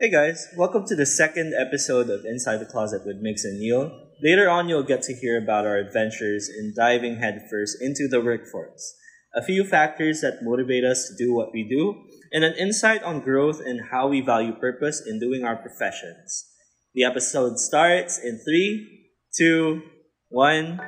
Hey 0.00 0.10
guys, 0.12 0.46
welcome 0.56 0.86
to 0.86 0.94
the 0.94 1.04
second 1.04 1.54
episode 1.58 2.08
of 2.08 2.24
Inside 2.24 2.58
the 2.58 2.66
Closet 2.66 3.02
with 3.04 3.16
Mix 3.20 3.42
and 3.42 3.58
Neil. 3.58 3.90
Later 4.22 4.48
on, 4.48 4.68
you'll 4.68 4.84
get 4.84 5.02
to 5.02 5.12
hear 5.12 5.42
about 5.42 5.66
our 5.66 5.76
adventures 5.76 6.48
in 6.48 6.72
diving 6.76 7.16
headfirst 7.16 7.78
into 7.80 8.06
the 8.06 8.20
workforce, 8.20 8.94
a 9.34 9.42
few 9.42 9.64
factors 9.64 10.20
that 10.20 10.44
motivate 10.44 10.84
us 10.84 11.08
to 11.08 11.16
do 11.16 11.34
what 11.34 11.48
we 11.52 11.68
do, 11.68 12.00
and 12.30 12.44
an 12.44 12.54
insight 12.54 13.02
on 13.02 13.18
growth 13.18 13.58
and 13.58 13.90
how 13.90 14.06
we 14.06 14.20
value 14.20 14.52
purpose 14.52 15.02
in 15.04 15.18
doing 15.18 15.42
our 15.42 15.56
professions. 15.56 16.46
The 16.94 17.02
episode 17.02 17.58
starts 17.58 18.20
in 18.20 18.40
three, 18.46 19.10
two, 19.36 19.82
one. 20.28 20.80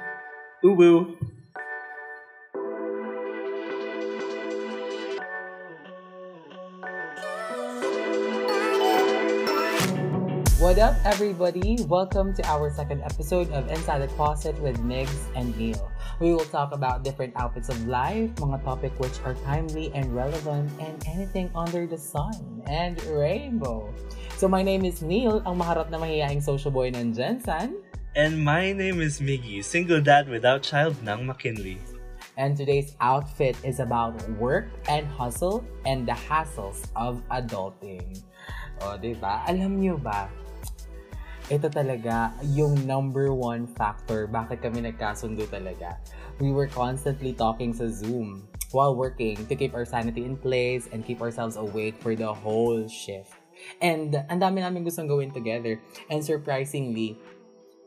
Ubu. 0.64 1.16
What 10.70 10.78
up, 10.78 10.94
everybody? 11.02 11.82
Welcome 11.90 12.30
to 12.38 12.46
our 12.46 12.70
second 12.70 13.02
episode 13.02 13.50
of 13.50 13.66
Inside 13.74 14.06
the 14.06 14.10
Closet 14.14 14.54
with 14.62 14.78
Migs 14.86 15.18
and 15.34 15.50
Neil. 15.58 15.90
We 16.22 16.30
will 16.30 16.46
talk 16.46 16.70
about 16.70 17.02
different 17.02 17.34
outfits 17.34 17.66
of 17.74 17.90
life, 17.90 18.30
mga 18.38 18.62
topic 18.62 18.94
which 19.02 19.18
are 19.26 19.34
timely 19.42 19.90
and 19.98 20.14
relevant, 20.14 20.70
and 20.78 20.94
anything 21.10 21.50
under 21.58 21.90
the 21.90 21.98
sun 21.98 22.62
and 22.70 23.02
rainbow. 23.10 23.90
So 24.38 24.46
my 24.46 24.62
name 24.62 24.86
is 24.86 25.02
Neil, 25.02 25.42
ang 25.42 25.58
maharap 25.58 25.90
na 25.90 25.98
mahihaing 25.98 26.38
social 26.38 26.70
boy 26.70 26.94
ng 26.94 27.18
Jensen. 27.18 27.82
And 28.14 28.38
my 28.38 28.70
name 28.70 29.02
is 29.02 29.18
Miggy, 29.18 29.66
single 29.66 29.98
dad 29.98 30.30
without 30.30 30.62
child 30.62 30.94
ng 31.02 31.26
McKinley. 31.26 31.82
And 32.38 32.54
today's 32.54 32.94
outfit 33.02 33.58
is 33.66 33.82
about 33.82 34.14
work 34.38 34.70
and 34.86 35.02
hustle 35.18 35.66
and 35.82 36.06
the 36.06 36.14
hassles 36.14 36.86
of 36.94 37.26
adulting. 37.34 38.22
O, 38.80 38.96
di 38.96 39.12
ba? 39.12 39.44
Alam 39.44 39.76
niyo 39.76 40.00
ba, 40.00 40.30
ito 41.50 41.66
talaga 41.66 42.30
yung 42.54 42.86
number 42.86 43.34
one 43.34 43.66
factor 43.66 44.30
bakit 44.30 44.62
kami 44.62 44.86
nagkasundo 44.86 45.42
talaga. 45.50 45.98
We 46.38 46.54
were 46.54 46.70
constantly 46.70 47.34
talking 47.34 47.74
sa 47.74 47.90
Zoom 47.90 48.46
while 48.70 48.94
working 48.94 49.34
to 49.50 49.54
keep 49.58 49.74
our 49.74 49.82
sanity 49.82 50.22
in 50.22 50.38
place 50.38 50.86
and 50.94 51.02
keep 51.02 51.18
ourselves 51.18 51.58
awake 51.58 51.98
for 51.98 52.14
the 52.14 52.30
whole 52.30 52.86
shift. 52.86 53.34
And 53.82 54.14
ang 54.30 54.38
dami 54.38 54.62
namin 54.62 54.86
gustong 54.86 55.10
gawin 55.10 55.34
together. 55.34 55.82
And 56.06 56.22
surprisingly, 56.22 57.18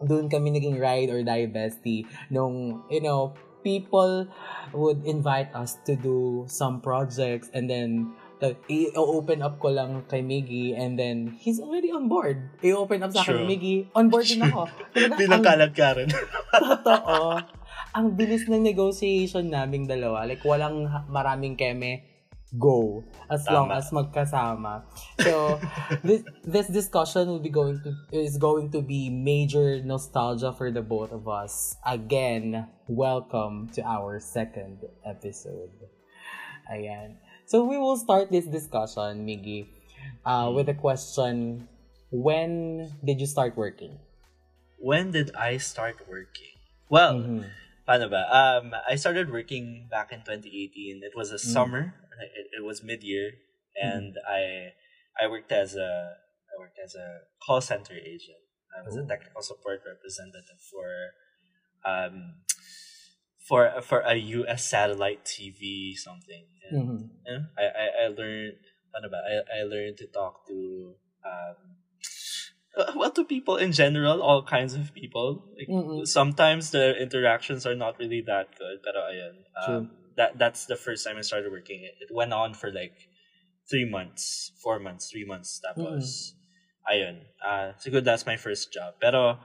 doon 0.03 0.27
kami 0.27 0.59
naging 0.59 0.77
ride 0.77 1.07
or 1.07 1.23
die 1.23 1.47
bestie 1.47 2.03
nung, 2.27 2.83
you 2.91 2.99
know, 2.99 3.31
people 3.63 4.27
would 4.75 5.07
invite 5.07 5.47
us 5.55 5.79
to 5.87 5.95
do 5.95 6.43
some 6.51 6.83
projects 6.83 7.47
and 7.55 7.71
then 7.71 8.11
i-open 8.67 9.39
up 9.39 9.55
ko 9.59 9.71
lang 9.71 10.03
kay 10.11 10.19
Miggy 10.19 10.75
and 10.75 10.99
then 10.99 11.39
he's 11.39 11.63
already 11.63 11.91
on 11.91 12.11
board. 12.11 12.51
I-open 12.59 13.03
up 13.03 13.15
sa 13.15 13.23
akin 13.23 13.43
ni 13.43 13.55
Miggy, 13.55 13.75
on 13.95 14.11
board 14.11 14.27
din 14.27 14.43
ako. 14.43 14.67
Pinakalat 15.21 15.71
ka 15.71 15.95
rin. 15.95 16.11
Totoo. 16.51 17.39
Ang 17.93 18.17
bilis 18.19 18.49
ng 18.49 18.59
negotiation 18.59 19.47
naming 19.47 19.87
dalawa. 19.87 20.27
Like, 20.27 20.43
walang 20.43 20.89
maraming 21.07 21.55
keme 21.55 22.13
go 22.57 23.03
as 23.29 23.45
Tama. 23.45 23.53
long 23.53 23.69
as 23.73 23.89
magkasama. 23.89 24.85
So 25.21 25.57
this 26.05 26.21
this 26.45 26.67
discussion 26.69 27.27
will 27.27 27.41
be 27.41 27.49
going 27.49 27.81
to 27.81 27.91
is 28.13 28.37
going 28.37 28.69
to 28.77 28.81
be 28.81 29.09
major 29.09 29.81
nostalgia 29.81 30.53
for 30.53 30.69
the 30.69 30.81
both 30.85 31.11
of 31.11 31.25
us. 31.25 31.75
Again, 31.85 32.69
welcome 32.85 33.69
to 33.73 33.81
our 33.81 34.19
second 34.21 34.85
episode. 35.01 35.73
Ayan. 36.69 37.19
So 37.53 37.61
we 37.63 37.77
will 37.77 38.01
start 38.01 38.31
this 38.33 38.49
discussion, 38.49 39.29
Miggy, 39.29 39.69
uh, 40.25 40.49
with 40.49 40.65
the 40.65 40.73
question, 40.73 41.69
when 42.09 42.89
did 43.05 43.21
you 43.21 43.27
start 43.27 43.53
working? 43.55 43.99
When 44.81 45.11
did 45.11 45.29
I 45.37 45.61
start 45.61 46.01
working? 46.09 46.57
Well, 46.89 47.21
mm-hmm. 47.21 47.45
paano 47.85 48.09
ba? 48.09 48.25
Um, 48.25 48.73
I 48.89 48.97
started 48.97 49.29
working 49.29 49.85
back 49.85 50.09
in 50.09 50.25
2018. 50.25 51.05
It 51.05 51.13
was 51.13 51.29
a 51.29 51.37
mm. 51.37 51.45
summer. 51.45 51.93
It, 52.33 52.57
it 52.57 52.63
was 52.65 52.81
mid-year, 52.81 53.37
and 53.77 54.17
mm. 54.17 54.25
I 54.25 54.73
I 55.21 55.29
worked 55.29 55.53
as 55.53 55.77
a 55.77 56.17
I 56.49 56.57
worked 56.57 56.81
as 56.81 56.97
a 56.97 57.29
call 57.37 57.61
center 57.61 57.93
agent. 57.93 58.41
I 58.73 58.81
was 58.81 58.97
Ooh. 58.97 59.05
a 59.05 59.07
technical 59.07 59.45
support 59.45 59.85
representative 59.85 60.57
for 60.57 60.89
um 61.85 62.41
for 63.43 63.69
for 63.81 63.99
a 64.01 64.15
US 64.15 64.63
satellite 64.63 65.25
TV 65.25 65.95
something. 65.95 66.45
And, 66.69 66.81
mm-hmm. 66.81 67.03
know, 67.27 67.43
I, 67.59 67.63
I 67.63 67.85
I 68.05 68.07
learned 68.07 68.57
ano 68.95 69.07
ba, 69.11 69.19
I, 69.19 69.59
I 69.59 69.63
learned 69.63 69.97
to 69.97 70.07
talk 70.07 70.47
to 70.47 70.95
um 71.27 71.57
well 72.95 73.11
to 73.11 73.23
people 73.23 73.57
in 73.57 73.71
general, 73.71 74.21
all 74.21 74.43
kinds 74.43 74.73
of 74.73 74.93
people. 74.93 75.45
Like, 75.57 75.67
mm-hmm. 75.67 76.05
sometimes 76.05 76.71
the 76.71 76.95
interactions 76.97 77.65
are 77.65 77.75
not 77.75 77.99
really 77.99 78.21
that 78.25 78.57
good, 78.57 78.81
pero 78.81 79.11
ayun. 79.11 79.35
Um, 79.59 79.91
that 80.17 80.37
that's 80.37 80.65
the 80.65 80.75
first 80.75 81.05
time 81.05 81.17
I 81.17 81.21
started 81.21 81.51
working. 81.51 81.83
It, 81.83 82.09
it 82.09 82.13
went 82.13 82.33
on 82.33 82.53
for 82.53 82.71
like 82.71 83.09
three 83.69 83.85
months, 83.85 84.51
four 84.63 84.79
months, 84.79 85.11
three 85.11 85.25
months. 85.25 85.61
That 85.61 85.77
was 85.77 86.33
mm-hmm. 86.87 86.95
ayun. 86.95 87.15
Uh, 87.43 87.73
so 87.77 87.91
good. 87.91 88.05
That's 88.05 88.25
my 88.25 88.37
first 88.37 88.73
job. 88.73 88.95
Pero 89.01 89.37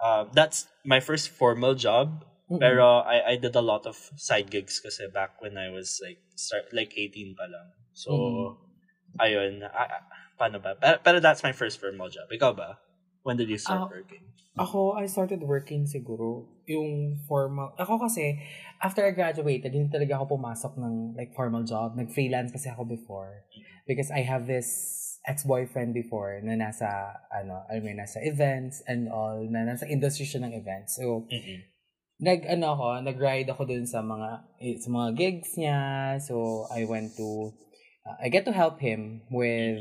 uh, 0.00 0.24
that's 0.32 0.66
my 0.84 1.00
first 1.00 1.30
formal 1.30 1.74
job. 1.74 2.24
Mm-hmm. 2.48 2.64
Pero 2.64 3.04
I, 3.04 3.32
I 3.32 3.34
did 3.36 3.52
a 3.56 3.60
lot 3.60 3.84
of 3.84 3.96
side 4.16 4.48
gigs 4.48 4.80
kasi 4.80 5.04
back 5.12 5.36
when 5.44 5.60
I 5.60 5.68
was 5.68 6.00
like 6.00 6.16
start 6.32 6.72
like 6.72 6.96
18 6.96 7.36
pa 7.36 7.44
lang. 7.44 7.68
So 7.92 8.10
mm-hmm. 8.16 9.20
ayun, 9.20 9.52
I, 9.68 9.84
paano 10.40 10.56
ba? 10.56 10.72
Pero, 10.80 10.96
pero 11.04 11.18
that's 11.20 11.44
my 11.44 11.52
first 11.52 11.76
formal 11.76 12.08
job. 12.08 12.24
Ikaw 12.32 12.56
ba? 12.56 12.80
When 13.20 13.36
did 13.36 13.52
you 13.52 13.60
start 13.60 13.84
uh, 13.84 13.92
working? 13.92 14.24
Ako, 14.56 14.96
I 14.96 15.06
started 15.06 15.44
working 15.44 15.84
siguro 15.84 16.48
yung 16.64 17.20
formal. 17.28 17.76
Ako 17.76 18.00
kasi, 18.00 18.40
after 18.80 19.04
I 19.04 19.12
graduated, 19.12 19.76
hindi 19.76 19.92
talaga 19.92 20.16
ako 20.18 20.40
pumasok 20.40 20.80
ng 20.80 21.14
like 21.14 21.36
formal 21.36 21.62
job. 21.68 21.94
Nag-freelance 21.94 22.50
kasi 22.50 22.72
ako 22.72 22.88
before. 22.88 23.44
Because 23.84 24.08
I 24.10 24.24
have 24.24 24.48
this 24.48 25.20
ex-boyfriend 25.28 25.92
before 25.92 26.40
na 26.40 26.56
nasa, 26.56 26.88
ano, 27.28 27.68
alam 27.68 27.84
mo, 27.84 27.92
nasa 27.92 28.18
events 28.24 28.80
and 28.88 29.12
all, 29.12 29.44
na 29.44 29.68
nasa 29.68 29.84
industry 29.84 30.24
siya 30.24 30.48
ng 30.48 30.56
events. 30.56 30.96
So, 30.96 31.28
mm-hmm 31.28 31.77
nag 32.18 32.40
ano 32.50 32.74
ako, 32.74 32.86
nag-ride 33.06 33.50
ako 33.50 33.62
dun 33.66 33.86
sa 33.86 34.02
mga 34.02 34.42
eh, 34.58 34.76
sa 34.78 34.88
mga 34.90 35.08
gigs 35.14 35.54
niya. 35.54 35.78
So 36.18 36.66
I 36.70 36.82
went 36.84 37.14
to 37.14 37.54
uh, 38.02 38.18
I 38.18 38.28
get 38.28 38.42
to 38.50 38.54
help 38.54 38.82
him 38.82 39.22
with 39.30 39.78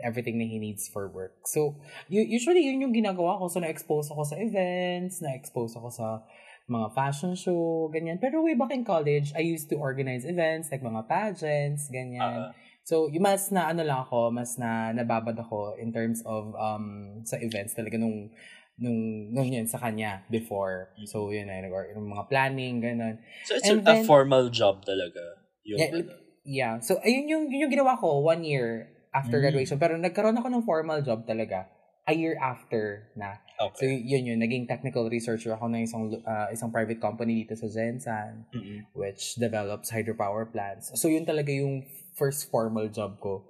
everything 0.00 0.40
that 0.40 0.48
he 0.48 0.56
needs 0.56 0.88
for 0.88 1.08
work. 1.08 1.44
So 1.48 1.76
usually 2.08 2.64
yun 2.64 2.80
yung 2.80 2.96
ginagawa 2.96 3.36
ko. 3.40 3.52
So 3.52 3.60
na-expose 3.60 4.08
ako 4.08 4.24
sa 4.24 4.36
events, 4.40 5.20
na-expose 5.20 5.76
ako 5.76 5.88
sa 5.92 6.24
mga 6.66 6.96
fashion 6.96 7.38
show, 7.38 7.86
ganyan. 7.94 8.18
Pero 8.18 8.42
way 8.42 8.58
back 8.58 8.74
in 8.74 8.82
college, 8.82 9.30
I 9.38 9.46
used 9.46 9.70
to 9.70 9.78
organize 9.78 10.26
events 10.26 10.66
like 10.72 10.82
mga 10.82 11.06
pageants, 11.06 11.86
ganyan. 11.94 12.50
Uh-huh. 12.50 12.52
So, 12.86 13.10
yung 13.10 13.26
mas 13.26 13.50
na 13.50 13.66
ano 13.70 13.82
lang 13.82 14.06
ako, 14.06 14.30
mas 14.30 14.54
na 14.62 14.94
nababad 14.94 15.34
ako 15.34 15.74
in 15.74 15.90
terms 15.90 16.22
of 16.22 16.54
um 16.54 17.18
sa 17.26 17.34
events 17.38 17.74
talaga 17.74 17.98
nung 17.98 18.30
nung 18.76 19.32
nung 19.32 19.48
yun 19.48 19.64
sa 19.64 19.80
kanya 19.80 20.24
before. 20.28 20.92
So 21.08 21.32
yun 21.32 21.48
ay 21.48 21.68
or 21.72 21.88
yung 21.96 22.12
mga 22.12 22.28
planning 22.28 22.80
ganun. 22.84 23.16
So 23.48 23.56
it's 23.56 23.68
And 23.68 23.80
a, 23.80 23.84
then, 23.84 24.04
formal 24.04 24.52
job 24.52 24.84
talaga. 24.84 25.40
Yung 25.64 25.78
yeah, 25.80 25.90
ano. 25.92 26.12
yeah. 26.44 26.74
So 26.84 27.00
ayun 27.00 27.26
yung 27.28 27.44
yun 27.48 27.68
yung 27.68 27.72
ginawa 27.72 27.96
ko 27.96 28.20
one 28.20 28.44
year 28.44 28.92
after 29.16 29.40
mm. 29.40 29.44
graduation 29.48 29.80
pero 29.80 29.96
nagkaroon 29.96 30.36
ako 30.36 30.48
ng 30.52 30.64
formal 30.68 31.00
job 31.00 31.24
talaga 31.24 31.72
a 32.06 32.12
year 32.12 32.36
after 32.38 33.10
na. 33.16 33.40
Okay. 33.56 33.80
So 33.80 33.84
yun 33.88 34.28
yun 34.28 34.38
naging 34.38 34.68
technical 34.68 35.08
researcher 35.08 35.56
ako 35.56 35.72
ng 35.72 35.88
isang 35.88 36.12
uh, 36.22 36.48
isang 36.52 36.68
private 36.68 37.00
company 37.00 37.42
dito 37.42 37.56
sa 37.56 37.72
Zensan 37.72 38.44
mm-hmm. 38.52 38.92
which 38.92 39.40
develops 39.40 39.88
hydropower 39.88 40.44
plants. 40.44 40.92
So 41.00 41.08
yun 41.08 41.24
talaga 41.24 41.48
yung 41.48 41.88
first 42.16 42.52
formal 42.52 42.88
job 42.88 43.20
ko. 43.20 43.44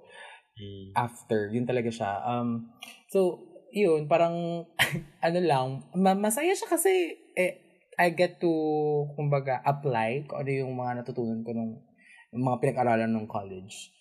Mm. 0.57 0.91
After, 0.97 1.49
yun 1.53 1.65
talaga 1.65 1.89
siya. 1.89 2.17
Um, 2.25 2.73
so, 3.07 3.45
yun, 3.73 4.07
parang, 4.07 4.65
ano 5.27 5.39
lang, 5.41 5.65
masaya 5.95 6.53
siya 6.53 6.69
kasi, 6.69 7.17
eh, 7.35 7.83
I 7.97 8.13
get 8.13 8.37
to, 8.37 8.51
kumbaga, 9.17 9.59
apply 9.65 10.29
kung 10.29 10.45
ano 10.45 10.51
yung 10.53 10.73
mga 10.77 11.01
natutunan 11.01 11.41
ko 11.41 11.51
nung, 11.51 11.81
yung 12.29 12.43
mga 12.45 12.61
pinag-aralan 12.61 13.09
ng 13.09 13.25
college. 13.25 13.97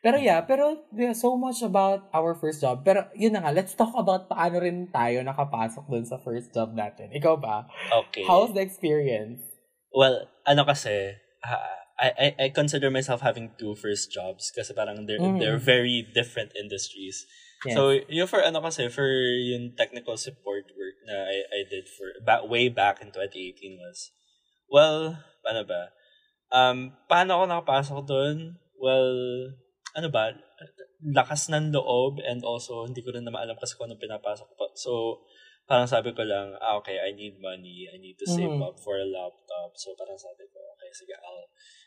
Pero 0.00 0.16
yeah, 0.16 0.40
pero 0.40 0.88
yeah, 0.96 1.12
so 1.12 1.36
much 1.36 1.60
about 1.60 2.08
our 2.16 2.32
first 2.32 2.64
job. 2.64 2.80
Pero 2.80 3.04
yun 3.12 3.36
na 3.36 3.44
nga, 3.44 3.52
let's 3.52 3.76
talk 3.76 3.92
about 3.92 4.32
paano 4.32 4.56
rin 4.64 4.88
tayo 4.88 5.20
nakapasok 5.20 5.84
dun 5.92 6.08
sa 6.08 6.16
first 6.16 6.56
job 6.56 6.72
natin. 6.72 7.12
Ikaw 7.12 7.36
ba? 7.36 7.68
Okay. 8.08 8.24
How's 8.24 8.56
the 8.56 8.64
experience? 8.64 9.44
Well, 9.92 10.24
ano 10.48 10.64
kasi, 10.64 11.20
uh, 11.44 11.76
I, 12.00 12.08
I, 12.16 12.26
I 12.38 12.46
consider 12.48 12.88
myself 12.88 13.20
having 13.20 13.52
two 13.60 13.76
first 13.76 14.08
jobs 14.08 14.48
kasi 14.48 14.72
parang 14.72 15.04
they're, 15.04 15.20
mm. 15.20 15.36
they're 15.36 15.60
very 15.60 16.08
different 16.16 16.56
industries. 16.56 17.28
Yes. 17.66 17.76
So, 17.76 17.92
yung 18.08 18.28
for 18.30 18.40
ano 18.40 18.64
kasi, 18.64 18.88
for 18.88 19.08
yung 19.52 19.76
technical 19.76 20.16
support 20.16 20.64
work 20.72 20.96
na 21.04 21.28
I, 21.28 21.44
I 21.44 21.60
did 21.68 21.88
for, 21.92 22.08
back, 22.24 22.48
way 22.48 22.72
back 22.72 23.04
in 23.04 23.12
2018 23.12 23.76
was, 23.76 24.12
well, 24.70 25.20
paano 25.44 25.68
ba? 25.68 25.92
Um, 26.48 26.96
paano 27.04 27.36
ako 27.36 27.44
nakapasok 27.46 27.98
doon? 28.08 28.36
Well, 28.80 29.12
ano 29.92 30.08
ba? 30.08 30.32
lakas 31.00 31.48
ng 31.48 31.72
loob 31.72 32.20
and 32.20 32.44
also 32.44 32.84
hindi 32.84 33.00
ko 33.00 33.16
rin 33.16 33.24
na 33.24 33.32
maalam 33.32 33.56
kasi 33.56 33.72
kung 33.76 33.88
ano 33.88 33.96
pinapasok 33.96 34.48
ko. 34.52 34.64
So, 34.76 34.92
parang 35.64 35.88
sabi 35.88 36.12
ko 36.12 36.20
lang, 36.26 36.52
ah, 36.60 36.76
okay, 36.76 37.00
I 37.00 37.16
need 37.16 37.40
money. 37.40 37.88
I 37.88 37.96
need 37.96 38.20
to 38.20 38.28
save 38.28 38.52
Mhm. 38.52 38.60
up 38.60 38.76
for 38.84 39.00
a 39.00 39.06
laptop. 39.08 39.72
So, 39.80 39.96
parang 39.96 40.20
sabi 40.20 40.44
ko, 40.52 40.60
okay, 40.76 40.90
sige, 40.92 41.16
I'll, 41.16 41.44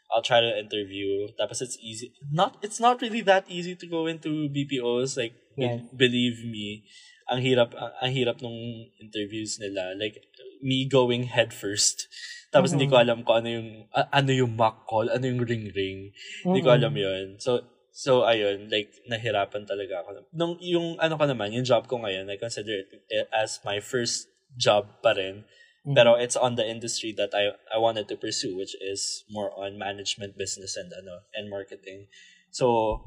I'll 0.10 0.26
try 0.26 0.42
to 0.42 0.50
interview. 0.58 1.30
Tapos 1.38 1.62
it's 1.62 1.78
easy. 1.78 2.18
Not, 2.34 2.58
it's 2.66 2.82
not 2.82 3.06
really 3.06 3.22
that 3.22 3.46
easy 3.46 3.78
to 3.78 3.86
go 3.86 4.10
into 4.10 4.50
BPOs. 4.50 5.14
Like, 5.14 5.38
Yes. 5.58 5.86
believe 5.94 6.42
me, 6.46 6.84
ang 7.30 7.40
hirap, 7.40 7.72
ang, 7.78 7.92
ang 8.02 8.12
hirap 8.12 8.38
nung 8.44 8.58
interviews 9.00 9.58
nila. 9.60 9.96
Like, 9.96 10.20
me 10.64 10.88
going 10.88 11.28
head 11.28 11.52
first. 11.54 12.08
Tapos 12.54 12.72
hindi 12.72 12.86
ko 12.86 12.96
Mhm. 12.96 13.04
alam 13.04 13.18
kung 13.26 13.38
ano 13.44 13.50
yung, 13.50 13.70
a- 13.92 14.10
ano 14.14 14.32
yung 14.32 14.54
mock 14.56 14.86
call, 14.86 15.10
ano 15.10 15.26
yung 15.26 15.42
ring-ring. 15.44 16.14
Hindi 16.46 16.60
ko 16.62 16.70
alam 16.72 16.94
yun. 16.94 17.26
So, 17.42 17.66
so 17.92 18.24
ayun, 18.24 18.70
like, 18.70 18.94
nahirapan 19.10 19.66
talaga 19.66 20.06
ako. 20.06 20.10
Nung, 20.32 20.56
yung, 20.62 20.96
ano 21.02 21.18
ko 21.18 21.26
naman, 21.26 21.52
yung 21.52 21.66
job 21.66 21.90
ko 21.90 21.98
ngayon, 22.00 22.30
I 22.30 22.38
consider 22.38 22.86
it 22.86 23.28
as 23.34 23.60
my 23.66 23.82
first 23.82 24.30
job 24.54 25.02
pa 25.02 25.18
rin. 25.18 25.44
Mhm. 25.84 25.96
Pero 25.98 26.16
it's 26.16 26.40
on 26.40 26.56
the 26.56 26.64
industry 26.64 27.12
that 27.12 27.36
I, 27.36 27.52
I 27.74 27.76
wanted 27.82 28.08
to 28.08 28.16
pursue, 28.16 28.56
which 28.56 28.78
is 28.80 29.28
more 29.28 29.52
on 29.58 29.76
management, 29.76 30.38
business, 30.40 30.80
and, 30.80 30.94
ano, 30.96 31.28
and 31.36 31.50
marketing. 31.52 32.08
So, 32.54 33.02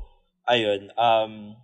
ayun, 0.45 0.93
um, 0.99 1.57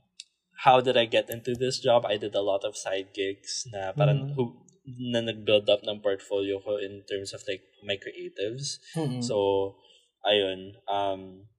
how 0.62 0.78
did 0.80 0.96
I 0.96 1.06
get 1.10 1.26
into 1.30 1.54
this 1.58 1.82
job? 1.82 2.06
I 2.06 2.16
did 2.16 2.34
a 2.34 2.42
lot 2.42 2.62
of 2.62 2.78
side 2.78 3.10
gigs 3.14 3.66
na 3.74 3.90
parang, 3.92 4.30
Mhm. 4.30 4.34
who, 4.38 4.62
na 4.86 5.20
nag-build 5.22 5.66
up 5.70 5.82
ng 5.82 6.02
portfolio 6.02 6.58
ko 6.62 6.78
in 6.78 7.02
terms 7.06 7.34
of 7.34 7.42
like 7.46 7.62
my 7.82 7.98
creatives. 7.98 8.78
Mm-mm. 8.94 9.22
So, 9.22 9.74
ayun, 10.26 10.78
um, 10.86 11.50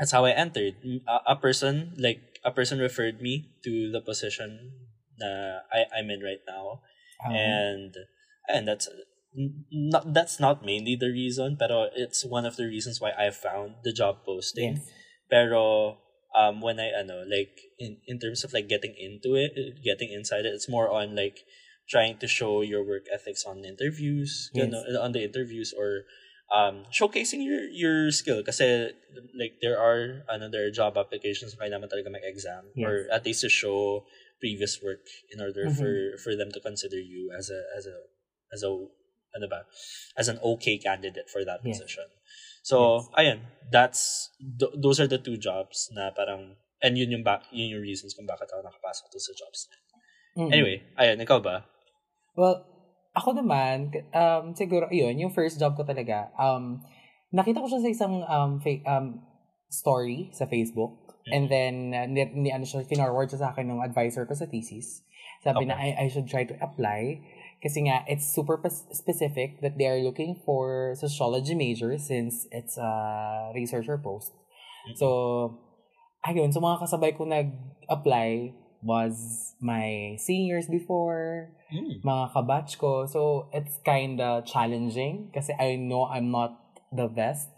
that's 0.00 0.12
how 0.12 0.24
I 0.24 0.32
entered. 0.32 0.76
A, 1.04 1.32
a 1.32 1.36
person, 1.36 1.92
like, 2.00 2.40
a 2.44 2.52
person 2.52 2.78
referred 2.80 3.20
me 3.20 3.52
to 3.64 3.92
the 3.92 4.00
position 4.00 4.72
na 5.18 5.64
I, 5.72 5.84
I'm 5.92 6.08
in 6.08 6.20
right 6.24 6.40
now. 6.48 6.80
Um, 7.24 7.34
And, 7.34 7.92
and 8.48 8.62
that's, 8.68 8.88
not, 9.70 10.14
that's 10.14 10.40
not 10.40 10.64
mainly 10.64 10.96
the 10.96 11.10
reason, 11.12 11.56
pero 11.60 11.90
it's 11.92 12.24
one 12.24 12.46
of 12.46 12.56
the 12.56 12.64
reasons 12.64 13.00
why 13.00 13.12
I 13.12 13.28
found 13.30 13.84
the 13.84 13.92
job 13.92 14.24
posting. 14.24 14.80
yes. 14.80 14.88
Pero, 15.28 15.98
um, 16.36 16.60
when 16.60 16.80
I, 16.80 16.90
ano, 16.90 17.24
like, 17.26 17.52
in, 17.78 17.98
in 18.06 18.18
terms 18.18 18.44
of, 18.44 18.52
like, 18.52 18.68
getting 18.68 18.94
into 18.96 19.34
it, 19.34 19.52
getting 19.82 20.10
inside 20.12 20.44
it, 20.46 20.54
it's 20.54 20.68
more 20.68 20.90
on, 20.90 21.14
like, 21.16 21.44
trying 21.88 22.16
to 22.18 22.26
show 22.28 22.60
your 22.60 22.84
work 22.84 23.06
ethics 23.12 23.44
on 23.44 23.64
interviews, 23.64 24.50
Yes. 24.52 24.70
know, 24.70 24.84
on 25.00 25.12
the 25.12 25.24
interviews, 25.24 25.72
or, 25.76 26.04
um, 26.52 26.84
showcasing 26.92 27.44
your, 27.44 27.64
your 27.68 28.10
skill. 28.10 28.42
Kasi, 28.42 28.92
like, 29.38 29.54
there 29.60 29.78
are, 29.80 30.24
ano, 30.28 30.48
there 30.48 30.66
are 30.66 30.70
job 30.70 30.96
applications 30.96 31.56
na 31.56 31.64
kailangan 31.66 31.88
talaga 31.88 32.10
may 32.12 32.20
exam, 32.22 32.72
or 32.80 33.06
at 33.12 33.24
least 33.24 33.40
to 33.42 33.48
show 33.48 34.04
previous 34.40 34.80
work 34.82 35.04
in 35.32 35.40
order 35.40 35.66
Mhm. 35.66 35.76
for, 35.76 36.16
for 36.22 36.36
them 36.36 36.50
to 36.52 36.60
consider 36.60 37.00
you 37.00 37.32
as 37.36 37.50
a, 37.50 37.64
as 37.76 37.86
a, 37.86 37.96
as 38.52 38.62
a, 38.62 38.68
ano 39.36 39.46
ba, 39.48 39.64
as 40.16 40.28
an 40.28 40.38
okay 40.42 40.78
candidate 40.78 41.28
for 41.28 41.44
that 41.44 41.60
Yes. 41.64 41.80
position. 41.80 42.04
So, 42.62 43.08
ayun, 43.16 43.40
that's, 43.70 44.30
th- 44.38 44.74
those 44.76 45.00
are 45.00 45.08
the 45.08 45.18
two 45.18 45.36
jobs 45.36 45.88
na 45.94 46.10
parang, 46.12 46.56
and 46.82 46.98
yun 46.98 47.10
yung, 47.10 47.24
ba- 47.24 47.44
yun 47.50 47.78
yung 47.78 47.84
reasons 47.84 48.14
kung 48.14 48.26
bakit 48.28 48.48
ako 48.52 48.62
nakapasok 48.64 49.06
to 49.10 49.18
sa 49.20 49.32
jobs. 49.36 49.68
Mm-mm. 50.36 50.52
Anyway, 50.52 50.82
ayun, 50.96 51.18
ikaw 51.20 51.40
ba? 51.40 51.64
Well, 52.36 52.62
ako 53.16 53.34
naman, 53.34 53.90
um, 54.14 54.54
siguro, 54.54 54.86
yun, 54.92 55.18
yung 55.18 55.34
first 55.34 55.58
job 55.58 55.74
ko 55.74 55.82
talaga, 55.82 56.30
um, 56.38 56.84
nakita 57.34 57.60
ko 57.60 57.66
siya 57.66 57.82
sa 57.82 57.90
isang 57.90 58.14
um, 58.22 58.62
fa- 58.62 58.84
um, 58.86 59.20
story 59.68 60.30
sa 60.32 60.46
Facebook. 60.46 61.08
And 61.28 61.44
then, 61.52 61.92
uh, 61.92 62.08
ni, 62.08 62.24
ni, 62.32 62.48
ano 62.48 62.64
siya, 62.64 62.88
finorward 62.88 63.28
siya 63.28 63.44
sa 63.44 63.48
akin 63.52 63.68
ng 63.68 63.84
advisor 63.84 64.24
ko 64.24 64.32
sa 64.32 64.48
thesis. 64.48 65.04
Sabi 65.44 65.68
na, 65.68 65.76
I, 65.76 65.92
I 65.92 66.06
should 66.08 66.24
try 66.24 66.48
to 66.48 66.56
apply. 66.56 67.20
Kasi 67.58 67.90
nga, 67.90 68.06
it's 68.06 68.22
super 68.30 68.54
specific 68.94 69.58
that 69.62 69.74
they 69.78 69.86
are 69.90 69.98
looking 69.98 70.38
for 70.46 70.94
sociology 70.94 71.58
major 71.58 71.98
since 71.98 72.46
it's 72.54 72.78
a 72.78 72.92
researcher 73.54 73.98
post. 73.98 74.30
So, 74.94 75.58
ayun, 76.22 76.54
so 76.54 76.62
mga 76.62 76.86
kasabay 76.86 77.12
ko 77.18 77.26
nag-apply 77.26 78.54
was 78.80 79.18
my 79.60 80.14
seniors 80.22 80.70
before, 80.70 81.50
Mm. 81.68 82.00
mga 82.00 82.24
kabatch 82.32 82.78
ko. 82.78 83.04
So, 83.04 83.50
it's 83.52 83.76
kinda 83.84 84.40
challenging 84.46 85.28
kasi 85.34 85.52
I 85.52 85.76
know 85.76 86.08
I'm 86.08 86.30
not 86.32 86.56
the 86.88 87.10
best 87.10 87.50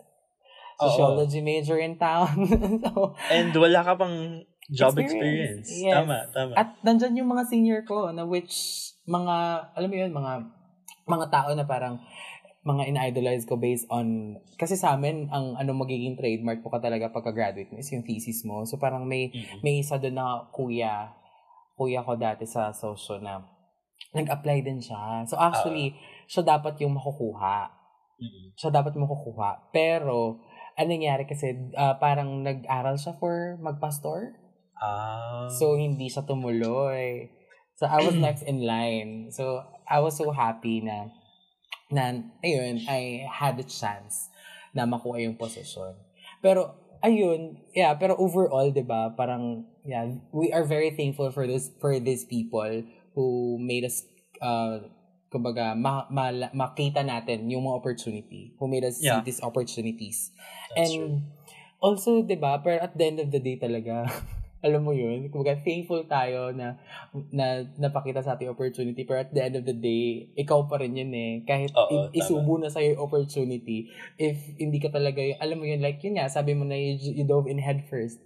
Oo. 0.81 0.89
sociology 0.91 1.39
major 1.45 1.79
in 1.79 1.95
town. 1.95 2.49
so, 2.83 3.15
And 3.31 3.53
wala 3.55 3.85
ka 3.87 3.95
pang 3.95 4.43
job 4.73 4.99
Experience. 4.99 5.69
experience. 5.69 5.69
Yes. 5.87 5.95
Tama, 5.95 6.19
tama. 6.35 6.53
at 6.59 6.69
nandyan 6.83 7.23
yung 7.23 7.31
mga 7.31 7.45
senior 7.47 7.81
ko 7.87 8.11
na 8.11 8.23
which 8.27 8.55
mga, 9.11 9.37
alam 9.75 9.89
mo 9.91 9.97
yun, 9.99 10.13
mga 10.15 10.33
mga 11.11 11.27
tao 11.35 11.51
na 11.59 11.67
parang 11.67 11.99
mga 12.63 12.87
in-idolize 12.93 13.49
ko 13.49 13.57
based 13.59 13.89
on, 13.91 14.37
kasi 14.55 14.77
sa 14.79 14.95
amin, 14.95 15.27
ang 15.33 15.57
ano 15.59 15.75
magiging 15.75 16.15
trademark 16.15 16.63
po 16.63 16.71
ka 16.71 16.79
talaga 16.79 17.11
pagka-graduate 17.11 17.73
mo 17.73 17.81
is 17.81 17.91
yung 17.91 18.07
thesis 18.07 18.47
mo. 18.47 18.63
So 18.63 18.79
parang 18.79 19.09
may, 19.09 19.33
Mhm. 19.33 19.65
may 19.67 19.81
isa 19.83 19.99
doon 19.99 20.15
na 20.15 20.47
kuya, 20.55 21.11
kuya 21.75 22.05
ko 22.07 22.15
dati 22.15 22.45
sa 22.47 22.71
socio 22.71 23.19
na 23.19 23.43
nag-apply 24.15 24.61
din 24.63 24.79
siya. 24.79 25.25
So 25.27 25.41
actually, 25.41 25.97
siya 26.29 26.45
dapat 26.47 26.79
yung 26.85 26.95
makukuha. 26.95 27.73
Mhm. 28.21 28.55
Siya 28.55 28.71
dapat 28.71 28.93
yung 28.95 29.09
makukuha. 29.09 29.73
Pero, 29.73 30.45
ano 30.77 30.87
nangyari 30.87 31.25
kasi, 31.25 31.57
ah, 31.75 31.97
parang 31.97 32.45
nag-aral 32.45 33.01
siya 33.01 33.17
for 33.17 33.57
magpastor. 33.59 34.37
Ah. 34.77 35.49
So, 35.49 35.77
hindi 35.77 36.09
siya 36.09 36.25
tumuloy. 36.29 37.29
So, 37.81 37.89
I 37.89 38.05
was 38.05 38.13
next 38.21 38.45
in 38.45 38.61
line. 38.61 39.33
So, 39.33 39.65
I 39.89 40.05
was 40.05 40.21
so 40.21 40.29
happy 40.37 40.85
na, 40.85 41.09
na, 41.89 42.21
ayun, 42.45 42.85
I 42.85 43.25
had 43.25 43.57
a 43.57 43.65
chance 43.65 44.29
na 44.77 44.85
makuha 44.85 45.25
yung 45.25 45.41
position. 45.41 45.97
Pero, 46.45 46.77
ayun, 47.01 47.57
yeah, 47.73 47.97
pero 47.97 48.21
overall, 48.21 48.69
di 48.69 48.85
ba, 48.85 49.17
parang, 49.17 49.65
yeah, 49.89 50.05
we 50.29 50.53
are 50.53 50.69
very 50.69 50.93
thankful 50.93 51.33
for 51.33 51.49
those, 51.49 51.73
for 51.81 51.97
these 51.97 52.29
people 52.29 52.85
who 53.17 53.57
made 53.57 53.89
us, 53.89 54.05
uh, 54.45 54.85
kumbaga, 55.33 55.73
ma, 55.73 56.05
ma, 56.13 56.29
makita 56.53 57.01
natin 57.01 57.49
yung 57.49 57.65
mga 57.65 57.81
opportunity, 57.81 58.53
who 58.61 58.69
made 58.69 58.85
us 58.85 59.01
Yeah. 59.01 59.25
see 59.25 59.33
these 59.33 59.41
opportunities. 59.41 60.37
That's 60.77 60.85
And 60.85 60.93
true. 61.01 61.17
also, 61.81 62.21
'di 62.21 62.37
ba, 62.37 62.61
pero 62.61 62.77
at 62.85 62.93
the 62.93 63.05
end 63.09 63.19
of 63.25 63.33
the 63.33 63.41
day 63.41 63.57
talaga, 63.57 64.05
alam 64.61 64.85
mo 64.85 64.93
'yun, 64.93 65.33
kumbaga 65.33 65.57
thankful 65.65 66.05
tayo 66.05 66.53
na 66.53 66.77
na 67.33 67.65
napakita 67.81 68.21
sa 68.21 68.37
ating 68.37 68.53
opportunity 68.53 69.09
pero 69.09 69.25
at 69.25 69.33
the 69.33 69.41
end 69.41 69.57
of 69.57 69.65
the 69.65 69.73
day, 69.77 70.29
ikaw 70.37 70.69
pa 70.69 70.81
rin 70.81 70.97
'yun 70.97 71.13
eh. 71.17 71.33
Kahit 71.49 71.73
Oo, 71.73 72.13
i- 72.13 72.21
isubo 72.21 72.61
na 72.61 72.69
sa 72.69 72.85
yung 72.85 73.01
opportunity, 73.01 73.89
if 74.21 74.37
hindi 74.61 74.77
ka 74.77 74.93
talaga 74.93 75.21
alam 75.41 75.57
mo 75.57 75.65
'yun, 75.65 75.81
like 75.81 76.01
yun 76.05 76.21
nga, 76.21 76.29
sabi 76.29 76.53
mo 76.53 76.69
na 76.69 76.77
you, 76.77 76.97
you 77.01 77.25
dove 77.25 77.49
in 77.49 77.57
head 77.57 77.85
first. 77.89 78.21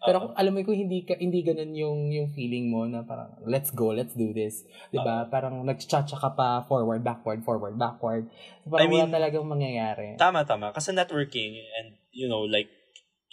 Pero 0.00 0.16
kung 0.16 0.32
alam 0.32 0.56
mo 0.56 0.64
kung 0.64 0.78
hindi 0.80 1.04
ka 1.04 1.12
hindi 1.20 1.44
ganun 1.44 1.76
yung 1.76 2.08
yung 2.08 2.28
feeling 2.32 2.72
mo 2.72 2.88
na 2.88 3.04
parang 3.04 3.36
let's 3.44 3.68
go, 3.68 3.92
let's 3.92 4.16
do 4.16 4.32
this. 4.32 4.64
'Di 4.88 4.96
ba? 4.96 5.28
Parang 5.28 5.60
nagchacha 5.60 6.16
ka 6.16 6.30
pa 6.32 6.64
forward, 6.64 7.04
backward, 7.04 7.44
forward, 7.44 7.76
backward. 7.76 8.24
So, 8.64 8.72
parang 8.72 8.88
I 8.88 8.88
mean, 8.88 9.04
wala 9.04 9.12
talagang 9.12 9.44
mangyayari. 9.44 10.16
Tama, 10.16 10.48
tama. 10.48 10.72
Kasi 10.72 10.96
networking 10.96 11.52
and, 11.76 12.00
you 12.16 12.32
know, 12.32 12.48
like, 12.48 12.72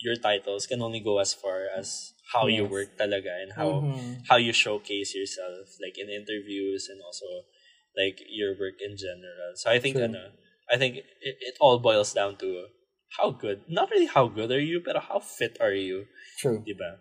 your 0.03 0.19
titles 0.19 0.67
can 0.67 0.83
only 0.83 0.99
go 0.99 1.23
as 1.23 1.31
far 1.31 1.71
as 1.71 2.16
how 2.33 2.47
you 2.47 2.63
Yes. 2.67 2.71
work 2.71 2.89
talaga 2.99 3.31
and 3.41 3.53
how 3.55 3.83
Mhm. 3.83 4.27
how 4.27 4.37
you 4.37 4.51
showcase 4.51 5.15
yourself, 5.15 5.71
like, 5.79 5.95
in 5.95 6.11
interviews 6.11 6.91
and 6.91 6.99
also, 7.01 7.47
like, 7.95 8.19
your 8.27 8.53
work 8.59 8.77
in 8.83 8.99
general. 8.99 9.55
So, 9.55 9.71
I 9.71 9.79
think, 9.79 9.95
True. 9.95 10.11
ano, 10.11 10.35
I 10.67 10.75
think 10.75 10.99
it, 10.99 11.35
it 11.39 11.55
all 11.63 11.79
boils 11.79 12.11
down 12.11 12.35
to 12.43 12.67
how 13.15 13.31
good, 13.31 13.63
not 13.71 13.89
really 13.89 14.11
how 14.11 14.27
good 14.27 14.51
are 14.51 14.59
you, 14.61 14.83
pero 14.83 14.99
how 14.99 15.19
fit 15.23 15.55
are 15.63 15.73
you, 15.73 16.05
True. 16.37 16.59
di 16.67 16.75
ba? 16.75 16.99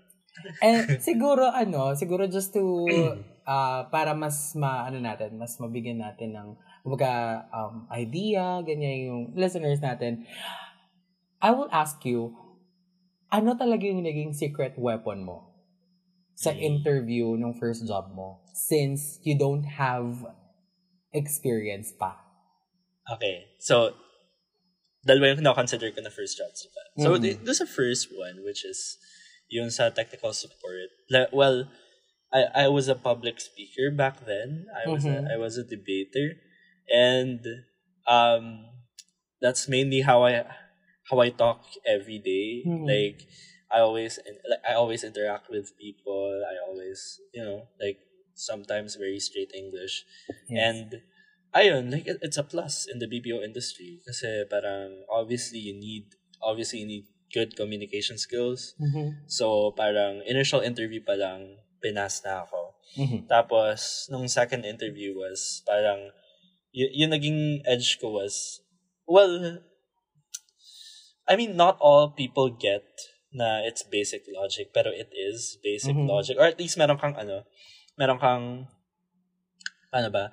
And 0.62 0.86
siguro 1.06 1.50
ano, 1.50 1.92
siguro 1.98 2.30
just 2.30 2.54
to 2.54 2.62
uh, 3.44 3.80
para 3.92 4.14
mas 4.14 4.54
ma 4.54 4.86
ano 4.86 5.02
natin, 5.02 5.34
mas 5.36 5.58
mabigyan 5.58 6.00
natin 6.00 6.36
ng 6.36 6.48
kumbaga 6.86 7.42
um, 7.50 7.90
idea, 7.90 8.62
ganyan 8.62 9.10
yung 9.10 9.22
listeners 9.34 9.82
natin. 9.82 10.22
I 11.42 11.50
will 11.52 11.68
ask 11.74 12.00
you, 12.06 12.32
ano 13.32 13.56
talaga 13.58 13.84
yung 13.86 14.04
naging 14.06 14.32
secret 14.34 14.78
weapon 14.78 15.24
mo 15.26 15.50
sa 16.36 16.52
Mm. 16.52 16.60
interview 16.60 17.26
ng 17.36 17.56
first 17.56 17.88
job 17.88 18.12
mo 18.12 18.44
since 18.52 19.18
you 19.24 19.32
don't 19.36 19.64
have 19.64 20.28
experience 21.12 21.92
pa? 21.96 22.20
Okay, 23.06 23.46
so, 23.62 23.94
dalawa 25.06 25.32
yung 25.32 25.46
na-consider 25.46 25.94
ko 25.94 26.02
na 26.02 26.10
first 26.10 26.34
jobs, 26.36 26.66
diba? 26.66 26.84
So, 26.98 27.14
Mhm. 27.14 27.22
th- 27.22 27.38
there's 27.46 27.62
a 27.62 27.68
first 27.68 28.10
one, 28.10 28.42
which 28.42 28.66
is 28.66 28.98
yung 29.48 29.70
sa 29.70 29.88
technical 29.90 30.34
support. 30.34 30.90
Well, 31.30 31.70
I, 32.34 32.66
I 32.66 32.68
was 32.68 32.90
a 32.90 32.98
public 32.98 33.38
speaker 33.38 33.94
back 33.94 34.26
then. 34.26 34.66
I 34.74 34.90
was 34.90 35.06
Mhm. 35.06 35.14
a, 35.14 35.34
I 35.34 35.36
was 35.38 35.54
a 35.56 35.62
debater, 35.62 36.42
and 36.90 37.40
um, 38.10 38.66
that's 39.40 39.70
mainly 39.70 40.02
how 40.02 40.26
I 40.26 40.42
how 41.10 41.20
I 41.20 41.30
talk 41.30 41.62
every 41.86 42.18
day. 42.18 42.66
Mhm. 42.66 42.86
Like 42.86 43.26
I 43.70 43.80
always 43.82 44.18
like 44.22 44.62
I 44.62 44.74
always 44.74 45.02
interact 45.02 45.50
with 45.50 45.74
people. 45.78 46.42
I 46.46 46.58
always 46.66 47.20
you 47.34 47.42
know 47.42 47.66
like 47.80 47.98
sometimes 48.34 48.94
very 48.96 49.18
straight 49.18 49.50
English, 49.54 50.04
yes. 50.46 50.60
and 50.60 50.88
ayun 51.56 51.90
like 51.90 52.06
it, 52.06 52.18
it's 52.20 52.36
a 52.36 52.44
plus 52.46 52.86
in 52.86 52.98
the 52.98 53.08
BPO 53.08 53.42
industry 53.42 54.02
kasi 54.04 54.44
parang 54.46 55.08
obviously 55.08 55.58
you 55.58 55.74
need 55.74 56.14
obviously 56.42 56.84
you 56.84 56.88
need 56.88 57.06
good 57.32 57.56
communication 57.56 58.18
skills. 58.18 58.74
Mm-hmm. 58.78 59.26
So 59.26 59.72
parang 59.74 60.22
initial 60.26 60.62
interview 60.62 61.02
pa 61.02 61.18
lang 61.18 61.58
pinas 61.82 62.22
na 62.22 62.46
ako. 62.46 62.76
Mm-hmm. 62.96 63.20
Tapos 63.26 64.06
nung 64.12 64.30
second 64.30 64.62
interview 64.62 65.16
was 65.18 65.62
parang 65.66 66.14
y- 66.70 66.92
yung 67.02 67.10
naging 67.10 67.66
edge 67.66 67.98
ko 67.98 68.14
was 68.14 68.62
well 69.10 69.58
I 71.28 71.36
mean 71.36 71.56
not 71.56 71.76
all 71.80 72.10
people 72.10 72.50
get 72.50 72.86
na 73.36 73.60
it's 73.60 73.84
basic 73.84 74.24
logic, 74.32 74.72
pero 74.72 74.88
it 74.88 75.12
is 75.12 75.60
basic 75.62 75.92
mm-hmm. 75.92 76.08
logic. 76.08 76.40
Or 76.40 76.48
at 76.48 76.58
least 76.58 76.80
meron 76.80 76.96
kang 76.96 77.12
ano, 77.20 77.44
meron 78.00 78.16
kang, 78.16 78.66
ano 79.92 80.08
ba, 80.08 80.32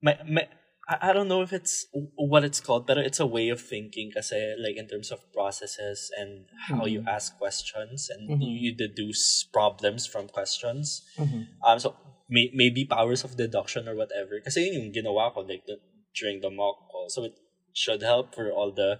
may, 0.00 0.16
may, 0.24 0.48
I, 0.88 1.10
I 1.10 1.12
don't 1.12 1.28
know 1.28 1.42
if 1.42 1.52
it's 1.52 1.86
what 2.16 2.42
it's 2.42 2.58
called, 2.58 2.86
but 2.86 2.96
it's 2.96 3.20
a 3.20 3.28
way 3.28 3.52
of 3.52 3.60
thinking 3.60 4.10
kasi 4.16 4.56
like 4.56 4.80
in 4.80 4.88
terms 4.88 5.12
of 5.12 5.20
processes 5.36 6.10
and 6.16 6.48
how 6.56 6.88
mm-hmm. 6.88 6.88
you 6.88 7.04
ask 7.04 7.36
questions 7.36 8.08
and 8.08 8.30
mm-hmm. 8.30 8.40
you, 8.40 8.72
you 8.72 8.72
deduce 8.72 9.44
problems 9.52 10.06
from 10.06 10.26
questions. 10.26 11.04
Mm-hmm. 11.18 11.52
Um, 11.60 11.78
so 11.78 11.96
may, 12.30 12.50
maybe 12.54 12.88
powers 12.88 13.24
of 13.24 13.36
deduction 13.36 13.88
or 13.88 13.94
whatever. 13.94 14.40
Kasi 14.40 14.72
yun 14.72 14.88
yung 14.88 15.04
ginawa 15.04 15.34
ko 15.34 15.44
like 15.44 15.66
the, 15.66 15.76
during 16.16 16.40
the 16.40 16.50
mock 16.50 16.88
call. 16.88 17.12
So 17.12 17.24
it 17.24 17.36
should 17.74 18.02
help 18.02 18.34
for 18.34 18.50
all 18.50 18.72
the 18.72 18.98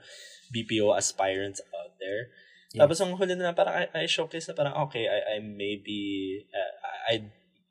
BPO 0.51 0.97
aspirants 0.97 1.61
out 1.75 1.95
there. 1.99 2.31
Yes. 2.75 2.87
Tapos 2.87 2.99
ang 3.03 3.19
huli 3.19 3.35
na 3.35 3.55
parang 3.55 3.75
I, 3.75 3.87
I 3.95 4.07
showcase 4.07 4.47
na 4.47 4.55
parang 4.55 4.75
okay, 4.87 5.07
I, 5.11 5.37
I 5.37 5.37
maybe 5.43 6.47
uh, 6.55 6.75
I 7.11 7.15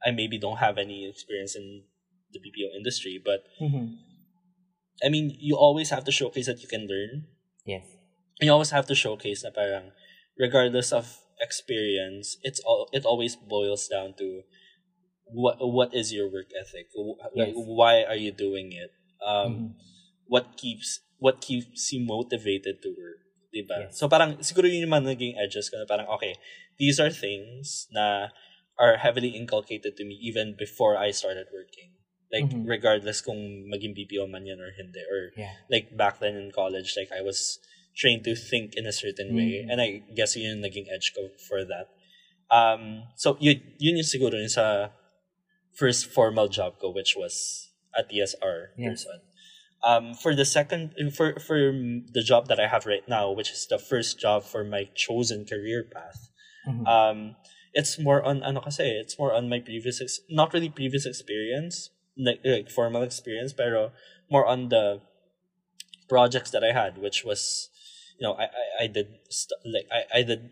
I 0.04 0.10
maybe 0.12 0.40
don't 0.40 0.60
have 0.60 0.80
any 0.80 1.08
experience 1.08 1.56
in 1.56 1.84
the 2.32 2.40
BPO 2.40 2.76
industry, 2.76 3.20
but 3.20 3.48
mm-hmm. 3.60 3.96
I 5.04 5.08
mean, 5.08 5.36
you 5.40 5.56
always 5.56 5.90
have 5.90 6.04
to 6.06 6.12
showcase 6.12 6.48
that 6.48 6.62
you 6.62 6.68
can 6.68 6.88
learn. 6.88 7.32
Yes. 7.66 7.88
You 8.42 8.52
always 8.52 8.72
have 8.72 8.88
to 8.88 8.96
showcase 8.96 9.44
na 9.44 9.52
parang 9.52 9.92
regardless 10.40 10.92
of 10.92 11.20
experience, 11.40 12.38
it's 12.44 12.60
all 12.62 12.88
it 12.92 13.06
always 13.06 13.36
boils 13.36 13.88
down 13.88 14.14
to 14.20 14.44
what 15.32 15.58
what 15.60 15.94
is 15.94 16.12
your 16.12 16.32
work 16.32 16.52
ethic? 16.56 16.88
Like 17.36 17.54
why 17.56 18.04
are 18.04 18.16
you 18.16 18.32
doing 18.32 18.72
it? 18.72 18.92
Um 19.24 19.48
mm-hmm. 19.52 19.68
what 20.28 20.58
keeps 20.58 21.00
what 21.20 21.42
keeps 21.42 21.92
you 21.94 22.04
motivated 22.04 22.82
to 22.82 22.90
work? 22.90 23.20
Diba? 23.54 23.88
Yes. 23.88 24.00
So 24.00 24.08
parang 24.08 24.40
siguro 24.40 24.66
yun 24.66 24.88
yung 24.88 24.94
mga 24.96 25.16
naging 25.16 25.36
edges 25.38 25.70
ko 25.70 25.78
na 25.78 25.86
parang 25.86 26.08
okay, 26.16 26.40
these 26.80 27.00
are 27.00 27.12
things 27.12 27.88
na 27.92 28.32
are 28.80 28.98
heavily 28.98 29.36
inculcated 29.36 29.98
to 30.00 30.04
me 30.08 30.16
even 30.24 30.56
before 30.58 30.96
I 30.96 31.12
started 31.12 31.52
working. 31.52 31.98
Like 32.32 32.46
mm-hmm. 32.48 32.70
regardless 32.70 33.22
kung 33.22 33.66
maging 33.68 33.98
BPO 33.98 34.30
man 34.30 34.46
yan 34.46 34.62
or 34.62 34.72
hindi 34.78 35.02
or 35.02 35.34
yeah. 35.36 35.66
like 35.68 35.98
back 35.98 36.22
then 36.22 36.38
in 36.38 36.54
college 36.54 36.94
like 36.94 37.10
I 37.10 37.26
was 37.26 37.58
trained 37.98 38.24
to 38.30 38.38
think 38.38 38.78
in 38.78 38.86
a 38.86 38.94
certain 38.94 39.36
way 39.36 39.60
mm-hmm. 39.60 39.70
and 39.74 39.82
I 39.82 40.06
guess 40.14 40.38
yun 40.38 40.62
yung 40.62 40.64
naging 40.64 40.88
edge 40.94 41.12
ko 41.18 41.34
for 41.42 41.66
that. 41.66 41.90
Um 42.54 43.10
so 43.18 43.34
yun, 43.42 43.60
yun 43.82 43.98
yung 43.98 44.06
siguro 44.06 44.38
yung 44.38 44.54
sa 44.54 44.94
first 45.74 46.06
formal 46.06 46.48
job 46.54 46.78
ko 46.78 46.94
which 46.94 47.18
was 47.18 47.68
at 47.98 48.14
TSR 48.14 48.78
yes. 48.78 48.86
person 48.86 49.20
um, 49.84 50.14
for 50.14 50.36
the 50.36 50.46
second 50.46 50.94
for 51.16 51.40
for 51.40 51.72
the 52.14 52.24
job 52.24 52.48
that 52.48 52.60
I 52.60 52.68
have 52.68 52.86
right 52.86 53.08
now, 53.08 53.32
which 53.32 53.52
is 53.52 53.68
the 53.68 53.80
first 53.80 54.20
job 54.20 54.44
for 54.44 54.64
my 54.64 54.90
chosen 54.96 55.46
career 55.46 55.86
path, 55.88 56.30
mm-hmm. 56.68 56.86
um, 56.86 57.36
it's 57.74 58.00
more 58.00 58.24
on 58.24 58.44
ano 58.44 58.62
kasi 58.62 58.84
it's 58.84 59.18
more 59.18 59.34
on 59.34 59.48
my 59.48 59.60
previous 59.60 60.02
ex- 60.02 60.22
not 60.30 60.54
really 60.54 60.70
previous 60.70 61.06
experience 61.06 61.92
like, 62.18 62.42
like 62.44 62.70
formal 62.70 63.04
experience, 63.04 63.54
pero 63.54 63.92
more 64.30 64.46
on 64.46 64.70
the 64.70 65.02
projects 66.10 66.52
that 66.52 66.64
I 66.64 66.74
had, 66.74 66.98
which 66.98 67.24
was 67.24 67.70
you 68.20 68.28
know 68.28 68.34
I 68.36 68.52
I, 68.52 68.66
I 68.84 68.88
did 68.88 69.16
st- 69.30 69.64
like 69.64 69.88
I 69.88 70.20
I 70.20 70.22
did 70.24 70.52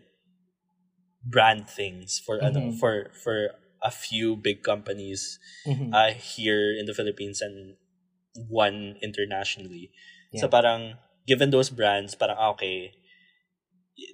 brand 1.24 1.68
things 1.68 2.18
for 2.18 2.38
mm-hmm. 2.38 2.56
ano 2.56 2.72
for 2.72 3.10
for 3.12 3.52
a 3.82 3.90
few 3.90 4.34
big 4.34 4.62
companies 4.62 5.38
mm-hmm. 5.66 5.94
uh, 5.94 6.10
here 6.16 6.74
in 6.74 6.86
the 6.86 6.94
Philippines 6.94 7.40
and 7.40 7.76
one 8.36 8.96
internationally. 9.02 9.90
Yeah. 10.32 10.42
So 10.42 10.48
parang 10.48 10.98
given 11.26 11.50
those 11.50 11.70
brands, 11.70 12.14
parang 12.14 12.36
ah, 12.38 12.50
okay, 12.56 12.92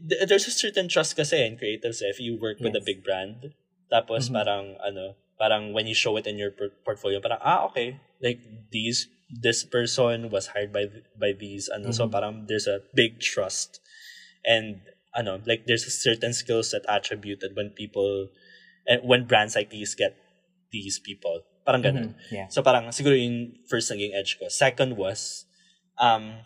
there's 0.00 0.46
a 0.46 0.54
certain 0.54 0.88
trust 0.88 1.16
kasi 1.16 1.44
in 1.44 1.56
creatives 1.56 2.02
eh, 2.02 2.10
if 2.10 2.20
you 2.20 2.38
work 2.38 2.58
yes. 2.58 2.64
with 2.64 2.76
a 2.76 2.84
big 2.84 3.04
brand. 3.04 3.54
Tapos 3.92 4.26
mm-hmm. 4.26 4.36
parang 4.38 4.64
ano, 4.80 5.14
parang 5.38 5.72
when 5.72 5.86
you 5.86 5.94
show 5.94 6.16
it 6.16 6.26
in 6.26 6.38
your 6.38 6.50
portfolio, 6.84 7.20
parang 7.20 7.42
ah 7.42 7.66
okay, 7.68 8.00
like 8.22 8.40
these 8.70 9.08
this 9.30 9.64
person 9.64 10.30
was 10.30 10.48
hired 10.54 10.72
by 10.72 10.86
by 11.18 11.32
these 11.32 11.68
ano 11.68 11.90
mm-hmm. 11.90 11.96
so 11.96 12.08
parang 12.08 12.46
there's 12.46 12.66
a 12.66 12.80
big 12.94 13.18
trust 13.20 13.80
and 14.44 14.80
ano 15.16 15.40
like 15.46 15.64
there's 15.66 15.86
a 15.86 15.90
certain 15.90 16.32
skill 16.32 16.62
set 16.62 16.82
attributed 16.88 17.56
when 17.56 17.70
people 17.70 18.28
and 18.86 19.00
when 19.02 19.24
brands 19.24 19.56
like 19.56 19.70
these 19.70 19.94
get 19.94 20.14
these 20.70 20.98
people 20.98 21.42
Parang 21.64 21.82
ganun. 21.82 22.12
Mm-hmm. 22.12 22.34
Yeah. 22.34 22.46
So 22.52 22.62
parang 22.62 22.92
siguro 22.92 23.16
yung 23.16 23.56
first 23.68 23.90
naging 23.90 24.12
edge 24.12 24.36
ko. 24.36 24.52
Second 24.52 25.00
was, 25.00 25.48
um, 25.96 26.44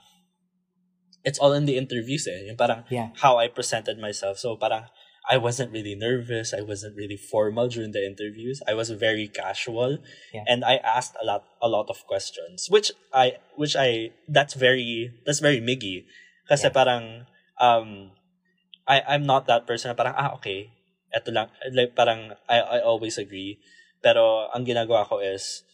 it's 1.26 1.38
all 1.38 1.52
in 1.52 1.66
the 1.66 1.76
interviews 1.76 2.26
eh. 2.30 2.46
Yung 2.46 2.56
parang 2.56 2.86
yeah. 2.88 3.10
how 3.18 3.36
I 3.36 3.50
presented 3.50 3.98
myself. 3.98 4.38
So 4.38 4.54
parang 4.56 4.86
I 5.28 5.36
wasn't 5.36 5.76
really 5.76 5.92
nervous. 5.92 6.54
I 6.54 6.62
wasn't 6.64 6.96
really 6.96 7.18
formal 7.18 7.68
during 7.68 7.92
the 7.92 8.00
interviews. 8.00 8.62
I 8.64 8.72
was 8.72 8.88
very 8.88 9.28
casual, 9.28 10.00
yeah. 10.32 10.48
and 10.48 10.64
I 10.64 10.80
asked 10.80 11.20
a 11.20 11.24
lot, 11.26 11.44
a 11.60 11.68
lot 11.68 11.92
of 11.92 12.00
questions, 12.08 12.72
which 12.72 12.96
I, 13.12 13.36
which 13.52 13.76
I, 13.76 14.16
that's 14.24 14.54
very, 14.54 15.12
that's 15.28 15.44
very 15.44 15.60
Miggy. 15.60 16.08
Kasi 16.48 16.72
yeah. 16.72 16.72
parang, 16.72 17.28
um, 17.60 18.16
I, 18.88 19.04
I'm 19.04 19.28
not 19.28 19.44
that 19.52 19.68
person. 19.68 19.92
Parang 19.92 20.16
ah 20.16 20.32
okay, 20.40 20.72
eto 21.12 21.28
lang. 21.28 21.52
Like 21.76 21.92
parang 21.92 22.32
I, 22.48 22.60
I 22.60 22.78
always 22.80 23.20
agree. 23.20 23.60
Pero 24.02 24.48
ang 24.54 24.64
ginagawa 24.64 25.06
ko 25.08 25.18
is, 25.18 25.64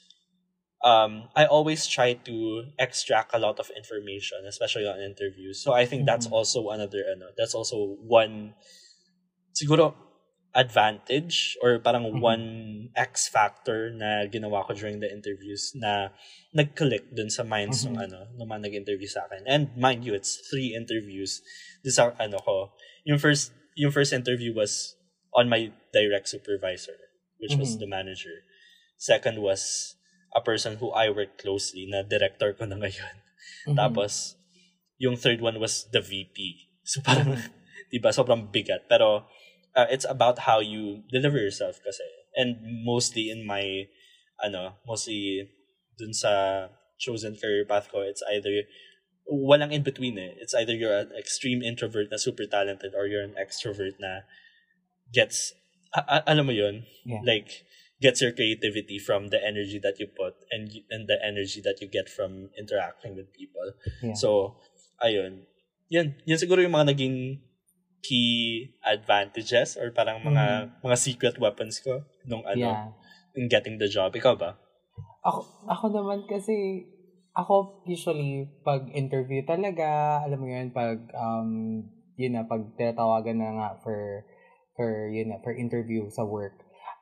um, 0.84 1.28
I 1.34 1.46
always 1.46 1.86
try 1.88 2.14
to 2.14 2.36
extract 2.78 3.32
a 3.34 3.40
lot 3.40 3.58
of 3.58 3.72
information, 3.76 4.44
especially 4.46 4.86
on 4.86 5.00
interviews. 5.00 5.60
So 5.64 5.72
I 5.72 5.84
think 5.84 6.04
mm-hmm. 6.04 6.12
that's 6.12 6.28
also 6.28 6.68
another, 6.70 7.04
ano, 7.08 7.32
that's 7.36 7.54
also 7.54 7.96
one, 8.04 8.54
siguro, 9.56 9.94
advantage 10.54 11.58
or 11.62 11.82
parang 11.82 12.06
mm-hmm. 12.06 12.22
one 12.22 12.46
X 12.94 13.26
factor 13.26 13.90
na 13.90 14.22
ginawa 14.30 14.62
ko 14.62 14.72
during 14.72 15.00
the 15.00 15.10
interviews 15.10 15.74
na 15.74 16.14
nag-click 16.54 17.10
dun 17.10 17.28
sa 17.28 17.42
minds 17.42 17.82
mm-hmm. 17.82 17.98
ng 17.98 18.04
ano, 18.06 18.20
ng 18.38 18.46
mga 18.46 18.62
nag-interview 18.70 19.10
sa 19.10 19.26
akin. 19.26 19.42
And 19.50 19.74
mind 19.74 20.06
you, 20.06 20.14
it's 20.14 20.38
three 20.46 20.70
interviews. 20.72 21.42
This 21.82 21.98
are, 21.98 22.14
ano 22.22 22.38
ko, 22.38 22.70
yung 23.02 23.18
first, 23.18 23.50
yung 23.74 23.90
first 23.90 24.14
interview 24.14 24.54
was 24.54 24.94
on 25.34 25.50
my 25.50 25.74
direct 25.90 26.30
supervisor 26.30 27.03
which 27.38 27.52
mm-hmm. 27.52 27.60
was 27.60 27.78
the 27.78 27.86
manager. 27.86 28.44
Second 28.96 29.42
was 29.42 29.96
a 30.34 30.40
person 30.40 30.76
who 30.76 30.90
I 30.90 31.10
worked 31.10 31.42
closely 31.42 31.86
na 31.88 32.02
director 32.02 32.52
ko 32.52 32.66
na 32.66 32.76
ngayon. 32.76 33.14
Mm-hmm. 33.68 33.78
Tapos, 33.78 34.34
yung 34.98 35.16
third 35.16 35.40
one 35.40 35.60
was 35.60 35.86
the 35.92 36.00
VP. 36.00 36.70
So 36.84 37.00
parang, 37.00 37.38
mm-hmm. 37.38 37.90
di 37.92 37.98
sobrang 38.00 38.50
bigat. 38.50 38.90
Pero, 38.90 39.26
uh, 39.76 39.88
it's 39.90 40.06
about 40.08 40.46
how 40.46 40.58
you 40.58 41.02
deliver 41.10 41.38
yourself 41.38 41.80
kasi. 41.82 42.04
And 42.34 42.58
mostly 42.84 43.30
in 43.30 43.46
my, 43.46 43.86
ano, 44.42 44.78
mostly 44.86 45.50
dun 45.98 46.12
sa 46.12 46.68
chosen 46.98 47.38
career 47.38 47.64
path 47.64 47.90
ko, 47.90 48.02
it's 48.02 48.22
either, 48.26 48.66
walang 49.30 49.72
in 49.72 49.82
between 49.82 50.18
eh. 50.18 50.34
It's 50.36 50.54
either 50.54 50.74
you're 50.74 50.96
an 51.08 51.12
extreme 51.16 51.62
introvert 51.62 52.10
na 52.10 52.18
super 52.18 52.46
talented 52.46 52.92
or 52.94 53.06
you're 53.06 53.24
an 53.24 53.38
extrovert 53.40 53.96
na 53.98 54.26
gets 55.12 55.54
a- 55.94 56.26
alam 56.26 56.50
mo 56.50 56.54
yun? 56.54 56.82
Yeah. 57.06 57.22
Like, 57.22 57.64
gets 58.02 58.20
your 58.20 58.34
creativity 58.34 58.98
from 58.98 59.30
the 59.30 59.40
energy 59.40 59.78
that 59.80 59.96
you 60.02 60.10
put 60.10 60.34
and 60.50 60.68
and 60.90 61.06
the 61.06 61.16
energy 61.22 61.62
that 61.62 61.80
you 61.80 61.88
get 61.88 62.10
from 62.10 62.50
interacting 62.58 63.14
with 63.14 63.30
people. 63.32 63.78
Yeah. 64.02 64.18
So, 64.18 64.58
ayun. 65.00 65.46
Yan, 65.88 66.18
yan 66.26 66.38
siguro 66.40 66.60
yung 66.60 66.74
mga 66.74 66.92
naging 66.92 67.40
key 68.04 68.68
advantages 68.84 69.80
or 69.80 69.88
parang 69.94 70.20
mga 70.20 70.44
mm. 70.44 70.84
mga 70.84 70.96
secret 71.00 71.36
weapons 71.40 71.80
ko 71.80 72.04
nung 72.28 72.44
ano 72.44 72.60
yeah. 72.60 72.84
in 73.32 73.48
getting 73.48 73.80
the 73.80 73.88
job. 73.88 74.12
Ikaw 74.12 74.36
ba? 74.36 74.60
Ako, 75.24 75.40
ako 75.64 75.84
naman 75.88 76.28
kasi 76.28 76.84
ako 77.32 77.82
usually 77.88 78.46
pag 78.60 78.86
interview 78.92 79.40
talaga, 79.42 80.20
alam 80.22 80.38
mo 80.38 80.46
yun, 80.46 80.70
pag 80.70 81.00
um, 81.16 81.80
yun 82.14 82.36
na, 82.36 82.46
pag 82.46 82.62
tinatawagan 82.78 83.40
na 83.40 83.50
nga 83.58 83.68
for 83.82 84.22
for 84.76 85.08
yun 85.08 85.34
na, 85.34 85.38
for 85.42 85.54
interview 85.54 86.10
sa 86.10 86.26
work. 86.26 86.54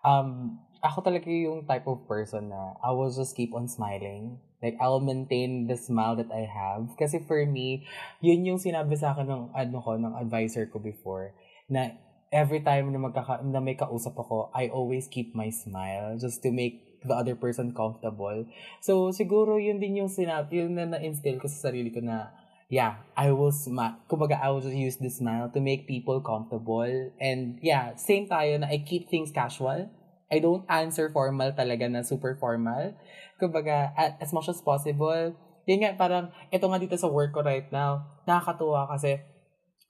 Um, 0.04 0.60
ako 0.82 1.02
talaga 1.06 1.30
yung 1.30 1.64
type 1.64 1.86
of 1.86 2.06
person 2.06 2.50
na 2.50 2.74
I 2.82 2.90
will 2.92 3.10
just 3.10 3.34
keep 3.34 3.54
on 3.54 3.70
smiling. 3.70 4.38
Like, 4.62 4.78
I'll 4.78 5.02
maintain 5.02 5.66
the 5.66 5.74
smile 5.74 6.14
that 6.22 6.30
I 6.30 6.46
have. 6.46 6.94
Kasi 6.94 7.18
for 7.26 7.42
me, 7.46 7.82
yun 8.22 8.46
yung 8.46 8.62
sinabi 8.62 8.94
sa 8.94 9.10
akin 9.10 9.26
ng, 9.26 9.44
ano 9.50 9.76
ko, 9.82 9.98
ng 9.98 10.14
advisor 10.14 10.70
ko 10.70 10.78
before. 10.78 11.34
na 11.72 11.96
every 12.28 12.60
time 12.60 12.92
na, 12.92 13.00
magkaka, 13.00 13.40
na 13.44 13.60
may 13.64 13.76
kausap 13.76 14.12
ako, 14.16 14.52
I 14.52 14.68
always 14.68 15.08
keep 15.08 15.32
my 15.32 15.48
smile 15.48 16.20
just 16.20 16.44
to 16.44 16.52
make 16.52 17.00
the 17.02 17.16
other 17.16 17.34
person 17.34 17.72
comfortable. 17.72 18.46
So, 18.84 19.10
siguro 19.10 19.56
yun 19.56 19.80
din 19.80 20.04
yung 20.04 20.12
sinabi, 20.12 20.64
yun 20.64 20.76
na 20.76 20.96
na-instill 20.96 21.40
ko 21.40 21.48
sa 21.48 21.72
sarili 21.72 21.88
ko 21.88 22.04
na, 22.04 22.30
yeah, 22.72 23.04
I 23.12 23.36
will 23.36 23.52
smile. 23.52 24.00
Kumbaga, 24.08 24.40
I 24.40 24.48
will 24.48 24.64
just 24.64 24.72
use 24.72 24.96
the 24.96 25.12
smile 25.12 25.52
to 25.52 25.60
make 25.60 25.84
people 25.84 26.24
comfortable. 26.24 26.88
And 27.20 27.60
yeah, 27.60 28.00
same 28.00 28.32
tayo 28.32 28.64
na 28.64 28.72
I 28.72 28.80
keep 28.80 29.12
things 29.12 29.28
casual. 29.28 29.92
I 30.32 30.40
don't 30.40 30.64
answer 30.72 31.12
formal 31.12 31.52
talaga 31.52 31.84
na 31.92 32.00
super 32.00 32.32
formal. 32.40 32.96
Kumbaga, 33.36 33.92
as 34.16 34.32
much 34.32 34.48
as 34.48 34.64
possible, 34.64 35.36
yun 35.68 35.84
nga, 35.84 35.92
parang, 36.00 36.32
ito 36.48 36.64
nga 36.64 36.80
dito 36.80 36.96
sa 36.96 37.12
work 37.12 37.36
ko 37.36 37.44
right 37.44 37.68
now, 37.68 38.08
nakakatuwa 38.24 38.88
kasi, 38.88 39.20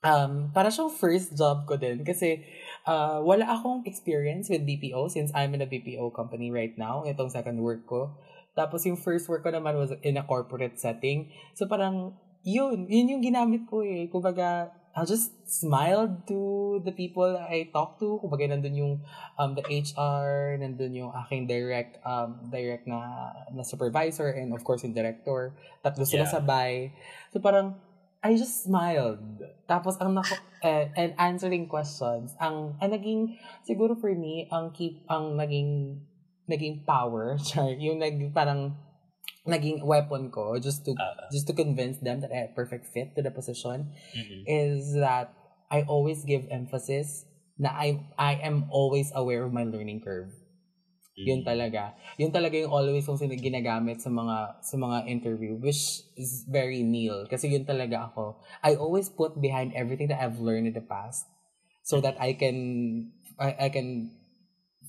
um, 0.03 0.51
para 0.51 0.67
siyang 0.67 0.91
first 0.91 1.39
job 1.39 1.63
ko 1.63 1.79
din. 1.79 2.03
Kasi, 2.03 2.43
uh, 2.83 3.23
wala 3.23 3.47
akong 3.47 3.87
experience 3.87 4.51
with 4.51 4.67
BPO 4.67 5.07
since 5.07 5.31
I'm 5.31 5.55
in 5.55 5.63
a 5.63 5.69
BPO 5.71 6.11
company 6.11 6.51
right 6.51 6.75
now. 6.75 7.07
Itong 7.07 7.31
second 7.31 7.63
work 7.63 7.87
ko. 7.87 8.19
Tapos 8.59 8.83
yung 8.83 8.99
first 8.99 9.31
work 9.31 9.47
ko 9.47 9.55
naman 9.55 9.79
was 9.79 9.95
in 10.03 10.19
a 10.19 10.27
corporate 10.27 10.75
setting. 10.75 11.31
So 11.55 11.71
parang, 11.71 12.19
yun, 12.43 12.85
yun 12.91 13.17
yung 13.17 13.23
ginamit 13.23 13.63
ko 13.65 13.81
eh. 13.81 14.11
Kumbaga, 14.11 14.71
I'll 14.93 15.09
just 15.09 15.33
smile 15.49 16.05
to 16.29 16.79
the 16.85 16.91
people 16.93 17.25
I 17.33 17.71
talk 17.73 17.97
to. 17.97 18.21
Kumbaga, 18.21 18.53
nandun 18.53 18.77
yung 18.77 18.93
um, 19.39 19.55
the 19.57 19.65
HR, 19.65 20.59
nandun 20.61 20.93
yung 20.93 21.09
aking 21.25 21.47
direct 21.49 21.97
um, 22.05 22.37
direct 22.51 22.85
na, 22.85 23.31
na 23.49 23.63
supervisor, 23.65 24.29
and 24.29 24.53
of 24.53 24.61
course, 24.61 24.83
yung 24.85 24.93
director. 24.93 25.55
Tatlo 25.81 26.05
sila 26.05 26.29
yeah. 26.29 26.33
sabay. 26.35 26.93
So 27.33 27.41
parang, 27.41 27.73
I 28.21 28.37
just 28.37 28.63
smiled. 28.63 29.41
Tapos, 29.65 29.97
ang 29.99 30.13
nako, 30.15 30.37
uh, 30.63 30.85
and 30.95 31.11
answering 31.17 31.67
questions, 31.67 32.37
ang, 32.39 32.77
ang 32.79 32.93
naging, 32.93 33.35
siguro 33.67 33.99
for 33.99 34.13
me, 34.15 34.47
ang 34.47 34.71
keep, 34.71 35.03
ang 35.09 35.35
naging, 35.35 35.99
naging 36.47 36.85
power, 36.87 37.35
char, 37.47 37.73
yung 37.75 37.99
nag, 37.99 38.31
parang, 38.31 38.77
naging 39.43 39.83
weapon 39.83 40.31
ko 40.31 40.55
just 40.59 40.87
to 40.87 40.95
uh, 40.95 41.27
just 41.31 41.47
to 41.47 41.53
convince 41.53 41.99
them 41.99 42.23
that 42.23 42.31
I 42.31 42.47
have 42.47 42.55
perfect 42.55 42.87
fit 42.87 43.15
to 43.15 43.21
the 43.21 43.31
position 43.31 43.91
mm-hmm. 44.15 44.41
is 44.47 44.95
that 44.95 45.35
I 45.67 45.83
always 45.83 46.23
give 46.23 46.47
emphasis 46.47 47.27
na 47.59 47.75
I 47.75 47.99
I 48.15 48.39
am 48.39 48.71
always 48.71 49.11
aware 49.11 49.43
of 49.43 49.51
my 49.51 49.67
learning 49.67 50.01
curve. 50.01 50.31
Mm-hmm. 51.13 51.27
Yun 51.29 51.41
talaga. 51.45 51.93
Yun 52.17 52.31
talaga 52.31 52.55
yung 52.57 52.71
always 52.71 53.05
kong 53.05 53.21
ginagamit 53.37 54.01
sa 54.01 54.09
mga 54.09 54.63
sa 54.63 54.75
mga 54.79 55.11
interview 55.11 55.59
which 55.59 56.01
is 56.15 56.47
very 56.47 56.81
Neil 56.81 57.27
kasi 57.27 57.51
yun 57.51 57.67
talaga 57.67 58.09
ako. 58.09 58.39
I 58.63 58.79
always 58.79 59.11
put 59.11 59.37
behind 59.37 59.75
everything 59.75 60.07
that 60.09 60.23
I've 60.23 60.39
learned 60.39 60.71
in 60.71 60.75
the 60.75 60.85
past 60.85 61.27
so 61.83 61.99
that 61.99 62.15
I 62.17 62.33
can 62.33 63.11
I, 63.37 63.67
I 63.67 63.69
can 63.69 64.09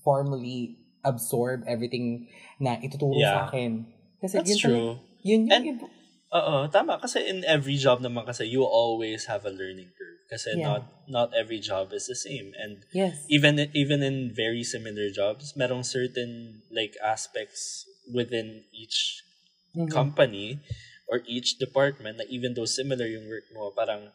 formally 0.06 0.84
absorb 1.04 1.68
everything 1.68 2.32
na 2.56 2.80
ituturo 2.80 3.20
yeah. 3.20 3.44
sa 3.44 3.52
akin. 3.52 3.93
Kasi 4.25 4.40
That's 4.40 4.49
yun 4.49 4.59
true. 4.59 4.73
Talaga, 4.73 5.21
yun 5.21 5.40
yung 5.45 5.52
And, 5.52 5.93
Oo, 6.35 6.66
tama. 6.66 6.99
Kasi 6.99 7.23
in 7.23 7.47
every 7.47 7.78
job 7.78 8.02
naman 8.02 8.26
kasi, 8.26 8.50
you 8.50 8.66
always 8.66 9.31
have 9.31 9.47
a 9.47 9.54
learning 9.54 9.95
curve. 9.95 10.19
Kasi 10.26 10.59
yeah. 10.59 10.66
not 10.66 10.83
not 11.07 11.28
every 11.31 11.62
job 11.62 11.95
is 11.95 12.11
the 12.11 12.19
same. 12.19 12.50
And 12.59 12.83
yes. 12.90 13.23
even 13.31 13.61
even 13.71 14.02
in 14.02 14.35
very 14.35 14.66
similar 14.66 15.14
jobs, 15.14 15.54
merong 15.54 15.87
certain 15.87 16.64
like 16.75 16.99
aspects 16.99 17.87
within 18.11 18.66
each 18.75 19.23
mm-hmm. 19.78 19.87
company 19.95 20.59
or 21.07 21.23
each 21.23 21.54
department 21.62 22.19
na 22.19 22.26
even 22.26 22.59
though 22.59 22.66
similar 22.66 23.07
yung 23.07 23.31
work 23.31 23.47
mo, 23.54 23.71
parang 23.71 24.11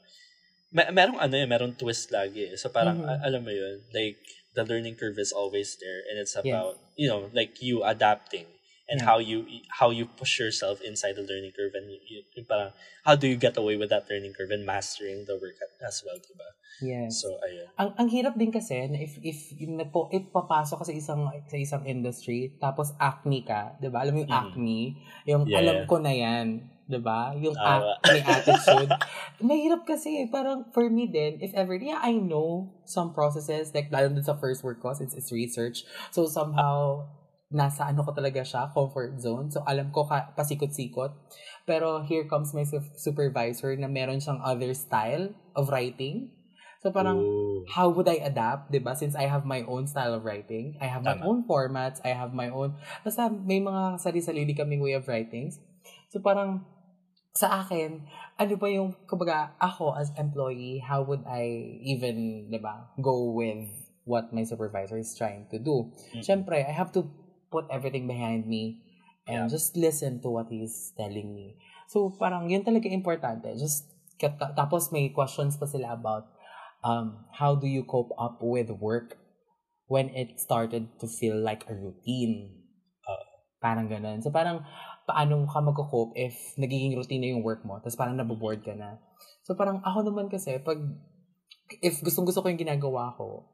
may, 0.75 0.91
merong 0.91 1.23
ano 1.23 1.39
eh, 1.39 1.47
merong 1.47 1.79
twist 1.79 2.11
lagi. 2.11 2.51
So 2.59 2.67
parang, 2.67 2.99
mm-hmm. 2.99 3.25
alam 3.25 3.41
mo 3.47 3.53
yun, 3.53 3.79
like, 3.95 4.19
the 4.57 4.65
learning 4.65 4.99
curve 4.99 5.15
is 5.17 5.31
always 5.31 5.77
there 5.79 6.03
and 6.09 6.19
it's 6.19 6.35
about, 6.35 6.75
yes. 6.75 6.99
you 6.99 7.07
know, 7.07 7.31
like 7.31 7.61
you 7.63 7.85
adapting 7.85 8.49
and 8.89 9.01
how 9.01 9.21
you 9.21 9.45
how 9.69 9.89
you 9.93 10.05
push 10.05 10.39
yourself 10.39 10.81
inside 10.81 11.15
the 11.15 11.21
learning 11.21 11.53
curve 11.53 11.77
and 11.77 11.91
you, 11.93 12.25
you, 12.33 12.43
parang, 12.43 12.73
how 13.05 13.15
do 13.15 13.29
you 13.29 13.37
get 13.37 13.55
away 13.55 13.77
with 13.77 13.89
that 13.89 14.09
learning 14.09 14.33
curve 14.33 14.49
and 14.49 14.65
mastering 14.65 15.25
the 15.29 15.37
work 15.37 15.55
as 15.85 16.01
well, 16.05 16.17
diba? 16.17 16.49
Yes. 16.81 17.21
So, 17.21 17.35
ayun. 17.43 17.67
Ang, 17.75 17.89
ang 17.99 18.07
hirap 18.07 18.33
din 18.39 18.51
kasi 18.51 18.87
na 18.87 18.97
if, 19.03 19.19
if, 19.19 19.51
po, 19.91 20.07
if 20.09 20.31
papasok 20.31 20.83
ka 20.83 20.85
sa 20.87 20.95
isang, 20.95 21.27
sa 21.27 21.57
isang 21.59 21.83
industry, 21.83 22.55
tapos 22.57 22.95
acne 22.97 23.43
ka, 23.43 23.75
diba? 23.77 23.99
Alam 23.99 24.15
mo 24.15 24.19
yung 24.23 24.33
mm. 24.33 24.41
acne, 24.41 24.81
yung 25.27 25.43
yeah. 25.45 25.59
alam 25.59 25.77
ko 25.85 25.99
na 25.99 26.13
yan, 26.15 26.63
diba? 26.87 27.35
Yung 27.35 27.53
uh, 27.53 27.99
acne 27.99 28.23
attitude. 28.23 28.91
Mahirap 29.43 29.83
kasi, 29.83 30.23
parang 30.31 30.71
for 30.71 30.87
me 30.87 31.05
din, 31.11 31.43
if 31.43 31.51
ever, 31.51 31.75
yeah, 31.75 31.99
I 31.99 32.15
know 32.15 32.71
some 32.87 33.11
processes, 33.11 33.75
like 33.75 33.91
lalo 33.91 34.07
din 34.09 34.23
sa 34.23 34.39
first 34.39 34.63
work 34.63 34.79
ko, 34.79 34.95
since 34.95 35.11
it's 35.11 35.35
research. 35.35 35.83
So, 36.15 36.31
somehow, 36.31 37.11
nasa 37.49 37.89
ano 37.89 38.05
ko 38.05 38.13
talaga 38.13 38.45
siya, 38.45 38.69
comfort 38.69 39.17
zone. 39.17 39.49
So, 39.49 39.65
alam 39.65 39.89
ko 39.89 40.05
ka, 40.05 40.37
pasikot-sikot. 40.37 41.11
Pero 41.65 42.05
here 42.05 42.29
comes 42.29 42.53
my 42.53 42.61
su- 42.61 42.93
supervisor 42.93 43.73
na 43.73 43.89
meron 43.89 44.21
siyang 44.21 44.37
other 44.45 44.73
style 44.77 45.33
of 45.57 45.73
writing. 45.73 46.29
So, 46.79 46.93
parang, 46.93 47.19
Ooh. 47.19 47.65
how 47.67 47.89
would 47.89 48.07
I 48.07 48.21
adapt, 48.21 48.71
ba? 48.71 48.93
Since 48.95 49.17
I 49.17 49.25
have 49.25 49.43
my 49.43 49.65
own 49.65 49.89
style 49.89 50.13
of 50.13 50.23
writing. 50.23 50.77
I 50.79 50.87
have 50.87 51.03
Tama. 51.03 51.19
my 51.19 51.25
own 51.25 51.43
formats. 51.43 51.99
I 52.05 52.13
have 52.13 52.31
my 52.37 52.53
own... 52.53 52.77
Basta 53.03 53.27
may 53.27 53.59
mga 53.59 53.97
sarili-sarili 53.99 54.53
kaming 54.55 54.79
way 54.79 54.93
of 54.93 55.09
writings. 55.09 55.57
So, 56.13 56.21
parang, 56.21 56.63
sa 57.33 57.65
akin, 57.65 58.05
ano 58.37 58.53
ba 58.61 58.67
yung, 58.69 58.93
kumbaga, 59.09 59.57
ako 59.57 59.97
as 59.97 60.13
employee, 60.21 60.85
how 60.85 61.01
would 61.01 61.25
I 61.25 61.81
even, 61.81 62.47
di 62.53 62.61
ba, 62.61 62.93
go 63.01 63.33
with 63.33 63.67
what 64.05 64.31
my 64.31 64.45
supervisor 64.45 65.01
is 65.01 65.17
trying 65.17 65.49
to 65.49 65.57
do? 65.57 65.89
Mm-hmm. 65.89 66.21
Siyempre, 66.21 66.61
I 66.61 66.71
have 66.71 66.93
to 66.93 67.09
put 67.51 67.65
everything 67.73 68.07
behind 68.07 68.45
me 68.45 68.81
and 69.27 69.45
yeah. 69.45 69.51
just 69.51 69.77
listen 69.77 70.21
to 70.21 70.29
what 70.29 70.47
he's 70.49 70.93
telling 70.97 71.33
me. 71.33 71.57
So, 71.89 72.13
parang 72.17 72.49
yun 72.49 72.65
talaga 72.65 72.89
importante. 72.89 73.49
Just, 73.57 73.89
tapos 74.57 74.93
may 74.93 75.09
questions 75.09 75.57
pa 75.57 75.65
sila 75.65 75.93
about 75.93 76.29
um, 76.85 77.25
how 77.33 77.57
do 77.57 77.65
you 77.65 77.83
cope 77.83 78.13
up 78.17 78.39
with 78.41 78.69
work 78.69 79.17
when 79.89 80.13
it 80.13 80.37
started 80.37 80.87
to 81.01 81.09
feel 81.09 81.37
like 81.37 81.65
a 81.65 81.73
routine. 81.73 82.61
Uh, 83.05 83.25
parang 83.57 83.89
ganun. 83.89 84.21
So, 84.21 84.29
parang, 84.29 84.61
paano 85.09 85.49
ka 85.49 85.57
mag-cope 85.57 86.13
if 86.13 86.37
nagiging 86.61 86.93
routine 86.93 87.25
na 87.25 87.33
yung 87.33 87.41
work 87.41 87.65
mo, 87.65 87.81
tapos 87.81 87.97
parang 87.97 88.13
naboboard 88.13 88.61
ka 88.61 88.77
na. 88.77 89.01
So, 89.41 89.57
parang 89.57 89.81
ako 89.81 90.05
naman 90.05 90.29
kasi, 90.29 90.61
pag, 90.61 90.77
if 91.81 91.97
gustong-gusto 92.05 92.45
ko 92.45 92.53
yung 92.53 92.61
ginagawa 92.61 93.17
ko, 93.17 93.49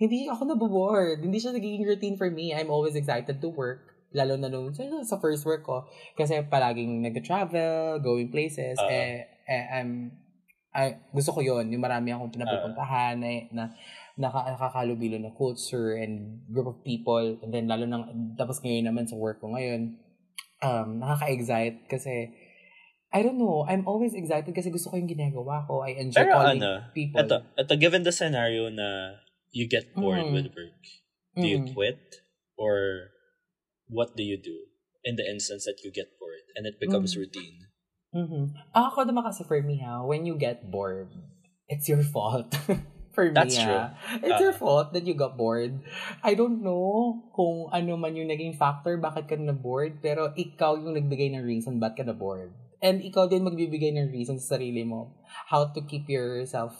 hindi 0.00 0.32
ako 0.32 0.56
naboboard. 0.56 1.20
Hindi 1.20 1.36
siya 1.36 1.52
nagiging 1.52 1.84
routine 1.84 2.16
for 2.16 2.32
me. 2.32 2.56
I'm 2.56 2.72
always 2.72 2.96
excited 2.96 3.36
to 3.44 3.48
work. 3.52 3.84
Lalo 4.16 4.40
na 4.40 4.48
nung 4.48 4.72
sa 4.72 5.20
first 5.20 5.44
work 5.44 5.68
ko. 5.68 5.84
Kasi 6.16 6.40
palaging 6.48 7.04
nag-travel, 7.04 8.00
going 8.00 8.32
places. 8.32 8.80
Uh, 8.80 8.88
eh, 8.88 9.28
eh, 9.44 9.64
I'm, 9.76 10.16
I, 10.72 10.96
gusto 11.12 11.36
ko 11.36 11.44
yon 11.44 11.68
Yung 11.68 11.84
marami 11.84 12.16
akong 12.16 12.32
pinapupuntahan 12.32 13.20
uh, 13.20 13.28
eh, 13.28 13.40
na, 13.52 13.76
na 14.16 14.32
nakakalubilo 14.32 15.20
na 15.20 15.36
culture 15.36 16.00
and 16.00 16.48
group 16.48 16.66
of 16.72 16.80
people. 16.80 17.36
And 17.44 17.52
then 17.52 17.68
lalo 17.68 17.84
nang, 17.84 18.34
tapos 18.40 18.64
ngayon 18.64 18.88
naman 18.88 19.04
sa 19.04 19.20
work 19.20 19.44
ko 19.44 19.52
ngayon, 19.52 20.00
um, 20.64 20.96
nakaka-excite 20.96 21.84
kasi 21.92 22.32
I 23.10 23.26
don't 23.26 23.42
know. 23.42 23.66
I'm 23.66 23.84
always 23.90 24.14
excited 24.14 24.54
kasi 24.54 24.70
gusto 24.70 24.88
ko 24.88 24.94
yung 24.94 25.10
ginagawa 25.10 25.66
ko. 25.66 25.82
I 25.82 25.98
enjoy 25.98 26.24
Pero 26.24 26.30
calling 26.30 26.62
ano, 26.62 26.88
people. 26.94 27.18
Ito, 27.18 27.36
ito, 27.58 27.72
given 27.74 28.06
the 28.06 28.14
scenario 28.14 28.70
na 28.70 29.18
you 29.50 29.68
get 29.68 29.94
bored 29.94 30.30
mm. 30.30 30.32
with 30.32 30.46
work, 30.54 30.82
do 31.36 31.42
mm. 31.42 31.48
you 31.48 31.74
quit 31.74 32.22
or 32.58 33.10
what 33.88 34.16
do 34.16 34.22
you 34.22 34.38
do 34.38 34.66
in 35.04 35.16
the 35.16 35.26
instance 35.26 35.64
that 35.64 35.82
you 35.84 35.90
get 35.90 36.06
bored 36.18 36.46
and 36.56 36.66
it 36.66 36.78
becomes 36.78 37.14
mm. 37.14 37.26
routine? 37.26 37.66
Mm-hmm. 38.14 38.58
Ako 38.74 39.06
naman 39.06 39.22
kasi 39.22 39.46
for 39.46 39.62
me 39.62 39.82
ha, 39.82 40.02
when 40.02 40.26
you 40.26 40.34
get 40.34 40.70
bored, 40.70 41.10
it's 41.70 41.86
your 41.86 42.02
fault. 42.02 42.54
for 43.14 43.30
That's 43.30 43.54
me, 43.58 43.62
true. 43.62 43.74
Ha. 43.74 44.18
It's 44.22 44.38
uh, 44.38 44.44
your 44.50 44.54
fault 44.54 44.94
that 44.94 45.06
you 45.06 45.14
got 45.14 45.38
bored. 45.38 45.78
I 46.22 46.34
don't 46.34 46.62
know 46.62 47.22
kung 47.34 47.70
ano 47.70 47.94
man 47.98 48.18
yung 48.18 48.30
naging 48.30 48.58
factor 48.58 48.98
bakit 48.98 49.30
ka 49.30 49.38
na 49.38 49.54
bored, 49.54 50.02
pero 50.02 50.34
ikaw 50.34 50.78
yung 50.78 50.94
nagbigay 50.94 51.34
ng 51.34 51.42
reason 51.42 51.78
ba't 51.78 51.94
ka 51.94 52.02
na 52.02 52.14
bored. 52.14 52.54
And 52.80 53.04
ikaw 53.04 53.28
din 53.28 53.44
magbibigay 53.44 53.92
ng 53.94 54.08
reason 54.08 54.40
sa 54.40 54.56
sarili 54.56 54.88
mo 54.88 55.20
how 55.52 55.68
to 55.68 55.84
keep 55.84 56.08
yourself 56.08 56.72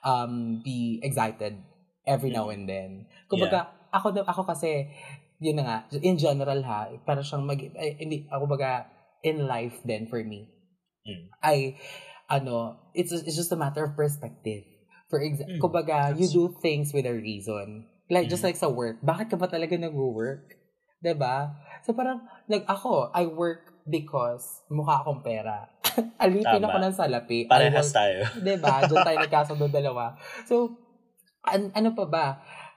um 0.00 0.64
be 0.64 0.98
excited 1.04 1.60
every 2.06 2.30
now 2.30 2.50
and 2.50 2.68
then. 2.68 3.06
Kumbaga, 3.30 3.68
yeah. 3.68 3.94
ako 3.94 4.06
ako 4.24 4.42
kasi 4.48 4.88
yun 5.42 5.58
na 5.58 5.64
nga, 5.66 5.76
in 6.00 6.14
general 6.18 6.62
ha, 6.62 6.86
para 7.02 7.20
siyang 7.20 7.42
mag 7.42 7.58
eh, 7.58 7.98
hindi 7.98 8.30
ako 8.30 8.46
baga 8.46 8.86
in 9.26 9.46
life 9.46 9.82
then 9.82 10.06
for 10.06 10.22
me. 10.22 10.46
Mm. 11.02 11.34
I 11.42 11.76
ano, 12.30 12.78
it's 12.94 13.10
it's 13.10 13.34
just 13.34 13.50
a 13.50 13.58
matter 13.58 13.84
of 13.84 13.98
perspective. 13.98 14.62
For 15.12 15.20
example, 15.20 15.58
mm. 15.58 15.62
kumbaga, 15.62 16.16
you 16.16 16.24
do 16.24 16.56
things 16.64 16.94
with 16.96 17.04
a 17.04 17.12
reason. 17.12 17.84
Like, 18.08 18.26
mm. 18.26 18.32
just 18.32 18.40
like 18.40 18.56
sa 18.56 18.72
work, 18.72 19.04
bakit 19.04 19.28
ka 19.28 19.36
ba 19.36 19.44
talaga 19.44 19.76
nag-work? 19.76 20.56
ba 21.02 21.04
diba? 21.04 21.36
So, 21.84 21.92
parang, 21.92 22.24
like, 22.48 22.64
ako, 22.64 23.12
I 23.12 23.28
work 23.28 23.76
because 23.84 24.64
mukha 24.72 25.04
akong 25.04 25.20
pera. 25.20 25.68
Alipin 26.22 26.64
ako 26.64 26.78
ng 26.80 26.96
salapi. 26.96 27.44
Parehas 27.44 27.92
work, 27.92 27.98
tayo. 28.00 28.20
ba 28.24 28.40
diba? 28.40 28.74
Doon 28.88 29.04
tayo 29.04 29.18
nagkasundo 29.28 29.66
dalawa. 29.68 30.16
So, 30.48 30.80
An- 31.44 31.72
ano 31.74 31.90
pa 31.92 32.04
ba? 32.06 32.26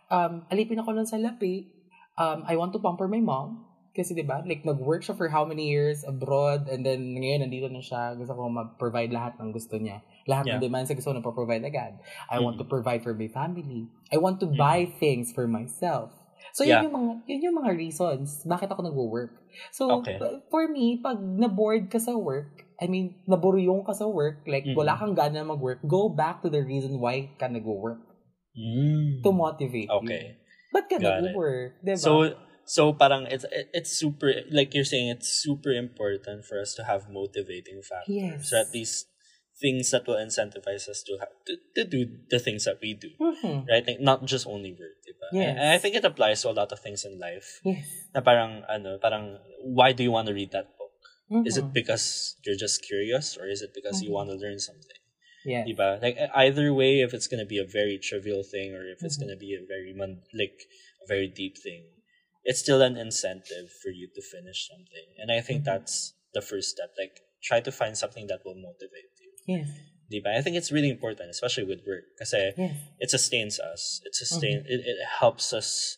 Um, 0.09 0.45
alipin 0.49 0.77
ako 0.77 0.93
nun 0.93 1.05
sa 1.05 1.17
lapi. 1.17 1.69
Um, 2.17 2.45
I 2.45 2.55
want 2.55 2.73
to 2.73 2.81
pamper 2.81 3.05
my 3.07 3.21
mom. 3.21 3.65
Kasi 3.95 4.11
'di 4.11 4.27
ba? 4.27 4.43
Like 4.43 4.67
nag-work 4.67 5.07
siya 5.07 5.15
for 5.15 5.31
how 5.31 5.47
many 5.47 5.71
years 5.71 6.03
abroad 6.03 6.67
and 6.67 6.83
then 6.83 7.15
ngayon 7.15 7.47
nandito 7.47 7.71
na 7.71 7.79
siya. 7.79 8.11
Gusto 8.19 8.35
ko 8.35 8.51
mag-provide 8.51 9.07
lahat 9.07 9.39
ng 9.39 9.55
gusto 9.55 9.79
niya. 9.79 10.03
Lahat 10.27 10.43
Yeah. 10.43 10.59
ng 10.59 10.67
demands 10.67 10.91
niya 10.91 10.99
gusto 10.99 11.15
ko 11.15 11.15
na 11.15 11.23
provide 11.23 11.63
agad. 11.63 11.95
I 12.27 12.43
want 12.43 12.59
to 12.59 12.67
provide 12.67 13.07
for 13.07 13.15
my 13.15 13.31
family. 13.31 13.87
I 14.11 14.19
want 14.19 14.43
to 14.43 14.51
Mm. 14.51 14.59
buy 14.59 14.91
things 14.99 15.31
for 15.31 15.47
myself. 15.47 16.11
So 16.51 16.67
Yeah. 16.67 16.83
yun 16.83 16.91
yung 16.91 16.95
mga 16.99 17.11
yun 17.23 17.41
yung 17.47 17.57
mga 17.63 17.71
reasons 17.71 18.43
bakit 18.43 18.67
ako 18.67 18.83
nagwo-work. 18.83 19.31
So 19.71 20.03
Okay. 20.03 20.19
p- 20.19 20.43
for 20.51 20.67
me, 20.67 20.99
pag 20.99 21.15
na-bored 21.15 21.87
ka 21.87 21.95
sa 21.95 22.19
work, 22.19 22.67
I 22.75 22.91
mean, 22.91 23.15
naburyong 23.23 23.87
ka 23.87 23.95
sa 23.95 24.11
work, 24.11 24.43
like 24.43 24.67
Mm. 24.67 24.75
wala 24.75 24.99
kang 24.99 25.15
gana 25.15 25.39
mag-work, 25.47 25.79
go 25.87 26.11
back 26.11 26.43
to 26.43 26.51
the 26.51 26.59
reason 26.59 26.99
why 26.99 27.31
ka 27.39 27.47
nag-work 27.47 28.03
Mm. 28.55 29.21
to 29.23 29.31
motivate. 29.31 29.89
Okay. 29.91 30.39
Ka 30.75 30.99
Got 30.99 31.23
it. 31.23 31.31
nag-work? 31.31 31.79
Diba? 31.83 31.99
So 31.99 32.35
so 32.67 32.91
parang 32.95 33.27
it's 33.31 33.45
it's 33.71 33.91
super 33.95 34.31
like 34.51 34.73
you're 34.75 34.87
saying 34.87 35.07
it's 35.07 35.27
super 35.31 35.71
important 35.71 36.43
for 36.43 36.59
us 36.59 36.75
to 36.75 36.83
have 36.83 37.07
motivating 37.07 37.79
factors. 37.79 38.11
Yes. 38.11 38.49
So 38.51 38.59
at 38.59 38.71
least 38.75 39.07
things 39.55 39.87
that 39.95 40.03
will 40.03 40.19
incentivize 40.19 40.83
us 40.91 40.99
to 41.07 41.15
have 41.15 41.31
to, 41.47 41.55
to 41.79 41.83
do 41.87 42.03
the 42.27 42.39
things 42.43 42.67
that 42.67 42.75
we 42.83 42.91
do. 42.91 43.07
Mhm. 43.15 43.63
Right? 43.71 43.87
Like, 43.87 44.03
not 44.03 44.27
just 44.27 44.43
only 44.43 44.75
work, 44.75 44.99
diba? 45.07 45.31
Yes. 45.31 45.55
And 45.55 45.69
I 45.71 45.79
think 45.79 45.95
it 45.95 46.03
applies 46.03 46.43
to 46.43 46.51
a 46.51 46.55
lot 46.59 46.71
of 46.75 46.79
things 46.83 47.07
in 47.07 47.15
life. 47.19 47.63
Yes. 47.63 47.87
Na 48.11 48.19
parang 48.19 48.67
ano, 48.67 48.99
parang 48.99 49.39
why 49.63 49.95
do 49.95 50.03
you 50.03 50.11
want 50.11 50.27
to 50.27 50.35
read 50.35 50.51
that 50.51 50.75
book? 50.75 50.91
Is 51.47 51.55
it 51.57 51.71
Mhm. 51.71 51.73
because 51.73 52.35
you're 52.43 52.59
just 52.59 52.83
curious 52.83 53.33
or 53.39 53.47
is 53.47 53.63
it 53.63 53.71
because 53.73 54.03
you 54.03 54.11
Mhm. 54.11 54.17
want 54.19 54.27
to 54.29 54.37
learn 54.37 54.59
something? 54.59 54.99
Yes. 55.45 55.67
Diba? 55.69 56.01
Like 56.01 56.17
either 56.35 56.73
way, 56.73 57.01
if 57.01 57.13
it's 57.13 57.27
gonna 57.27 57.45
be 57.45 57.59
a 57.59 57.65
very 57.65 57.97
trivial 57.97 58.43
thing 58.43 58.73
or 58.73 58.83
if 58.89 59.03
it's 59.03 59.17
Mhm. 59.17 59.21
gonna 59.21 59.37
be 59.37 59.53
a 59.53 59.63
very 59.65 59.93
like 60.33 60.59
a 61.03 61.07
very 61.07 61.27
deep 61.27 61.57
thing, 61.57 61.83
it's 62.43 62.59
still 62.59 62.81
an 62.81 62.97
incentive 62.97 63.71
for 63.81 63.89
you 63.89 64.07
to 64.15 64.21
finish 64.21 64.67
something. 64.67 65.07
And 65.19 65.31
I 65.31 65.41
think 65.41 65.61
Mhm. 65.61 65.65
that's 65.65 66.13
the 66.33 66.41
first 66.41 66.69
step. 66.75 66.91
Like 66.97 67.21
try 67.41 67.61
to 67.61 67.71
find 67.71 67.95
something 67.97 68.25
that 68.27 68.43
will 68.43 68.55
motivate 68.55 69.13
you. 69.21 69.31
Yes. 69.45 69.69
Diba? 70.11 70.33
I 70.37 70.41
think 70.41 70.55
it's 70.57 70.71
really 70.71 70.89
important, 70.89 71.29
especially 71.29 71.63
with 71.65 71.85
work, 71.85 72.05
because 72.13 72.33
Yes. 72.33 72.77
it 72.99 73.09
sustains 73.09 73.59
us. 73.59 74.01
It 74.05 74.13
sustain. 74.15 74.57
Mhm. 74.61 74.69
It, 74.73 74.79
it 74.85 74.97
helps 75.21 75.53
us. 75.53 75.97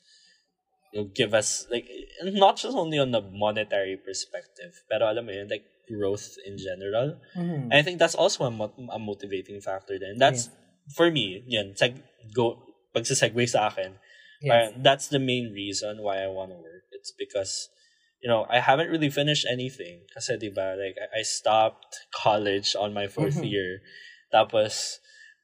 You 0.93 1.01
know, 1.01 1.05
give 1.11 1.33
us 1.33 1.67
like 1.69 1.87
not 2.23 2.55
just 2.55 2.75
only 2.75 2.97
on 2.97 3.11
the 3.11 3.19
monetary 3.21 3.97
perspective, 3.97 4.73
but 4.89 5.01
alam 5.01 5.25
mo 5.27 5.33
yun, 5.35 5.47
like 5.51 5.65
growth 5.87 6.35
in 6.45 6.57
general. 6.59 7.17
Mhm. 7.35 7.71
And 7.71 7.73
I 7.73 7.81
think 7.81 7.99
that's 7.99 8.15
also 8.15 8.43
a, 8.45 8.51
mo- 8.51 8.75
a 8.91 8.99
motivating 8.99 9.61
factor 9.61 9.97
then. 9.97 10.17
That's, 10.19 10.49
for 10.95 11.09
me, 11.11 11.43
yun, 11.47 11.73
seg- 11.73 12.03
go, 12.35 12.59
pagsasegue 12.95 13.47
sa 13.49 13.67
akin, 13.71 13.97
Yes. 14.39 14.49
parang 14.53 14.83
that's 14.85 15.07
the 15.09 15.17
main 15.17 15.49
reason 15.51 15.97
why 16.05 16.21
I 16.21 16.27
want 16.29 16.51
to 16.53 16.59
work. 16.61 16.85
It's 16.93 17.09
because, 17.11 17.69
you 18.21 18.29
know, 18.29 18.45
I 18.49 18.59
haven't 18.61 18.89
really 18.93 19.09
finished 19.09 19.47
anything. 19.49 20.05
Kasi, 20.13 20.37
di 20.37 20.49
ba, 20.53 20.77
like, 20.77 20.93
I, 21.01 21.19
I 21.19 21.23
stopped 21.25 22.05
college 22.13 22.75
on 22.77 22.93
my 22.93 23.07
4th 23.09 23.41
Mhm. 23.41 23.49
year. 23.49 23.81
Tapos, 24.29 24.99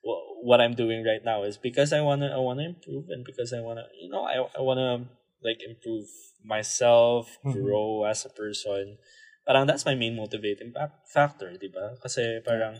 wh- 0.05 0.45
what 0.45 0.61
I'm 0.61 0.75
doing 0.77 1.01
right 1.03 1.23
now 1.25 1.41
is 1.43 1.57
because 1.57 1.89
I 1.91 2.01
wanna, 2.05 2.29
I 2.29 2.37
wanna 2.37 2.63
improve 2.69 3.09
and 3.09 3.25
because 3.25 3.49
I 3.51 3.61
wanna, 3.65 3.87
you 3.97 4.09
know, 4.13 4.23
I, 4.29 4.37
I 4.57 4.61
wanna, 4.61 5.09
like, 5.41 5.59
improve 5.65 6.05
myself, 6.45 7.39
Mhm. 7.43 7.53
grow 7.57 8.03
as 8.05 8.25
a 8.25 8.29
person. 8.29 8.97
Parang 9.45 9.67
that's 9.67 9.85
my 9.85 9.95
main 9.95 10.15
motivating 10.15 10.71
fa- 10.71 10.93
factor, 11.05 11.51
di 11.59 11.67
ba? 11.67 11.95
Kasi 11.99 12.39
parang, 12.45 12.79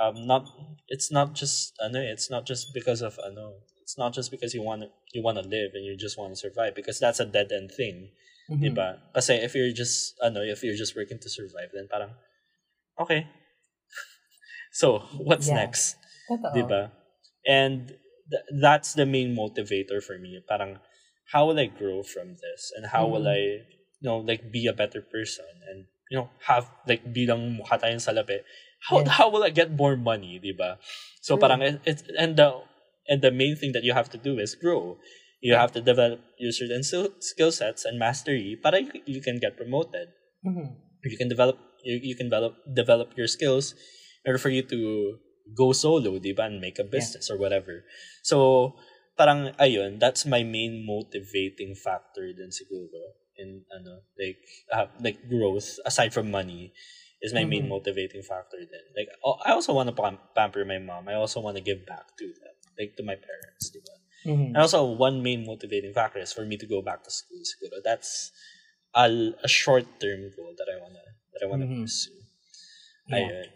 um, 0.00 0.26
not, 0.26 0.46
it's 0.88 1.10
not 1.14 1.34
just, 1.34 1.74
ano, 1.78 2.00
eh, 2.02 2.10
it's 2.10 2.30
not 2.30 2.46
just 2.46 2.74
because 2.74 3.02
of, 3.02 3.18
ano, 3.22 3.62
it's 3.82 3.98
not 3.98 4.12
just 4.14 4.30
because 4.30 4.54
you 4.54 4.62
want 4.62 4.82
to 4.82 4.88
you 5.12 5.22
want 5.22 5.36
to 5.36 5.44
live 5.46 5.74
and 5.74 5.84
you 5.84 5.96
just 5.98 6.16
want 6.16 6.32
to 6.32 6.38
survive 6.38 6.72
because 6.74 6.98
that's 7.02 7.20
a 7.20 7.26
dead 7.26 7.50
end 7.52 7.68
thing, 7.74 8.08
Mhm. 8.48 8.62
'di 8.62 8.70
ba? 8.72 9.02
Kasi 9.12 9.34
if 9.42 9.52
you're 9.58 9.74
just 9.74 10.14
ano, 10.22 10.40
if 10.40 10.62
you're 10.62 10.78
just 10.78 10.94
working 10.96 11.18
to 11.18 11.28
survive 11.28 11.68
then 11.74 11.90
parang 11.90 12.14
okay. 12.96 13.26
so, 14.72 15.00
what's 15.18 15.48
Yeah. 15.48 15.66
next? 15.66 15.96
Totoo. 16.30 16.54
'Di 16.54 16.62
ba? 16.62 16.82
And 17.44 17.98
th- 18.30 18.46
that's 18.62 18.94
the 18.94 19.04
main 19.04 19.34
motivator 19.36 20.00
for 20.02 20.16
me. 20.18 20.40
Parang 20.46 20.78
how 21.34 21.46
will 21.50 21.58
I 21.58 21.66
grow 21.66 22.02
from 22.02 22.38
this 22.40 22.72
and 22.76 22.86
how 22.86 23.06
will 23.10 23.26
Mhm. 23.26 23.34
I 23.34 23.40
you 24.02 24.10
know 24.10 24.18
like 24.18 24.50
be 24.50 24.66
a 24.66 24.74
better 24.74 25.00
person 25.00 25.46
and 25.70 25.86
you 26.10 26.18
know 26.18 26.28
have 26.50 26.66
like 26.90 27.06
bilang 27.14 27.54
mukha 27.54 27.78
tayong 27.78 28.02
salapi 28.02 28.42
how 28.82 28.98
Yes. 28.98 29.14
how 29.14 29.30
will 29.30 29.46
I 29.46 29.54
get 29.54 29.70
more 29.70 29.94
money, 29.94 30.42
'di 30.42 30.58
ba? 30.58 30.82
So 31.22 31.38
True. 31.38 31.46
parang 31.46 31.62
it, 31.62 31.78
it's 31.86 32.02
and 32.18 32.34
the 32.34 32.66
and 33.06 33.22
the 33.22 33.30
main 33.30 33.54
thing 33.54 33.70
that 33.78 33.86
you 33.86 33.94
have 33.94 34.10
to 34.10 34.18
do 34.18 34.42
is 34.42 34.58
grow. 34.58 34.98
You 35.42 35.58
have 35.58 35.74
to 35.74 35.82
develop 35.82 36.22
your 36.38 36.54
certain 36.54 36.86
skill 36.86 37.10
skill 37.18 37.50
sets 37.50 37.82
and 37.86 37.98
mastery 37.98 38.54
para 38.58 38.78
you, 38.78 38.90
you 39.06 39.20
can 39.22 39.38
get 39.42 39.58
promoted. 39.58 40.14
Mhm. 40.42 40.78
You 41.02 41.18
can 41.18 41.26
develop 41.30 41.58
you, 41.82 41.98
you 41.98 42.14
can 42.18 42.26
develop 42.30 42.58
develop 42.66 43.14
your 43.18 43.26
skills 43.30 43.74
in 44.22 44.30
order 44.30 44.38
for 44.42 44.50
you 44.54 44.62
to 44.70 44.78
go 45.54 45.74
solo, 45.74 46.18
di 46.22 46.30
ba, 46.30 46.46
and 46.46 46.62
make 46.62 46.78
a 46.78 46.86
business 46.86 47.26
or 47.26 47.38
whatever. 47.38 47.82
So, 48.22 48.74
parang 49.18 49.50
ayun, 49.58 49.98
that's 49.98 50.22
my 50.26 50.46
main 50.46 50.86
motivating 50.86 51.74
factor 51.74 52.30
din 52.30 52.54
siguro 52.54 53.21
in 53.38 53.64
ano, 53.72 54.02
like 54.18 54.38
uh, 54.72 54.86
like 55.00 55.18
growth 55.28 55.78
aside 55.86 56.12
from 56.12 56.30
money 56.30 56.72
is 57.22 57.32
my 57.32 57.44
main 57.46 57.64
Mhm. 57.66 57.74
motivating 57.78 58.22
factor 58.22 58.58
then. 58.58 58.86
Like 58.96 59.08
oh, 59.24 59.38
I 59.44 59.52
also 59.54 59.72
want 59.72 59.88
to 59.88 59.96
pam- 59.96 60.20
pamper 60.34 60.64
my 60.64 60.78
mom. 60.78 61.08
I 61.08 61.14
also 61.14 61.40
want 61.40 61.56
to 61.56 61.62
give 61.64 61.86
back 61.86 62.16
to 62.18 62.26
them, 62.26 62.56
like 62.78 62.96
to 62.98 63.04
my 63.06 63.14
parents, 63.16 63.70
di 63.70 63.80
ba? 63.80 63.94
Mhm. 64.26 64.46
And 64.54 64.60
also, 64.62 64.84
one 64.86 65.22
main 65.22 65.46
motivating 65.46 65.94
factor 65.94 66.18
is 66.20 66.30
for 66.34 66.44
me 66.46 66.56
to 66.58 66.66
go 66.66 66.82
back 66.82 67.02
to 67.06 67.10
school. 67.10 67.40
Siguro 67.42 67.82
that's 67.82 68.30
a, 68.94 69.08
a 69.42 69.48
short-term 69.48 70.30
goal 70.36 70.52
that 70.58 70.68
I 70.68 70.76
wanna 70.78 71.04
that 71.32 71.40
I 71.42 71.46
wanna 71.48 71.66
Mhm. 71.66 71.82
pursue. 71.86 72.22
Yeah. 73.08 73.18
Ayun. 73.18 73.48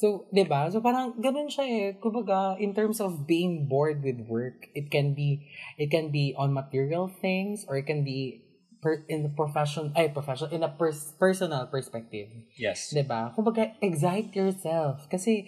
So, 0.00 0.24
'di 0.32 0.48
ba? 0.48 0.72
So 0.72 0.80
parang 0.80 1.20
ganun 1.20 1.52
siya 1.52 1.64
eh. 1.68 1.88
Kumbaga, 2.00 2.56
in 2.56 2.72
terms 2.72 3.04
of 3.04 3.28
being 3.28 3.68
bored 3.68 4.00
with 4.00 4.24
work, 4.24 4.72
it 4.72 4.88
can 4.88 5.12
be 5.12 5.52
it 5.76 5.92
can 5.92 6.08
be 6.08 6.32
on 6.40 6.56
material 6.56 7.04
things 7.08 7.68
or 7.68 7.76
it 7.76 7.84
can 7.84 8.00
be 8.00 8.40
per, 8.80 9.04
in 9.12 9.22
the 9.28 9.32
profession 9.32 9.92
ay 9.94 10.08
profession 10.10 10.48
in 10.50 10.64
a 10.64 10.72
pers- 10.72 11.12
personal 11.20 11.68
perspective. 11.68 12.28
Yes. 12.56 12.90
'Di 12.90 13.04
ba? 13.04 13.30
Kumbaga, 13.36 13.76
excite 13.78 14.32
yourself 14.34 15.04
kasi 15.12 15.46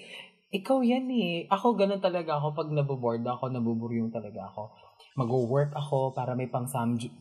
ikaw 0.53 0.85
yan 0.85 1.09
eh. 1.09 1.49
Ako 1.49 1.73
ganun 1.75 1.99
talaga 2.05 2.37
ako 2.37 2.53
pag 2.53 2.69
naboboard 2.69 3.25
ako, 3.25 3.49
nabuburyong 3.49 4.13
talaga 4.13 4.53
ako. 4.53 4.69
Mag-work 5.13 5.73
ako 5.77 6.17
para 6.17 6.33
may 6.33 6.49
pang 6.49 6.65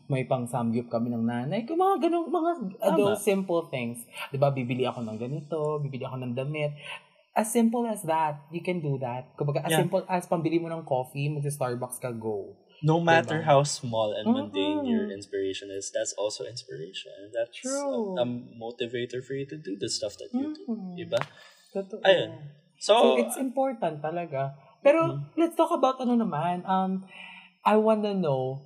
may 0.08 0.24
pang 0.24 0.47
samgyup 0.47 0.88
kami 0.88 1.12
ng 1.12 1.24
nanay. 1.28 1.63
Kung 1.67 1.80
mga 1.80 2.08
ganung 2.08 2.28
mga 2.28 2.52
Tama. 2.80 2.95
those 3.00 3.24
simple 3.24 3.67
things. 3.71 4.04
'Di 4.32 4.39
ba? 4.39 4.52
Bibili 4.52 4.84
ako 4.84 5.04
ng 5.08 5.17
ganito, 5.19 5.80
bibili 5.80 6.04
ako 6.04 6.24
ng 6.28 6.36
damit. 6.36 6.76
As 7.32 7.47
simple 7.47 7.88
as 7.88 8.04
that, 8.04 8.43
you 8.52 8.60
can 8.60 8.84
do 8.84 9.00
that. 9.00 9.32
Kumbaga, 9.39 9.63
as 9.63 9.71
Yeah. 9.71 9.88
simple 9.88 10.04
as 10.12 10.28
pambili 10.28 10.60
mo 10.60 10.67
ng 10.67 10.84
coffee, 10.84 11.32
mag-Starbucks 11.32 12.04
ka, 12.04 12.12
go. 12.12 12.60
No 12.82 13.00
matter 13.00 13.46
how 13.46 13.62
small 13.62 14.13
and 14.13 14.34
mundane 14.34 14.89
your 14.89 15.06
inspiration 15.13 15.70
is, 15.70 15.94
that's 15.94 16.13
also 16.17 16.46
inspiration. 16.50 17.13
And 17.22 17.30
that's 17.30 17.54
True. 17.54 18.17
A, 18.17 18.22
a 18.22 18.26
motivator 18.58 19.22
for 19.22 19.38
you 19.38 19.46
to 19.46 19.58
do 19.58 19.78
the 19.78 19.89
stuff 19.89 20.17
that 20.17 20.34
you 20.34 20.50
do. 20.50 20.65
Diba? 20.98 21.22
Totoo. 21.74 22.02
Ayun. 22.02 22.50
So, 22.82 22.94
So, 22.98 23.06
it's 23.22 23.38
important 23.38 24.02
talaga. 24.02 24.58
Pero, 24.82 25.13
Mhm. 25.13 25.38
let's 25.38 25.54
talk 25.54 25.70
about 25.70 26.02
ano 26.02 26.17
naman. 26.17 26.65
Um, 26.65 27.06
I 27.62 27.78
wanna 27.78 28.17
know, 28.17 28.65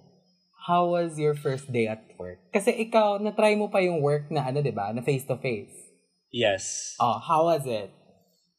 how 0.65 0.87
was 0.95 1.19
your 1.19 1.35
first 1.35 1.67
day 1.75 1.85
at 1.91 2.15
work? 2.15 2.39
Kasi 2.55 2.71
ikaw, 2.71 3.19
na-try 3.19 3.59
mo 3.59 3.67
pa 3.67 3.83
yung 3.83 3.99
work 3.99 4.31
na 4.31 4.47
ano, 4.47 4.63
di 4.63 4.71
ba? 4.71 4.95
Na 4.95 5.03
face-to-face. 5.03 5.83
yes. 6.35 6.95
Oh, 6.99 7.15
how 7.19 7.47
was 7.47 7.63
it? 7.63 7.91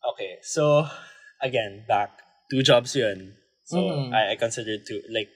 Okay, 0.00 0.40
so 0.40 0.88
again, 1.42 1.84
back 1.84 2.24
two 2.48 2.62
jobs 2.64 2.96
yun. 2.96 3.36
So 3.68 3.76
Mhm. 3.84 4.16
I, 4.16 4.32
I 4.32 4.34
consider 4.40 4.80
two 4.80 5.02
like 5.12 5.28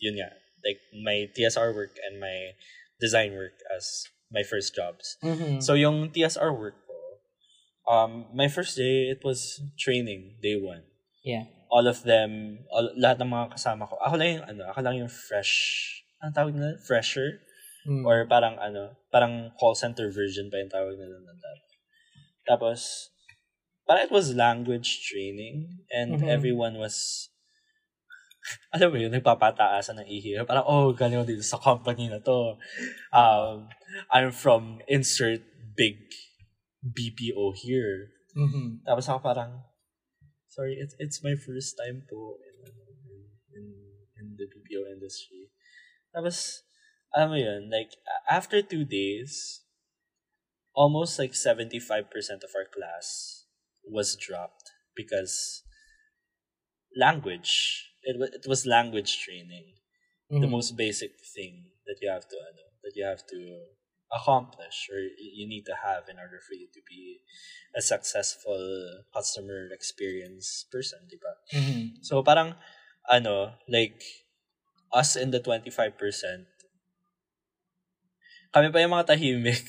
yun 0.00 0.16
nga, 0.18 0.32
like 0.64 0.80
my 0.96 1.28
TSR 1.30 1.70
work 1.76 1.94
and 2.02 2.18
my 2.18 2.56
design 2.98 3.36
work 3.36 3.56
as 3.70 4.04
my 4.32 4.42
first 4.42 4.74
jobs. 4.74 5.16
Mhm. 5.22 5.60
So 5.62 5.76
yung 5.76 6.10
TSR 6.10 6.52
work 6.52 6.76
ko, 6.88 6.96
um, 7.86 8.26
my 8.32 8.48
first 8.48 8.76
day 8.76 9.12
it 9.12 9.20
was 9.22 9.60
training 9.78 10.40
day 10.42 10.56
one. 10.56 10.84
yeah. 11.22 11.44
All 11.70 11.86
of 11.86 12.02
them, 12.02 12.64
all, 12.74 12.90
lahat 12.98 13.22
ng 13.22 13.30
mga 13.30 13.54
kasama 13.54 13.86
ko. 13.86 13.94
Ako 14.02 14.18
lang 14.18 14.42
yung 14.42 14.46
ano, 14.50 14.62
ako 14.74 14.78
lang 14.82 14.96
yung 15.06 15.12
fresh. 15.12 15.54
Ang 16.18 16.34
tawag 16.34 16.50
nila? 16.50 16.74
Fresher? 16.82 17.46
Mm. 17.86 18.02
Or 18.02 18.26
parang 18.26 18.58
ano, 18.58 18.98
parang 19.14 19.54
call 19.54 19.78
center 19.78 20.10
version 20.10 20.50
pa 20.50 20.58
yung 20.58 20.72
tawag 20.72 20.98
nila 20.98 21.22
ng. 21.22 21.38
Tapos, 22.42 23.10
parang 23.86 24.02
it 24.02 24.10
was 24.10 24.34
language 24.34 25.06
training 25.06 25.86
and 25.94 26.18
Mhm. 26.18 26.26
everyone 26.26 26.74
was 26.82 27.28
alam 28.74 28.88
mo 28.90 28.96
yun, 28.96 29.12
nagpapataasan 29.12 30.02
ng 30.02 30.08
ihi. 30.08 30.38
Parang, 30.46 30.66
oh, 30.66 30.92
galing 30.92 31.22
dito 31.26 31.44
sa 31.44 31.58
company 31.58 32.08
na 32.08 32.22
to. 32.22 32.56
Um, 33.12 33.70
I'm 34.10 34.30
from 34.30 34.80
insert 34.86 35.42
big 35.74 36.10
BPO 36.84 37.56
here. 37.56 38.14
Mhm. 38.36 38.86
Tapos 38.86 39.10
ako 39.10 39.20
parang, 39.20 39.66
sorry, 40.48 40.78
it's, 40.78 40.94
it's 40.98 41.22
my 41.22 41.34
first 41.34 41.76
time 41.76 42.06
po 42.06 42.38
in, 42.40 42.56
in, 43.54 43.64
in 44.16 44.26
the 44.38 44.46
BPO 44.46 44.86
industry. 44.88 45.50
Tapos, 46.14 46.66
alam 47.14 47.34
mo 47.34 47.38
yun, 47.38 47.70
like, 47.70 47.90
after 48.30 48.62
two 48.62 48.86
days, 48.86 49.62
almost 50.74 51.18
like 51.18 51.32
75% 51.32 52.06
of 52.46 52.50
our 52.54 52.66
class 52.70 53.44
was 53.84 54.16
dropped 54.16 54.70
because 54.94 55.62
language. 56.96 57.89
It, 58.02 58.16
it 58.34 58.46
was 58.48 58.66
language 58.66 59.20
training. 59.20 59.76
Mm-hmm. 60.30 60.40
The 60.40 60.48
most 60.48 60.76
basic 60.76 61.12
thing 61.34 61.64
that 61.86 61.98
you 62.00 62.10
have 62.10 62.28
to, 62.28 62.36
ano, 62.36 62.64
that 62.84 62.92
you 62.94 63.04
have 63.04 63.26
to 63.26 63.40
accomplish 64.10 64.90
or 64.90 64.98
you 65.18 65.46
need 65.46 65.64
to 65.66 65.74
have 65.74 66.08
in 66.10 66.18
order 66.18 66.38
for 66.42 66.54
you 66.54 66.66
to 66.74 66.80
be 66.88 67.20
a 67.76 67.82
successful 67.82 68.58
customer 69.14 69.70
experience 69.70 70.66
person, 70.70 70.98
di 71.06 71.18
ba? 71.18 71.32
Mm-hmm. 71.54 72.02
So 72.02 72.22
parang 72.22 72.58
ano, 73.06 73.54
like 73.70 74.02
us 74.94 75.14
in 75.14 75.30
the 75.30 75.38
25%, 75.38 75.94
kami 78.50 78.68
pa 78.74 78.78
yung 78.82 78.94
mga 78.94 79.14
tahimik. 79.14 79.66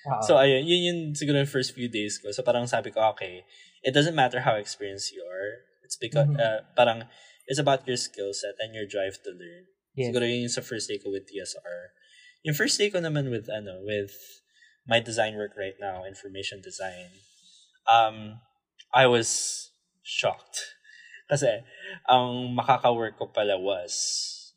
Uh-huh. 0.00 0.22
So 0.22 0.32
ayun, 0.38 0.64
yun 0.64 0.80
yung 0.86 1.00
siguro 1.12 1.42
yung 1.42 1.50
first 1.50 1.74
few 1.74 1.90
days 1.90 2.22
ko. 2.22 2.30
So 2.30 2.46
parang 2.46 2.64
sabi 2.70 2.94
ko, 2.94 3.02
okay, 3.12 3.44
it 3.82 3.90
doesn't 3.90 4.14
matter 4.14 4.40
how 4.40 4.54
experienced 4.54 5.10
you 5.10 5.20
are. 5.26 5.66
It's 5.82 5.98
because, 5.98 6.30
mm-hmm. 6.30 6.38
uh, 6.38 6.62
parang, 6.78 7.10
it's 7.50 7.58
about 7.58 7.82
your 7.82 7.98
skill 7.98 8.30
set 8.30 8.54
and 8.62 8.72
your 8.72 8.86
drive 8.86 9.18
to 9.26 9.34
learn. 9.34 9.66
Yes. 9.98 10.14
Siguro 10.14 10.22
yun 10.22 10.46
yung 10.46 10.54
sa 10.54 10.62
first 10.62 10.86
day 10.86 11.02
ko 11.02 11.10
with 11.10 11.26
TSR. 11.26 11.90
Yung 12.46 12.54
first 12.54 12.78
day 12.78 12.94
ko 12.94 13.02
naman 13.02 13.26
with, 13.26 13.50
ano, 13.50 13.82
with 13.82 14.14
my 14.86 15.02
design 15.02 15.34
work 15.34 15.58
right 15.58 15.74
now, 15.82 16.06
information 16.06 16.62
design, 16.62 17.10
um, 17.90 18.38
I 18.94 19.10
was 19.10 19.74
shocked. 20.06 20.78
Kasi, 21.30 21.66
ang 22.06 22.54
makaka-work 22.54 23.18
ko 23.18 23.34
pala 23.34 23.58
was 23.58 24.54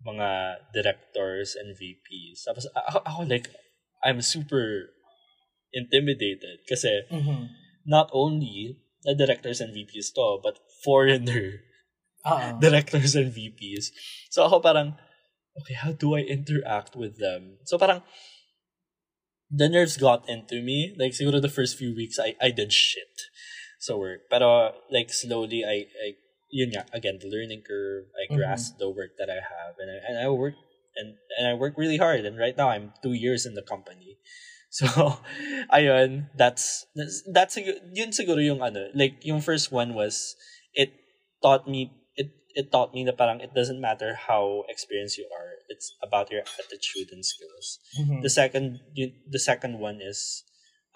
mga 0.00 0.64
directors 0.72 1.52
and 1.60 1.76
VPs. 1.76 2.48
Tapos, 2.48 2.64
ako, 2.72 3.04
ako 3.04 3.20
like, 3.28 3.52
I'm 4.00 4.24
super 4.24 4.96
intimidated. 5.76 6.64
Kasi, 6.64 7.04
mm-hmm. 7.12 7.52
not 7.84 8.08
only 8.16 8.80
the 9.04 9.12
directors 9.12 9.60
and 9.60 9.76
VPs 9.76 10.16
to, 10.16 10.40
but 10.40 10.56
foreigner 10.80 11.68
uh-uh. 12.24 12.58
directors 12.64 13.14
and 13.14 13.32
VPs. 13.32 13.90
So 14.30 14.44
ako 14.44 14.60
parang, 14.60 14.96
okay, 15.60 15.74
how 15.74 15.92
do 15.92 16.14
I 16.14 16.20
interact 16.20 16.96
with 16.96 17.18
them? 17.18 17.58
So 17.64 17.78
parang, 17.78 18.02
the 19.52 19.68
nerves 19.68 19.96
got 19.96 20.28
into 20.28 20.62
me. 20.62 20.96
Like, 20.98 21.12
siguro 21.12 21.40
the 21.40 21.52
first 21.52 21.76
few 21.76 21.94
weeks, 21.94 22.18
I, 22.18 22.34
I 22.40 22.50
did 22.50 22.72
shit 22.72 23.28
sa 23.78 23.94
work. 23.96 24.30
Pero, 24.30 24.72
like, 24.90 25.12
slowly, 25.12 25.62
I, 25.62 25.86
I 26.00 26.16
yun 26.48 26.72
nga, 26.72 26.88
again, 26.92 27.20
the 27.20 27.28
learning 27.28 27.62
curve, 27.68 28.08
I 28.16 28.24
mm-hmm. 28.24 28.40
grasped 28.40 28.80
mm-hmm. 28.80 28.88
the 28.88 28.90
work 28.90 29.12
that 29.20 29.28
I 29.28 29.44
have. 29.44 29.76
And 29.76 29.92
I, 29.92 29.96
and 30.08 30.16
I 30.18 30.28
work, 30.32 30.54
and, 30.96 31.20
and 31.38 31.48
I 31.48 31.54
work 31.54 31.76
really 31.76 31.98
hard. 31.98 32.24
And 32.24 32.38
right 32.38 32.56
now, 32.56 32.70
I'm 32.70 32.92
two 33.02 33.12
years 33.12 33.44
in 33.44 33.54
the 33.54 33.62
company. 33.62 34.16
So, 34.72 34.88
ayun, 35.68 36.32
that's, 36.32 36.86
that's, 36.96 37.20
that's, 37.28 37.60
yun 37.92 38.08
siguro 38.08 38.40
yung 38.40 38.64
ano, 38.64 38.88
like, 38.96 39.20
yung 39.20 39.44
first 39.44 39.68
one 39.68 39.92
was, 39.92 40.34
it 40.72 40.96
taught 41.44 41.68
me, 41.68 41.92
it, 42.54 42.72
taught 42.72 42.94
me 42.94 43.04
na 43.04 43.12
parang 43.12 43.40
it 43.40 43.54
doesn't 43.54 43.80
matter 43.80 44.14
how 44.14 44.64
experienced 44.68 45.18
you 45.18 45.28
are, 45.32 45.60
it's 45.68 45.94
about 46.02 46.30
your 46.30 46.42
attitude 46.58 47.10
and 47.12 47.24
skills. 47.24 47.78
Mm-hmm. 47.98 48.20
The 48.22 48.30
second, 48.30 48.80
the 48.94 49.38
second 49.38 49.78
one 49.78 50.00
is, 50.00 50.44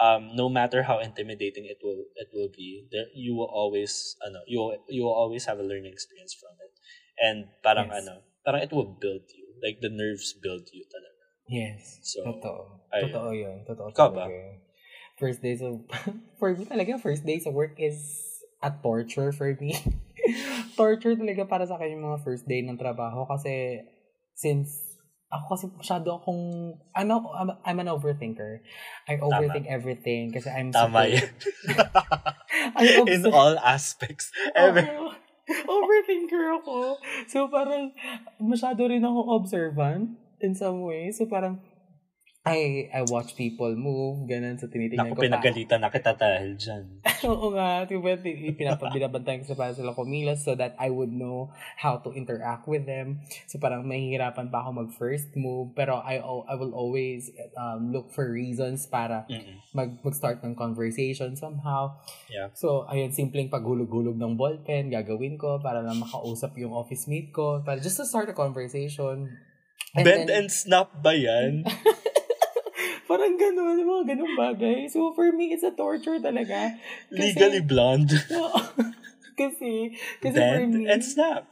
um, 0.01 0.31
no 0.35 0.49
matter 0.49 0.83
how 0.83 0.99
intimidating 0.99 1.65
it 1.67 1.79
will, 1.83 2.05
it 2.17 2.29
will 2.33 2.49
be, 2.49 2.87
there, 2.93 3.07
you 3.15 3.35
will 3.35 3.51
always, 3.53 4.17
ano, 4.27 4.41
you 4.47 4.59
will, 4.59 4.77
you 4.89 5.03
will 5.05 5.15
always 5.15 5.45
have 5.47 5.59
a 5.59 5.63
learning 5.63 5.93
experience 5.93 6.35
from 6.35 6.53
it. 6.61 6.73
And 7.19 7.49
parang 7.65 7.89
yes. 7.89 8.05
ano, 8.05 8.21
parang 8.45 8.63
it 8.63 8.73
will 8.73 8.97
build 9.01 9.23
you. 9.33 9.47
Like, 9.65 9.81
the 9.81 9.89
nerves 9.89 10.35
build 10.35 10.69
you 10.73 10.85
talaga. 10.85 11.25
Yes. 11.49 11.99
So, 12.03 12.25
totoo. 12.25 12.77
Ayun. 12.93 13.09
Totoo 13.09 13.33
yun. 13.33 13.57
Totoo 13.65 13.91
Ikaw 13.93 14.09
ba? 14.13 14.29
First 15.19 15.41
days 15.41 15.63
of... 15.67 15.81
for 16.39 16.53
me 16.53 16.67
talaga, 16.67 17.01
first 17.01 17.25
days 17.25 17.47
of 17.47 17.55
work 17.55 17.81
is 17.81 18.23
a 18.63 18.71
torture 18.71 19.33
for 19.33 19.57
me. 19.61 19.81
torture 20.79 21.17
talaga 21.17 21.45
para 21.49 21.65
sa 21.67 21.77
akin 21.79 21.99
yung 21.99 22.07
mga 22.13 22.23
first 22.23 22.45
day 22.45 22.63
ng 22.63 22.79
trabaho 22.79 23.25
kasi 23.27 23.83
since 24.37 24.87
ako 25.27 25.45
kasi 25.59 25.65
masyado 25.75 26.09
akong 26.23 26.75
ano 26.95 27.15
I'm, 27.35 27.51
I'm 27.67 27.79
an 27.83 27.91
overthinker. 27.91 28.63
I 29.11 29.19
overthink 29.19 29.67
Tama. 29.67 29.75
everything 29.75 30.31
kasi 30.31 30.47
I'm 30.47 30.71
Tama 30.71 31.11
super, 31.11 31.29
In 33.11 33.27
all 33.31 33.59
aspects. 33.59 34.31
Every... 34.55 34.87
Oh, 34.87 35.13
overthinker 35.47 36.63
ako. 36.63 36.99
So 37.27 37.51
parang 37.51 37.95
masyado 38.39 38.87
rin 38.87 39.03
ako 39.03 39.35
observant 39.35 40.15
in 40.39 40.55
some 40.55 40.83
way. 40.83 41.11
So 41.11 41.27
parang, 41.27 41.63
I, 42.47 42.87
I 42.95 43.03
watch 43.11 43.35
people 43.35 43.75
move, 43.75 44.31
ganun, 44.31 44.55
so 44.55 44.71
tinitingnan 44.71 45.11
Naku, 45.11 45.19
ko. 45.19 45.27
Pinagalitan 45.27 45.83
na 45.83 45.91
kita 45.91 46.15
dahil 46.15 46.55
dyan. 46.55 47.03
Oo 47.27 47.51
nga, 47.51 47.83
diba, 47.91 48.15
pinapabinabantayan 48.55 49.43
ko 49.43 49.51
sa 49.51 49.59
para 49.59 49.75
sila 49.75 49.91
kumilos 49.91 50.47
so 50.47 50.55
that 50.55 50.79
I 50.79 50.95
would 50.95 51.11
know 51.11 51.51
how 51.75 51.99
to 52.07 52.15
interact 52.15 52.71
with 52.71 52.87
them. 52.87 53.19
So 53.51 53.59
parang 53.59 53.83
mahihirapan 53.91 54.55
pa 54.55 54.63
ako 54.63 54.87
mag-first 54.87 55.35
move, 55.35 55.75
pero 55.75 55.99
I, 56.07 56.23
I 56.23 56.55
will 56.55 56.71
always 56.71 57.35
um, 57.59 57.91
look 57.91 58.15
for 58.15 58.31
reasons 58.31 58.87
para 58.87 59.27
mag, 59.75 59.99
mag-start 60.07 60.39
ng 60.47 60.55
conversation 60.55 61.35
somehow. 61.35 61.99
Yeah. 62.31 62.55
So, 62.55 62.87
ayun, 62.87 63.11
simpleng 63.11 63.51
paghulog-hulog 63.51 64.15
ng 64.15 64.39
ballpen, 64.39 64.95
gagawin 64.95 65.35
ko 65.35 65.59
para 65.59 65.83
lang 65.83 65.99
makausap 65.99 66.55
yung 66.63 66.71
office 66.71 67.11
mate 67.11 67.35
ko, 67.35 67.67
para 67.67 67.83
just 67.83 67.99
to 67.99 68.07
start 68.07 68.31
a 68.31 68.39
conversation 68.39 69.35
And 69.97 70.05
Bend 70.05 70.29
then, 70.29 70.45
and 70.45 70.49
snap 70.53 70.93
ba 71.01 71.17
yan? 71.17 71.65
parang 73.07 73.39
gano'n, 73.39 73.87
mga 73.87 74.05
ganun 74.15 74.33
bagay. 74.35 74.91
So, 74.91 75.15
for 75.15 75.31
me, 75.33 75.55
it's 75.55 75.63
a 75.63 75.73
torture 75.73 76.19
talaga. 76.19 76.77
Kasi, 77.09 77.33
Legally 77.33 77.63
blonde. 77.63 78.13
kasi, 79.41 79.95
kasi 80.19 80.37
Bend 80.37 80.75
for 80.75 80.79
me, 80.79 80.83
and 80.91 81.03
snap. 81.05 81.43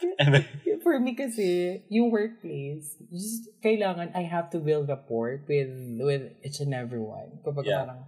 for 0.85 0.97
me 0.99 1.15
kasi, 1.15 1.81
yung 1.89 2.11
workplace, 2.11 2.99
just 3.09 3.49
kailangan 3.63 4.11
I 4.13 4.27
have 4.27 4.51
to 4.53 4.59
build 4.59 4.91
rapport 4.91 5.47
with 5.47 5.73
with 6.03 6.35
each 6.43 6.59
and 6.59 6.75
everyone. 6.75 7.41
Kapag 7.47 7.65
yeah. 7.65 7.79
parang, 7.87 8.01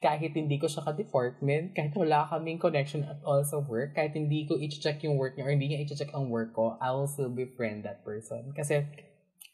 kahit 0.00 0.32
hindi 0.32 0.56
ko 0.56 0.64
siya 0.64 0.80
ka-department, 0.88 1.76
kahit 1.76 1.92
wala 1.92 2.24
kaming 2.32 2.56
connection 2.56 3.04
at 3.04 3.20
all 3.20 3.44
sa 3.44 3.60
work, 3.60 3.92
kahit 3.92 4.16
hindi 4.16 4.48
ko 4.48 4.56
i-check 4.56 5.04
yung 5.04 5.20
work 5.20 5.36
niya 5.36 5.44
or 5.44 5.52
hindi 5.52 5.68
niya 5.68 5.84
i-check 5.84 6.08
ang 6.16 6.32
work 6.32 6.56
ko, 6.56 6.80
I 6.80 6.88
will 6.96 7.04
still 7.04 7.28
befriend 7.28 7.84
that 7.84 8.00
person. 8.00 8.56
Kasi 8.56 8.88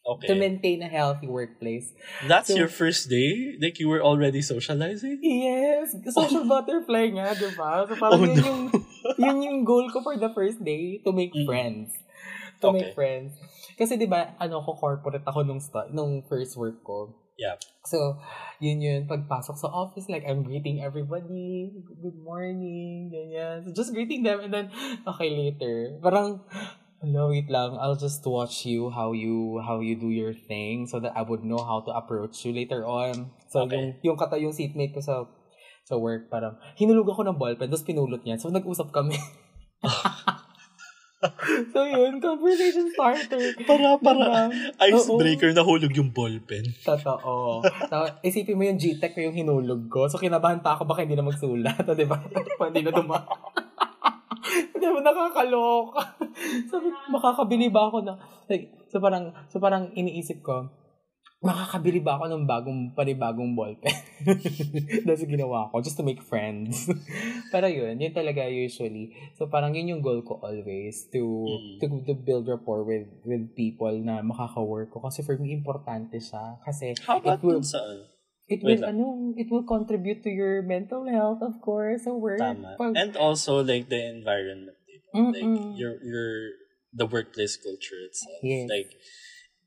Okay. 0.06 0.30
To 0.30 0.34
maintain 0.38 0.86
a 0.86 0.90
healthy 0.90 1.26
workplace. 1.26 1.90
That's 2.30 2.46
so, 2.46 2.54
your 2.54 2.70
first 2.70 3.10
day? 3.10 3.58
Like 3.58 3.82
you 3.82 3.90
were 3.90 3.98
already 3.98 4.38
socializing? 4.38 5.18
Yes. 5.18 5.98
Social 6.14 6.46
oh. 6.46 6.48
butterfly 6.48 7.10
nga, 7.10 7.34
di 7.34 7.50
ba? 7.58 7.90
So 7.90 7.98
parang 7.98 8.22
oh, 8.22 8.26
yun, 8.30 8.38
no. 8.38 8.46
yung, 8.46 8.62
yun 9.18 9.36
yung 9.42 9.58
goal 9.66 9.90
ko 9.90 10.06
for 10.06 10.14
the 10.14 10.30
first 10.30 10.62
day, 10.62 11.02
to 11.02 11.10
make 11.10 11.34
mm. 11.34 11.42
friends. 11.42 11.90
To 12.62 12.70
okay. 12.70 12.86
make 12.86 12.94
friends. 12.94 13.34
Kasi 13.74 13.98
di 13.98 14.06
ba, 14.06 14.38
ano 14.38 14.62
ko, 14.62 14.78
corporate 14.78 15.26
ako 15.26 15.42
nung, 15.42 15.60
nung 15.90 16.22
first 16.30 16.54
work 16.54 16.80
ko. 16.86 17.10
Yeah. 17.36 17.60
So, 17.84 18.16
yun 18.62 18.80
yun. 18.80 19.04
Pagpasok 19.04 19.60
sa 19.60 19.68
office, 19.68 20.08
like, 20.08 20.24
I'm 20.24 20.40
greeting 20.40 20.80
everybody. 20.80 21.68
Good 22.00 22.16
morning. 22.16 23.12
Ganyan. 23.12 23.68
So, 23.68 23.76
just 23.76 23.92
greeting 23.92 24.24
them 24.24 24.40
and 24.40 24.54
then, 24.54 24.66
okay, 25.04 25.28
later. 25.34 26.00
Parang, 26.00 26.40
no, 27.02 27.28
wait 27.28 27.50
lang. 27.50 27.76
I'll 27.76 27.98
just 27.98 28.24
watch 28.24 28.64
you 28.64 28.88
how 28.88 29.12
you 29.12 29.60
how 29.60 29.80
you 29.80 29.96
do 29.96 30.08
your 30.08 30.32
thing 30.32 30.86
so 30.86 31.00
that 31.00 31.12
I 31.12 31.22
would 31.22 31.44
know 31.44 31.60
how 31.60 31.84
to 31.84 31.92
approach 31.92 32.44
you 32.44 32.52
later 32.52 32.86
on. 32.86 33.32
So 33.52 33.64
okay. 33.64 33.76
yung 34.02 34.14
yung 34.14 34.16
kata 34.16 34.40
yung 34.40 34.56
seatmate 34.56 34.96
ko 34.96 35.00
sa 35.04 35.28
sa 35.86 35.94
work 35.94 36.32
parang 36.32 36.58
hinulog 36.74 37.06
ako 37.06 37.22
ng 37.28 37.38
ballpen 37.38 37.68
tapos 37.68 37.86
pinulot 37.86 38.24
niya. 38.24 38.40
So 38.40 38.48
nag-usap 38.48 38.90
kami. 38.90 39.20
so 41.72 41.80
yun, 41.84 42.20
conversation 42.20 42.92
starter. 42.92 43.56
Para, 43.64 43.96
para, 43.98 44.52
icebreaker 44.84 45.52
na 45.56 45.64
hulog 45.64 45.92
yung 45.96 46.12
ballpen. 46.12 46.64
Totoo. 46.84 47.64
So, 47.64 47.96
isipin 48.20 48.56
mo 48.56 48.68
yung 48.68 48.78
G-Tech 48.78 49.16
ko 49.16 49.20
yung 49.24 49.36
hinulog 49.36 49.88
ko. 49.88 50.06
So, 50.12 50.20
kinabahan 50.20 50.60
pa 50.60 50.76
ako 50.76 50.84
baka 50.84 51.08
hindi 51.08 51.16
na 51.16 51.24
magsulat. 51.24 51.88
di 51.98 52.06
ba? 52.06 52.20
hindi 52.68 52.82
na 52.84 52.92
duma. 52.92 53.24
Hindi 54.72 54.86
mo 54.86 55.00
nakakaloka. 55.02 56.02
Sabi, 56.70 56.88
makakabili 57.10 57.66
ba 57.70 57.90
ako 57.90 58.06
na, 58.06 58.14
like, 58.46 58.70
so 58.90 59.02
parang, 59.02 59.34
so 59.50 59.58
parang 59.58 59.90
iniisip 59.92 60.42
ko, 60.42 60.70
makakabili 61.44 62.00
ba 62.00 62.16
ako 62.16 62.32
ng 62.32 62.44
bagong, 62.48 62.80
panibagong 62.96 63.52
ballpen? 63.54 63.92
That's 65.06 65.22
ginawa 65.22 65.68
ko, 65.70 65.84
just 65.84 66.00
to 66.00 66.04
make 66.06 66.24
friends. 66.24 66.88
Pero 67.52 67.68
yun, 67.68 68.00
yun 68.00 68.14
talaga 68.16 68.48
usually. 68.48 69.12
So 69.36 69.46
parang 69.46 69.76
yun 69.76 69.98
yung 69.98 70.02
goal 70.02 70.24
ko 70.24 70.40
always, 70.40 71.06
to, 71.12 71.22
mm. 71.22 71.78
to, 71.82 71.86
to 72.08 72.12
build 72.16 72.48
rapport 72.48 72.82
with, 72.82 73.06
with 73.22 73.52
people 73.54 73.92
na 74.00 74.24
makaka-work 74.24 74.90
ko. 74.90 75.04
Kasi 75.04 75.22
for 75.22 75.36
me, 75.36 75.52
importante 75.52 76.16
siya. 76.18 76.58
Kasi, 76.64 76.96
How 77.04 77.20
about 77.20 77.38
it 77.38 77.44
will, 77.44 77.62
sa, 77.62 77.78
It 78.48 78.62
will, 78.62 78.84
ano, 78.84 79.34
it 79.36 79.50
will 79.50 79.66
contribute 79.66 80.22
to 80.22 80.30
your 80.30 80.62
mental 80.62 81.06
health, 81.10 81.42
of 81.42 81.58
course, 81.60 82.04
sa 82.06 82.14
work. 82.14 82.38
Tama. 82.38 82.78
Pag, 82.78 82.94
and 82.94 83.16
also, 83.16 83.58
like, 83.62 83.88
the 83.90 83.98
environment. 84.06 84.78
Diba? 84.86 85.34
Like, 85.34 85.50
you're, 85.74 85.98
you're 86.02 86.50
the 86.94 87.06
workplace 87.06 87.56
culture 87.58 87.98
itself. 88.06 88.38
Yes. 88.42 88.70
Like, 88.70 88.90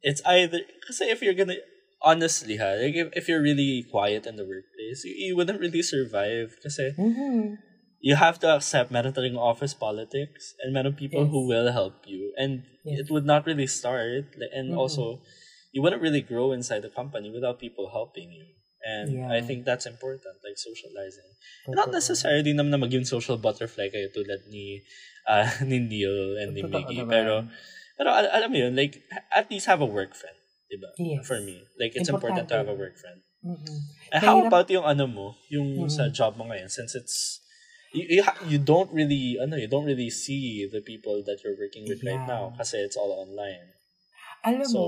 it's 0.01 0.21
either 0.25 0.61
because 0.79 1.01
if 1.01 1.21
you're 1.21 1.33
gonna 1.35 1.59
honestly, 2.01 2.57
ha, 2.57 2.79
like 2.79 2.95
if, 2.95 3.09
if 3.13 3.27
you're 3.27 3.41
really 3.41 3.85
quiet 3.91 4.25
in 4.25 4.35
the 4.37 4.43
workplace, 4.47 5.03
you, 5.03 5.11
you 5.11 5.35
wouldn't 5.35 5.59
really 5.59 5.81
survive. 5.83 6.55
Because 6.55 6.79
Mm-hmm. 6.97 7.55
you 7.99 8.15
have 8.15 8.39
to 8.39 8.47
accept 8.55 8.91
meron 8.91 9.11
talagang 9.11 9.37
office 9.37 9.73
politics 9.75 10.55
and 10.63 10.71
meron 10.73 10.95
people 10.95 11.27
Yes. 11.27 11.31
who 11.31 11.47
will 11.47 11.71
help 11.71 12.07
you, 12.07 12.31
and 12.39 12.63
Yes. 12.87 13.05
it 13.05 13.11
would 13.11 13.25
not 13.27 13.45
really 13.45 13.67
start. 13.67 14.31
like, 14.39 14.55
And 14.55 14.71
Mhm. 14.71 14.79
also, 14.79 15.19
you 15.75 15.83
wouldn't 15.83 16.01
really 16.01 16.23
grow 16.23 16.51
inside 16.55 16.81
the 16.87 16.89
company 16.89 17.29
without 17.29 17.59
people 17.59 17.91
helping 17.91 18.31
you. 18.31 18.55
And 18.79 19.11
Yeah. 19.11 19.27
I 19.27 19.43
think 19.43 19.67
that's 19.67 19.83
important, 19.85 20.39
like 20.39 20.55
socializing. 20.55 21.27
Not 21.67 21.91
necessarily 21.91 22.55
naman 22.55 22.71
na 22.71 22.79
maging 22.79 23.03
social 23.03 23.35
butterfly 23.35 23.91
kayo 23.91 24.07
tulad 24.15 24.47
ni 24.47 24.79
uh, 25.27 25.43
ni 25.69 25.83
Neil 25.83 26.39
and 26.39 26.55
ni 26.55 26.63
Totoo 26.63 26.87
Miggy. 26.87 27.03
Pero, 27.03 27.43
pero 27.99 28.09
al- 28.15 28.31
alam 28.31 28.49
mo 28.49 28.57
yun, 28.57 28.73
like, 28.79 29.03
at 29.29 29.51
least 29.51 29.67
have 29.67 29.83
a 29.83 29.89
work 29.89 30.15
friend. 30.15 30.35
Diba? 30.71 30.89
Yes. 30.95 31.27
For 31.27 31.41
me. 31.43 31.59
Like, 31.75 31.97
it's 31.97 32.07
important 32.07 32.47
to 32.47 32.55
have 32.55 32.69
a 32.71 32.77
work 32.77 32.95
friend. 32.95 33.19
Mhm. 33.43 33.75
And 34.15 34.21
how 34.23 34.37
about 34.47 34.67
yung 34.71 34.83
ano 34.87 35.07
mo, 35.07 35.35
yung 35.51 35.75
Mhm. 35.87 35.91
sa 35.91 36.07
job 36.07 36.39
mo 36.39 36.47
ngayon? 36.47 36.71
Since 36.71 36.95
it's, 36.95 37.43
you, 37.91 38.05
you, 38.07 38.21
you 38.47 38.59
don't 38.61 38.91
really, 38.95 39.35
ano, 39.41 39.57
you 39.57 39.67
don't 39.67 39.83
really 39.87 40.11
see 40.13 40.67
the 40.71 40.79
people 40.79 41.19
that 41.27 41.41
you're 41.43 41.57
working 41.57 41.83
with 41.89 41.99
right 42.05 42.21
Yeah. 42.21 42.31
now 42.31 42.43
kasi 42.55 42.79
it's 42.79 42.95
all 42.95 43.11
online. 43.11 43.75
Alam 44.41 44.65
So- 44.65 44.77
mo, 44.77 44.87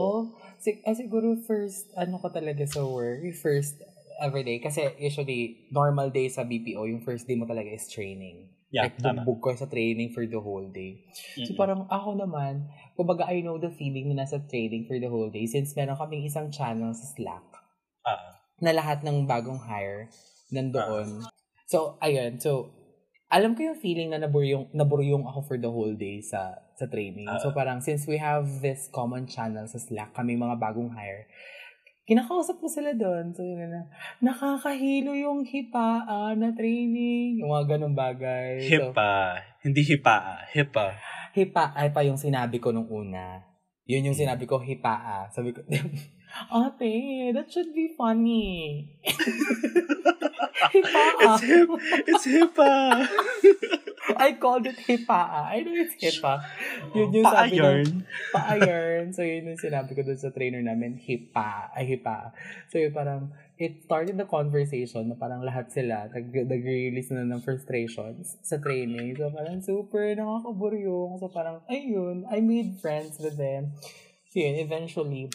sig- 0.57 0.83
ah, 0.83 0.95
siguro 0.95 1.35
first, 1.43 1.91
ano 1.93 2.17
ko 2.17 2.31
talaga 2.31 2.63
sa 2.63 2.81
work, 2.81 3.19
yung 3.21 3.35
first 3.35 3.81
everyday. 4.17 4.61
Kasi 4.61 4.85
usually, 4.97 5.67
normal 5.69 6.07
day 6.09 6.29
sa 6.29 6.43
BPO, 6.43 6.85
yung 6.85 7.01
first 7.01 7.25
day 7.25 7.35
mo 7.35 7.43
talaga 7.43 7.67
is 7.67 7.89
training. 7.89 8.47
Yeah, 8.71 8.87
like, 8.87 8.95
tama. 9.03 9.27
bugbog 9.27 9.43
ko 9.43 9.49
sa 9.53 9.67
training 9.67 10.15
for 10.15 10.23
the 10.23 10.39
whole 10.39 10.63
day. 10.63 11.03
So, 11.43 11.51
Mm-mm. 11.51 11.59
parang 11.59 11.81
ako 11.91 12.15
naman, 12.15 12.71
kumbaga, 12.95 13.27
I 13.27 13.43
know 13.43 13.59
the 13.59 13.67
feeling 13.67 14.07
na 14.07 14.23
nasa 14.23 14.39
training 14.39 14.87
for 14.87 14.95
the 14.95 15.11
whole 15.11 15.27
day 15.27 15.43
since 15.43 15.75
meron 15.75 15.99
kaming 15.99 16.23
isang 16.23 16.47
channel 16.47 16.95
sa 16.95 17.03
Slack 17.11 17.43
Ah, 18.01 18.39
na 18.57 18.71
lahat 18.71 19.03
ng 19.03 19.27
bagong 19.27 19.59
hire 19.59 20.07
nandoon. 20.49 21.19
So, 21.67 21.99
ayun. 21.99 22.39
So, 22.39 22.71
alam 23.27 23.55
ko 23.55 23.63
yung 23.65 23.79
feeling 23.79 24.11
na 24.11 24.19
naburyong, 24.19 24.71
naburyong 24.71 25.27
ako 25.27 25.39
for 25.43 25.57
the 25.59 25.67
whole 25.67 25.91
day 25.91 26.23
sa 26.23 26.55
sa 26.81 26.89
training. 26.89 27.29
Ah. 27.29 27.37
so, 27.37 27.53
parang 27.53 27.77
since 27.77 28.09
we 28.09 28.17
have 28.17 28.49
this 28.65 28.89
common 28.89 29.29
channel 29.29 29.69
sa 29.69 29.77
Slack, 29.77 30.17
kami 30.17 30.33
mga 30.33 30.57
bagong 30.57 30.89
hire, 30.97 31.29
kinakausap 32.09 32.57
ko 32.57 32.67
sila 32.67 32.97
doon. 32.97 33.31
So, 33.37 33.45
yun 33.45 33.69
na, 33.69 33.85
nakakahilo 34.19 35.13
yung 35.13 35.45
hipaa 35.45 36.33
na 36.33 36.49
training. 36.57 37.39
Yung 37.39 37.53
mga 37.53 37.77
ganong 37.77 37.93
bagay. 37.93 38.65
So, 38.65 38.89
hipa. 38.89 39.37
Hindi 39.61 39.81
hipa. 39.85 40.41
Hipa. 40.49 40.97
hipa 41.31 41.71
ay 41.77 41.93
pa 41.93 42.01
yung 42.03 42.17
sinabi 42.17 42.57
ko 42.57 42.73
nung 42.73 42.89
una. 42.89 43.45
Yun 43.85 44.11
yung 44.11 44.17
sinabi 44.17 44.43
ko, 44.49 44.59
hipaa. 44.59 45.29
Sabi 45.31 45.53
ko, 45.53 45.61
ate, 46.57 46.93
that 47.31 47.47
should 47.47 47.71
be 47.71 47.93
funny. 47.93 48.87
hipaa. 50.73 51.11
It's 51.21 51.41
hip. 51.45 51.69
It's 52.07 52.25
hipa. 52.27 52.73
I 54.21 54.37
called 54.37 54.69
it 54.69 54.77
hipaa. 54.77 55.49
I 55.49 55.65
know 55.65 55.73
it's 55.73 55.97
hipa. 55.97 56.45
Yun 56.93 57.09
yung 57.09 57.25
sabi 57.25 57.57
ng 57.57 58.05
pa-iron. 58.29 59.09
So, 59.17 59.25
yun 59.25 59.49
yung 59.49 59.57
sinabi 59.57 59.97
ko 59.97 60.05
dun 60.05 60.21
sa 60.21 60.29
trainer 60.29 60.61
namin, 60.61 61.01
hipa. 61.01 61.73
Ay, 61.73 61.97
hipa. 61.97 62.29
So, 62.69 62.77
yun 62.77 62.93
parang, 62.93 63.33
it 63.57 63.81
started 63.81 64.21
the 64.21 64.29
conversation 64.29 65.09
na 65.09 65.17
parang 65.17 65.41
lahat 65.41 65.73
sila 65.73 66.05
nag- 66.13 66.45
nag-release 66.45 67.09
na 67.17 67.25
ng 67.25 67.41
frustrations 67.41 68.37
sa 68.45 68.61
training. 68.61 69.17
So, 69.17 69.33
parang 69.33 69.57
super 69.65 70.13
nakakaburyong. 70.13 71.17
So, 71.17 71.33
parang, 71.33 71.65
ayun, 71.65 72.29
I 72.29 72.45
made 72.45 72.77
friends 72.77 73.17
with 73.17 73.41
them. 73.41 73.73
So, 74.29 74.37
yun, 74.37 74.61
eventually, 74.61 75.33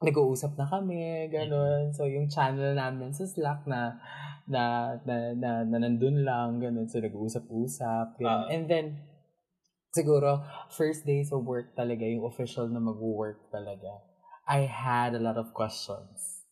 nag-uusap 0.00 0.56
na 0.60 0.68
kami, 0.68 1.28
gano'n. 1.28 1.92
So, 1.96 2.04
yung 2.04 2.28
channel 2.28 2.76
namin 2.76 3.16
sa 3.16 3.24
Slack 3.24 3.64
na 3.68 3.96
na 4.50 4.98
na, 5.06 5.32
na, 5.32 5.50
na 5.62 5.76
nandun 5.78 6.26
lang, 6.26 6.58
gano'n. 6.58 6.90
So, 6.90 6.98
nag-uusap-usap, 6.98 8.18
gano'n. 8.18 8.50
And 8.50 8.64
then, 8.66 8.86
siguro, 9.94 10.42
first 10.74 11.06
days 11.06 11.30
of 11.30 11.46
work 11.46 11.78
talaga, 11.78 12.02
yung 12.02 12.26
official 12.26 12.66
na 12.66 12.82
mag-work 12.82 13.48
talaga, 13.54 14.02
I 14.50 14.66
had 14.66 15.14
a 15.14 15.22
lot 15.22 15.38
of 15.38 15.54
questions. 15.54 16.42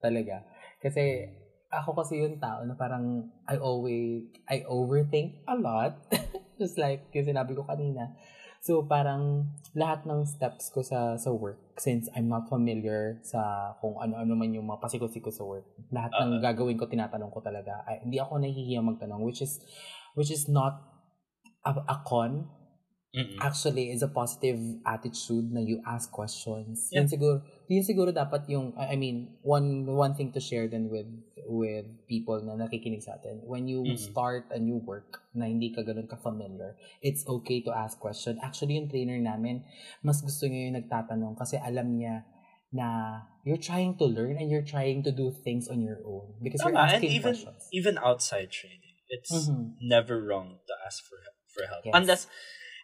Talaga. 0.00 0.48
Kasi, 0.80 1.28
ako 1.68 2.00
kasi 2.00 2.22
yung 2.22 2.40
tao 2.40 2.62
na 2.64 2.78
parang 2.78 3.28
I 3.44 3.60
always, 3.60 4.30
I 4.48 4.64
overthink 4.64 5.44
a 5.44 5.56
lot. 5.58 6.00
Just 6.60 6.78
like 6.80 7.10
yung 7.12 7.28
sinabi 7.28 7.52
ko 7.52 7.66
kanina. 7.66 8.14
So, 8.64 8.80
parang 8.80 9.52
lahat 9.76 10.08
ng 10.08 10.24
steps 10.24 10.72
ko 10.72 10.80
sa 10.80 11.20
sa 11.20 11.28
work, 11.28 11.76
since 11.76 12.08
I'm 12.16 12.32
not 12.32 12.48
familiar 12.48 13.20
sa 13.20 13.76
kung 13.76 14.00
ano-ano 14.00 14.32
man 14.32 14.56
yung 14.56 14.64
mga 14.64 14.80
pasikot-sikot 14.80 15.36
sa 15.36 15.44
work, 15.44 15.68
lahat 15.92 16.08
ng 16.16 16.40
gagawin 16.40 16.80
ko, 16.80 16.88
tinatanong 16.88 17.28
ko 17.28 17.44
talaga. 17.44 17.84
Ay, 17.84 18.00
hindi 18.08 18.16
ako 18.16 18.40
nahihiya 18.40 18.80
magtanong, 18.80 19.20
which 19.20 19.44
is, 19.44 19.60
which 20.16 20.32
is 20.32 20.48
not 20.48 20.80
a, 21.60 21.76
a 21.76 21.96
con. 22.08 22.48
Mm-mm. 23.14 23.38
Actually, 23.38 23.94
is 23.94 24.02
a 24.02 24.10
positive 24.10 24.58
attitude 24.82 25.54
na 25.54 25.62
you 25.62 25.78
ask 25.86 26.10
questions. 26.10 26.90
Yeah. 26.90 27.06
Yun 27.06 27.06
siguro, 27.06 27.34
yun 27.70 27.84
siguro 27.86 28.10
dapat 28.10 28.50
yung, 28.50 28.74
I 28.74 28.98
mean, 28.98 29.38
one 29.46 29.86
one 29.86 30.18
thing 30.18 30.34
to 30.34 30.42
share 30.42 30.66
then 30.66 30.90
with 30.90 31.06
with 31.46 31.86
people 32.10 32.42
na 32.42 32.58
nakikinig 32.58 33.06
sa 33.06 33.14
atin. 33.14 33.38
When 33.46 33.70
you 33.70 33.86
Mhm. 33.86 34.00
start 34.00 34.50
a 34.50 34.58
new 34.58 34.82
work 34.82 35.22
na 35.30 35.46
hindi 35.46 35.70
ka 35.70 35.86
ganun 35.86 36.10
ka-familiar, 36.10 36.74
it's 37.06 37.22
okay 37.28 37.62
to 37.62 37.70
ask 37.70 38.02
question. 38.02 38.34
Actually, 38.42 38.82
yung 38.82 38.90
trainer 38.90 39.20
namin, 39.22 39.62
mas 40.02 40.18
gusto 40.18 40.50
niya 40.50 40.66
yung 40.74 40.76
nagtatanong 40.82 41.38
kasi 41.38 41.54
alam 41.62 41.94
niya 41.94 42.26
na 42.74 43.22
you're 43.46 43.60
trying 43.62 43.94
to 43.94 44.02
learn 44.10 44.34
and 44.34 44.50
you're 44.50 44.66
trying 44.66 45.06
to 45.06 45.14
do 45.14 45.30
things 45.46 45.70
on 45.70 45.78
your 45.78 46.02
own 46.02 46.34
because 46.42 46.58
you're 46.66 46.74
Tama, 46.74 46.90
and 46.90 47.06
asking 47.06 47.14
even 47.14 47.34
questions. 47.38 47.62
even 47.70 47.94
outside 48.02 48.50
training, 48.50 48.98
it's 49.06 49.30
Mhm. 49.30 49.78
never 49.78 50.18
wrong 50.18 50.58
to 50.66 50.74
ask 50.82 51.06
for 51.06 51.22
help, 51.22 51.38
for 51.54 51.62
help. 51.70 51.86
Yes. 51.86 51.94
Unless 51.94 52.22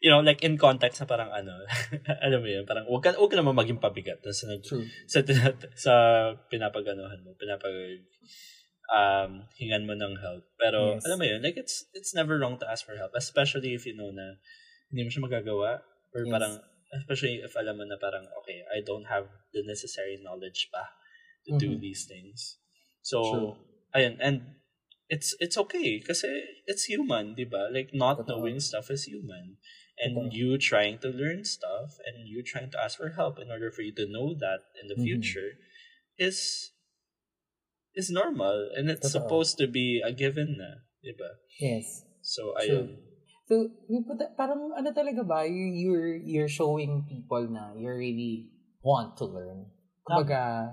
you 0.01 0.09
know, 0.11 0.25
like 0.25 0.41
in 0.41 0.57
context 0.57 1.01
na 1.01 1.07
parang 1.07 1.29
ano, 1.29 1.53
alam 2.25 2.41
mo 2.41 2.49
yun, 2.49 2.65
parang 2.65 2.89
wag 2.89 3.05
ka, 3.05 3.13
wag 3.21 3.31
ka 3.31 3.37
naman 3.37 3.53
maging 3.57 3.81
pabigat 3.81 4.21
sa, 4.33 4.49
nag- 4.49 4.65
True. 4.65 4.89
sa, 5.05 5.21
sa 5.85 5.93
pinapaganuhan 6.49 7.21
mo, 7.21 7.37
pinapag 7.37 8.01
um, 8.91 9.45
hingan 9.61 9.85
mo 9.85 9.93
ng 9.95 10.17
help. 10.19 10.45
Pero, 10.57 10.97
Yes. 10.97 11.05
alam 11.05 11.19
mo 11.21 11.27
yun, 11.29 11.41
like, 11.45 11.61
it's 11.61 11.87
it's 11.93 12.17
never 12.17 12.41
wrong 12.41 12.57
to 12.59 12.67
ask 12.67 12.83
for 12.89 12.97
help. 12.97 13.13
Especially 13.15 13.77
if 13.77 13.85
you 13.85 13.95
know 13.95 14.11
na 14.11 14.41
hindi 14.91 15.05
mo 15.07 15.11
siya 15.13 15.25
magagawa. 15.29 15.85
Or 16.17 16.25
Yes. 16.27 16.33
parang, 16.33 16.55
especially 16.97 17.45
if 17.45 17.55
alam 17.55 17.79
mo 17.79 17.85
na 17.87 18.01
parang, 18.01 18.27
okay, 18.43 18.65
I 18.73 18.83
don't 18.83 19.07
have 19.07 19.31
the 19.55 19.63
necessary 19.63 20.19
knowledge 20.19 20.73
pa 20.75 20.91
to 21.47 21.55
do 21.61 21.77
Mhm. 21.77 21.81
these 21.85 22.09
things. 22.09 22.59
So, 23.05 23.21
True. 23.23 23.53
ayun, 23.95 24.17
and 24.21 24.59
it's 25.11 25.35
it's 25.43 25.59
okay 25.59 25.99
kasi 25.99 26.31
it's 26.71 26.87
human, 26.87 27.35
di 27.35 27.47
ba? 27.47 27.71
Like, 27.71 27.91
not 27.95 28.23
Totoo. 28.23 28.43
knowing 28.43 28.59
stuff 28.63 28.91
is 28.91 29.07
human. 29.07 29.59
And 30.01 30.17
Totoo. 30.17 30.33
you 30.33 30.49
trying 30.57 30.97
to 31.05 31.13
learn 31.13 31.45
stuff 31.45 32.01
and 32.09 32.25
you 32.25 32.41
trying 32.41 32.73
to 32.73 32.79
ask 32.81 32.97
for 32.97 33.13
help 33.13 33.37
in 33.37 33.53
order 33.53 33.69
for 33.69 33.85
you 33.85 33.93
to 34.01 34.09
know 34.09 34.33
that 34.33 34.65
in 34.81 34.89
the 34.89 34.97
Mhm. 34.97 35.05
future 35.05 35.61
is 36.17 36.73
is 37.93 38.09
normal 38.09 38.71
and 38.77 38.89
it's 38.89 39.13
Totoo. 39.13 39.21
supposed 39.21 39.59
to 39.59 39.67
be 39.67 40.01
a 40.01 40.09
given 40.15 40.57
na, 40.57 40.81
di 41.03 41.13
ba? 41.13 41.37
Yes. 41.59 42.07
So, 42.23 42.55
ayun. 42.57 42.97
So, 43.51 43.67
puta- 44.07 44.31
parang 44.39 44.71
ano 44.79 44.89
talaga 44.95 45.27
ba, 45.27 45.43
you, 45.43 45.67
you're, 45.75 46.15
you're 46.23 46.49
showing 46.49 47.03
people 47.11 47.43
na 47.51 47.75
you 47.75 47.91
really 47.91 48.55
want 48.81 49.19
to 49.19 49.27
learn. 49.27 49.67
Kumbaga, 50.07 50.71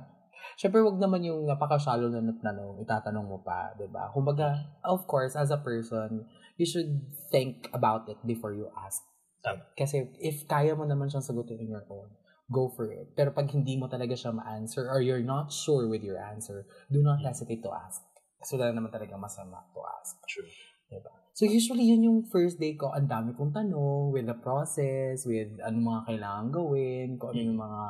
syempre 0.62 0.86
wag 0.86 1.02
naman 1.02 1.26
yung 1.26 1.50
napaka-shallow 1.50 2.14
na 2.14 2.22
tanong, 2.38 2.86
itatanong 2.86 3.26
mo 3.26 3.42
pa, 3.42 3.74
di 3.74 3.90
ba? 3.90 4.14
Kumbaga, 4.14 4.78
of 4.86 5.10
course, 5.10 5.34
as 5.34 5.50
a 5.50 5.58
person, 5.58 6.22
you 6.62 6.70
should 6.70 7.02
think 7.34 7.66
about 7.74 8.06
it 8.08 8.22
before 8.30 8.54
you 8.54 8.70
ask. 8.78 9.02
Tama. 9.44 9.64
Kasi 9.78 10.12
if 10.18 10.46
kaya 10.50 10.74
mo 10.74 10.84
naman 10.84 11.08
siyang 11.08 11.26
sagutin 11.26 11.62
on 11.62 11.70
your 11.70 11.86
own, 11.88 12.10
go 12.48 12.72
for 12.72 12.88
it. 12.92 13.12
Pero 13.14 13.36
pag 13.36 13.48
hindi 13.52 13.76
mo 13.76 13.92
talaga 13.92 14.16
siya 14.16 14.32
ma-answer 14.32 14.88
or 14.88 15.04
you're 15.04 15.24
not 15.24 15.52
sure 15.52 15.88
with 15.88 16.02
your 16.04 16.18
answer, 16.18 16.64
do 16.88 17.04
not 17.04 17.20
hesitate 17.20 17.62
to 17.62 17.72
ask. 17.72 18.04
Kasi 18.40 18.56
wala 18.56 18.72
naman 18.72 18.90
talaga 18.94 19.20
masama 19.20 19.62
to 19.76 19.82
ask. 19.84 20.16
True. 20.30 20.48
Diba? 20.88 21.12
So 21.36 21.46
usually 21.46 21.86
yun 21.86 22.02
yung 22.02 22.20
first 22.32 22.58
day 22.58 22.74
ko, 22.74 22.90
ang 22.96 23.06
dami 23.06 23.36
kong 23.36 23.54
tanong 23.54 24.10
with 24.10 24.26
the 24.26 24.38
process, 24.40 25.28
with 25.28 25.60
ano 25.62 25.78
mga 25.84 26.02
kailangan 26.10 26.46
gawin, 26.50 27.08
kung 27.20 27.36
ano 27.36 27.42
yung 27.44 27.60
mga 27.60 27.82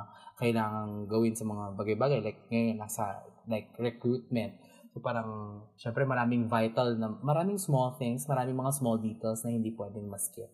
kailangan 0.41 0.87
gawin 1.07 1.33
sa 1.37 1.45
mga 1.47 1.63
bagay-bagay. 1.77 2.19
Like 2.25 2.39
ngayon, 2.51 2.75
nasa 2.81 3.23
like 3.47 3.71
recruitment. 3.79 4.57
So 4.91 4.99
parang, 4.99 5.63
syempre 5.77 6.03
maraming 6.03 6.49
vital 6.49 6.97
na, 6.97 7.13
maraming 7.21 7.61
small 7.61 7.95
things, 7.95 8.25
maraming 8.25 8.57
mga 8.57 8.73
small 8.75 8.97
details 8.97 9.45
na 9.45 9.53
hindi 9.53 9.71
pwedeng 9.77 10.09
ma-skip. 10.09 10.49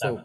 So, 0.00 0.16
Tama. 0.16 0.24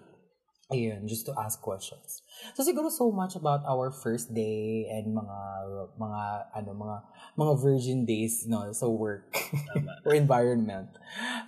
Ayun, 0.73 1.05
just 1.05 1.29
to 1.29 1.33
ask 1.37 1.61
questions. 1.61 2.25
So 2.57 2.65
siguro 2.65 2.89
so 2.89 3.13
much 3.13 3.37
about 3.37 3.61
our 3.69 3.93
first 3.93 4.33
day 4.33 4.89
and 4.89 5.13
mga 5.13 5.37
mga 5.93 6.21
ano 6.57 6.69
mga 6.73 6.97
mga 7.37 7.53
virgin 7.61 8.01
days 8.01 8.49
no 8.49 8.73
so 8.73 8.89
work 8.89 9.29
or 10.09 10.17
environment. 10.17 10.89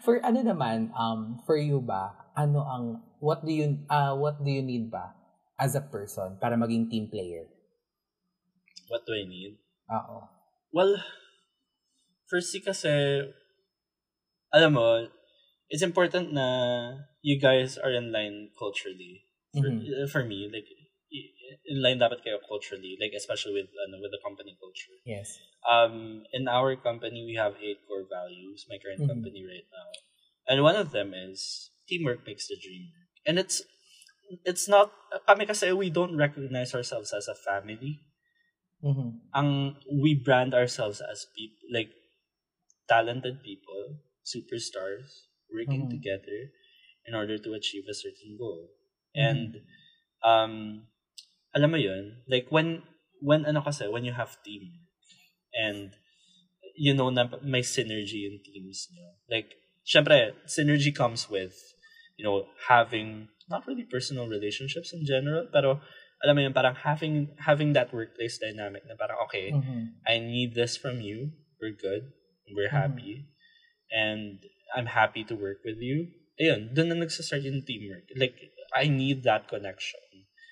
For 0.06 0.22
ano 0.22 0.46
naman 0.46 0.94
um 0.94 1.42
for 1.50 1.58
you 1.58 1.82
ba 1.82 2.14
ano 2.38 2.62
ang 2.62 2.86
what 3.18 3.42
do 3.42 3.50
you 3.50 3.82
uh 3.90 4.14
what 4.14 4.38
do 4.46 4.54
you 4.54 4.62
need 4.62 4.94
ba 4.94 5.18
as 5.58 5.74
a 5.74 5.82
person 5.82 6.38
para 6.38 6.54
maging 6.54 6.86
team 6.86 7.10
player? 7.10 7.50
What 8.94 9.02
do 9.10 9.18
I 9.18 9.26
need? 9.26 9.58
Oo. 9.90 10.30
Well, 10.70 10.94
firstly 12.30 12.62
kasi 12.62 13.26
alam 14.54 14.78
mo, 14.78 15.10
it's 15.74 15.82
important 15.82 16.38
na 16.38 16.46
you 17.28 17.36
guys 17.36 17.76
are 17.76 17.92
in 17.92 18.16
line 18.16 18.56
culturally. 18.56 19.28
For, 19.52 19.68
mm-hmm. 19.68 20.08
for 20.08 20.24
me, 20.24 20.48
like 20.48 20.68
in 21.68 21.84
line 21.84 22.00
dapat 22.00 22.24
kayo 22.24 22.40
culturally, 22.48 22.96
like 23.00 23.12
especially 23.12 23.60
with 23.60 23.72
ano, 23.88 24.00
with 24.00 24.16
the 24.16 24.22
company 24.24 24.56
culture. 24.56 24.96
Yes. 25.04 25.40
Um, 25.68 26.24
in 26.32 26.48
our 26.48 26.80
company, 26.80 27.28
we 27.28 27.36
have 27.36 27.60
eight 27.60 27.84
core 27.84 28.08
values. 28.08 28.64
My 28.72 28.80
current 28.80 29.04
mm-hmm. 29.04 29.12
company 29.12 29.44
right 29.44 29.68
now, 29.68 29.90
and 30.48 30.64
one 30.64 30.80
of 30.80 30.96
them 30.96 31.12
is 31.12 31.72
teamwork 31.88 32.24
makes 32.24 32.48
the 32.48 32.56
dream 32.56 32.92
work. 32.96 33.12
And 33.28 33.36
it's 33.36 33.64
it's 34.48 34.68
not 34.72 34.92
kami 35.28 35.48
kasi 35.48 35.72
we 35.76 35.92
don't 35.92 36.16
recognize 36.16 36.72
ourselves 36.72 37.12
as 37.12 37.28
a 37.28 37.36
family. 37.36 38.08
Mm-hmm. 38.84 39.10
Ang 39.36 39.80
we 39.90 40.16
brand 40.16 40.56
ourselves 40.56 41.04
as 41.04 41.28
people 41.36 41.68
like 41.72 41.92
talented 42.88 43.44
people, 43.44 44.00
superstars 44.24 45.28
working 45.52 45.88
mm-hmm. 45.88 45.98
together 45.98 46.56
in 47.08 47.16
order 47.16 47.38
to 47.38 47.54
achieve 47.54 47.84
a 47.90 47.96
certain 47.96 48.36
goal. 48.38 48.70
Mm-hmm. 49.16 49.24
And 49.24 49.52
um 50.22 50.54
alam 51.56 51.72
mo 51.72 51.80
yun, 51.80 52.22
like 52.28 52.52
when 52.52 52.84
when 53.24 53.48
ano 53.48 53.64
kasi 53.64 53.88
when 53.88 54.06
you 54.06 54.14
have 54.14 54.38
team 54.44 54.86
and 55.56 55.96
you 56.76 56.94
know 56.94 57.10
na 57.10 57.26
may 57.42 57.66
synergy 57.66 58.30
in 58.30 58.44
teams 58.44 58.92
nyo. 58.94 59.18
Like 59.32 59.58
syempre 59.82 60.36
synergy 60.46 60.94
comes 60.94 61.32
with 61.32 61.56
you 62.20 62.28
know 62.28 62.46
having 62.68 63.32
not 63.50 63.66
really 63.66 63.88
personal 63.88 64.28
relationships 64.28 64.92
in 64.94 65.08
general, 65.08 65.48
pero 65.50 65.80
alam 66.24 66.34
mo 66.36 66.42
yun, 66.42 66.54
parang 66.54 66.76
having 66.76 67.30
having 67.38 67.74
that 67.74 67.94
workplace 67.94 68.42
dynamic 68.42 68.84
na 68.90 68.98
parang 68.98 69.22
okay, 69.30 69.54
mm-hmm. 69.54 69.96
I 70.06 70.20
need 70.20 70.58
this 70.58 70.76
from 70.76 71.02
you. 71.02 71.32
We're 71.62 71.78
good. 71.78 72.10
We're 72.50 72.70
mm-hmm. 72.70 72.78
happy. 72.78 73.14
And 73.94 74.42
I'm 74.76 74.90
happy 74.90 75.24
to 75.32 75.36
work 75.36 75.64
with 75.64 75.80
you. 75.80 76.12
Ayun, 76.38 76.74
doon 76.74 76.88
na 76.94 76.96
nagsastart 77.02 77.44
yung 77.44 77.66
teamwork. 77.66 78.06
Like, 78.14 78.54
I 78.74 78.88
need 78.88 79.26
that 79.26 79.50
connection. 79.50 80.00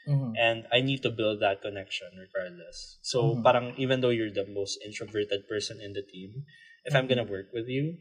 Mm-hmm. 0.06 0.34
And 0.38 0.66
I 0.70 0.82
need 0.82 1.02
to 1.02 1.10
build 1.10 1.42
that 1.42 1.62
connection 1.62 2.08
regardless. 2.14 2.98
So, 3.02 3.34
mm-hmm. 3.34 3.42
parang 3.42 3.74
even 3.78 4.02
though 4.02 4.14
you're 4.14 4.34
the 4.34 4.46
most 4.46 4.78
introverted 4.86 5.50
person 5.50 5.82
in 5.82 5.94
the 5.94 6.06
team, 6.06 6.46
if 6.86 6.94
mm-hmm. 6.94 6.98
I'm 6.98 7.08
gonna 7.10 7.26
work 7.26 7.50
with 7.54 7.66
you, 7.68 7.98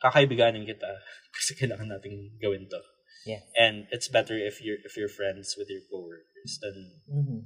kakaibiganin 0.00 0.64
kita 0.64 0.88
kasi 1.36 1.52
kailangan 1.54 1.92
natin 1.92 2.32
gawin 2.40 2.64
to. 2.68 2.80
Yeah. 3.28 3.44
And 3.54 3.86
it's 3.92 4.08
better 4.08 4.34
if 4.34 4.58
you're 4.64 4.80
if 4.82 4.96
you're 4.96 5.12
friends 5.12 5.54
with 5.54 5.70
your 5.70 5.84
coworkers 5.86 6.58
than 6.58 6.76
mm-hmm. 7.06 7.40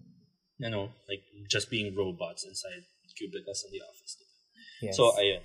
you 0.63 0.71
know, 0.71 0.95
like 1.11 1.21
just 1.51 1.69
being 1.69 1.93
robots 1.93 2.47
inside 2.47 2.87
cubicles 3.19 3.67
in 3.67 3.77
the 3.77 3.83
office. 3.85 4.17
Yes. 4.81 4.97
So 4.97 5.13
ayun. 5.19 5.43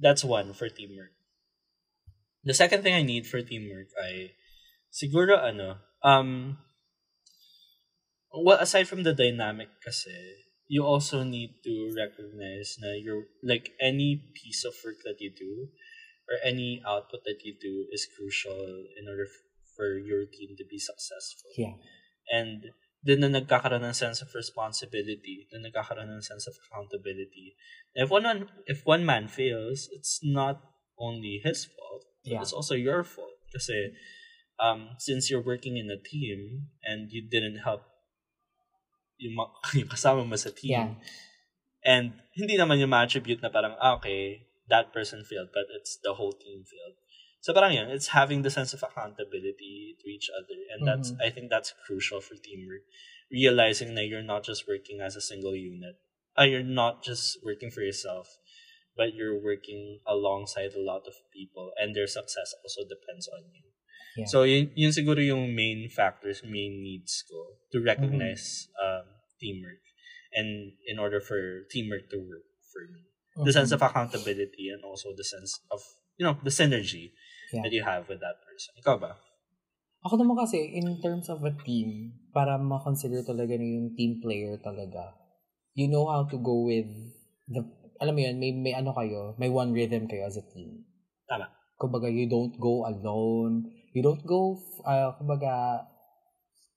That's 0.00 0.24
one 0.26 0.50
for 0.54 0.66
teamwork. 0.66 1.14
The 2.44 2.54
second 2.54 2.82
thing 2.84 2.94
I 2.94 3.02
need 3.02 3.26
for 3.26 3.40
teamwork 3.40 3.88
ay 3.96 4.36
siguro 4.92 5.40
ano, 5.40 5.80
um 6.04 6.60
well 8.30 8.60
aside 8.60 8.86
from 8.86 9.02
the 9.02 9.16
dynamic 9.16 9.68
kasi, 9.80 10.44
you 10.68 10.84
also 10.84 11.22
need 11.24 11.60
to 11.64 11.92
recognize 11.96 12.76
na 12.80 12.96
you're 12.96 13.28
like 13.42 13.72
any 13.80 14.20
piece 14.34 14.64
of 14.64 14.74
work 14.84 15.00
that 15.04 15.20
you 15.20 15.30
do 15.32 15.68
or 16.28 16.40
any 16.44 16.80
output 16.88 17.20
that 17.24 17.44
you 17.44 17.52
do 17.56 17.86
is 17.92 18.08
crucial 18.16 18.88
in 18.96 19.08
order 19.08 19.28
f- 19.28 19.44
for 19.76 19.98
your 19.98 20.24
team 20.24 20.56
to 20.56 20.64
be 20.64 20.78
successful. 20.78 21.52
Yeah. 21.56 21.76
And 22.32 22.72
then 23.04 23.20
na 23.20 23.28
nagkakaroon 23.28 23.84
ng 23.84 23.92
sense 23.92 24.24
of 24.24 24.32
responsibility, 24.32 25.44
then 25.52 25.68
nagkakaroon 25.68 26.08
ng 26.08 26.24
sense 26.24 26.48
of 26.48 26.56
accountability. 26.56 27.52
If 27.92 28.08
one 28.08 28.48
if 28.64 28.88
one 28.88 29.04
man 29.04 29.28
fails, 29.28 29.92
it's 29.92 30.24
not 30.24 30.64
only 30.96 31.44
his 31.44 31.68
fault, 31.68 32.08
yeah. 32.24 32.40
it's 32.40 32.52
also 32.52 32.74
your 32.74 33.04
fault. 33.04 33.36
Kasi 33.52 33.92
um, 34.58 34.96
since 34.98 35.30
you're 35.30 35.44
working 35.44 35.76
in 35.76 35.90
a 35.90 36.00
team 36.00 36.70
and 36.82 37.10
you 37.12 37.22
didn't 37.22 37.58
help 37.62 37.82
yung, 39.18 39.36
yung 39.74 39.88
kasama 39.88 40.26
mo 40.26 40.36
sa 40.36 40.50
team, 40.50 40.70
yeah. 40.70 40.90
and 41.84 42.12
hindi 42.34 42.58
naman 42.58 42.80
yung 42.80 42.90
ma-attribute 42.90 43.42
na 43.42 43.48
parang, 43.48 43.76
ah, 43.78 43.94
okay, 43.96 44.46
that 44.68 44.92
person 44.92 45.22
failed, 45.22 45.48
but 45.52 45.68
it's 45.76 45.98
the 46.02 46.14
whole 46.14 46.32
team 46.32 46.64
failed. 46.64 46.96
So 47.44 47.52
parang 47.52 47.76
yun, 47.76 47.90
it's 47.90 48.08
having 48.08 48.40
the 48.40 48.48
sense 48.48 48.72
of 48.72 48.82
accountability 48.82 49.96
to 50.00 50.06
each 50.08 50.30
other. 50.32 50.56
And 50.72 50.88
that's, 50.88 51.12
mm-hmm. 51.12 51.20
I 51.20 51.28
think 51.28 51.50
that's 51.50 51.74
crucial 51.84 52.20
for 52.20 52.34
teamwork. 52.40 52.88
Realizing 53.30 53.94
that 53.96 54.06
you're 54.06 54.24
not 54.24 54.44
just 54.44 54.66
working 54.66 55.00
as 55.04 55.14
a 55.14 55.20
single 55.20 55.54
unit. 55.54 55.96
Uh, 56.38 56.44
you're 56.44 56.64
not 56.64 57.04
just 57.04 57.38
working 57.44 57.70
for 57.70 57.82
yourself, 57.82 58.26
but 58.96 59.14
you're 59.14 59.38
working 59.42 60.00
alongside 60.06 60.72
a 60.74 60.82
lot 60.82 61.02
of 61.06 61.14
people 61.34 61.70
and 61.78 61.94
their 61.94 62.06
success 62.06 62.54
also 62.62 62.82
depends 62.86 63.28
on 63.28 63.42
you. 63.52 63.66
Yeah. 64.16 64.30
So 64.30 64.42
yun, 64.46 64.70
yun 64.74 64.94
siguro 64.94 65.18
yung 65.18 65.54
main 65.54 65.90
factors, 65.90 66.42
main 66.46 66.78
needs 66.82 67.26
ko 67.26 67.58
to 67.74 67.82
recognize 67.82 68.70
mm-hmm. 68.70 69.02
um, 69.02 69.06
teamwork 69.42 69.82
and 70.34 70.78
in 70.86 70.98
order 70.98 71.18
for 71.18 71.66
teamwork 71.70 72.10
to 72.10 72.18
work 72.18 72.46
for 72.70 72.86
me. 72.90 73.10
Mm-hmm. 73.34 73.44
The 73.46 73.52
sense 73.52 73.72
of 73.74 73.82
accountability 73.82 74.70
and 74.70 74.86
also 74.86 75.10
the 75.16 75.26
sense 75.26 75.58
of, 75.70 75.82
you 76.14 76.26
know, 76.26 76.38
the 76.42 76.54
synergy 76.54 77.10
yeah. 77.52 77.62
that 77.62 77.72
you 77.74 77.82
have 77.82 78.06
with 78.06 78.22
that 78.22 78.38
person. 78.46 78.78
Ikaw 78.78 78.96
ba? 79.02 79.18
Ako 80.04 80.20
naman 80.20 80.36
kasi, 80.36 80.60
in 80.60 81.00
terms 81.00 81.32
of 81.32 81.40
a 81.42 81.50
team, 81.64 82.12
para 82.30 82.60
ma-consider 82.60 83.24
talaga 83.24 83.56
na 83.56 83.64
yung 83.64 83.96
team 83.96 84.20
player 84.20 84.60
talaga, 84.60 85.16
you 85.72 85.88
know 85.88 86.04
how 86.06 86.28
to 86.28 86.36
go 86.38 86.68
with 86.68 86.86
the, 87.48 87.64
alam 88.00 88.14
mo 88.14 88.20
yun, 88.22 88.36
may, 88.38 88.52
may 88.52 88.74
ano 88.74 88.94
kayo, 88.94 89.34
may 89.38 89.50
one 89.50 89.74
rhythm 89.74 90.06
kayo 90.06 90.26
as 90.26 90.38
a 90.38 90.44
team. 90.54 90.86
Tama. 91.28 91.50
Kumbaga, 91.78 92.10
you 92.10 92.30
don't 92.30 92.54
go 92.58 92.86
alone. 92.86 93.70
You 93.94 94.02
don't 94.02 94.22
go, 94.26 94.58
uh, 94.86 95.14
kumbaga, 95.18 95.86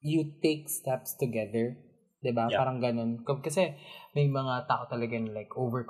you 0.02 0.38
take 0.42 0.70
steps 0.70 1.18
together. 1.18 1.78
'di 2.22 2.32
ba? 2.34 2.50
Yeah. 2.50 2.60
Parang 2.60 2.82
ganun. 2.82 3.22
Kasi 3.24 3.78
may 4.18 4.28
mga 4.30 4.66
tao 4.66 4.90
talaga 4.90 5.18
na 5.22 5.32
like 5.34 5.54
over 5.54 5.86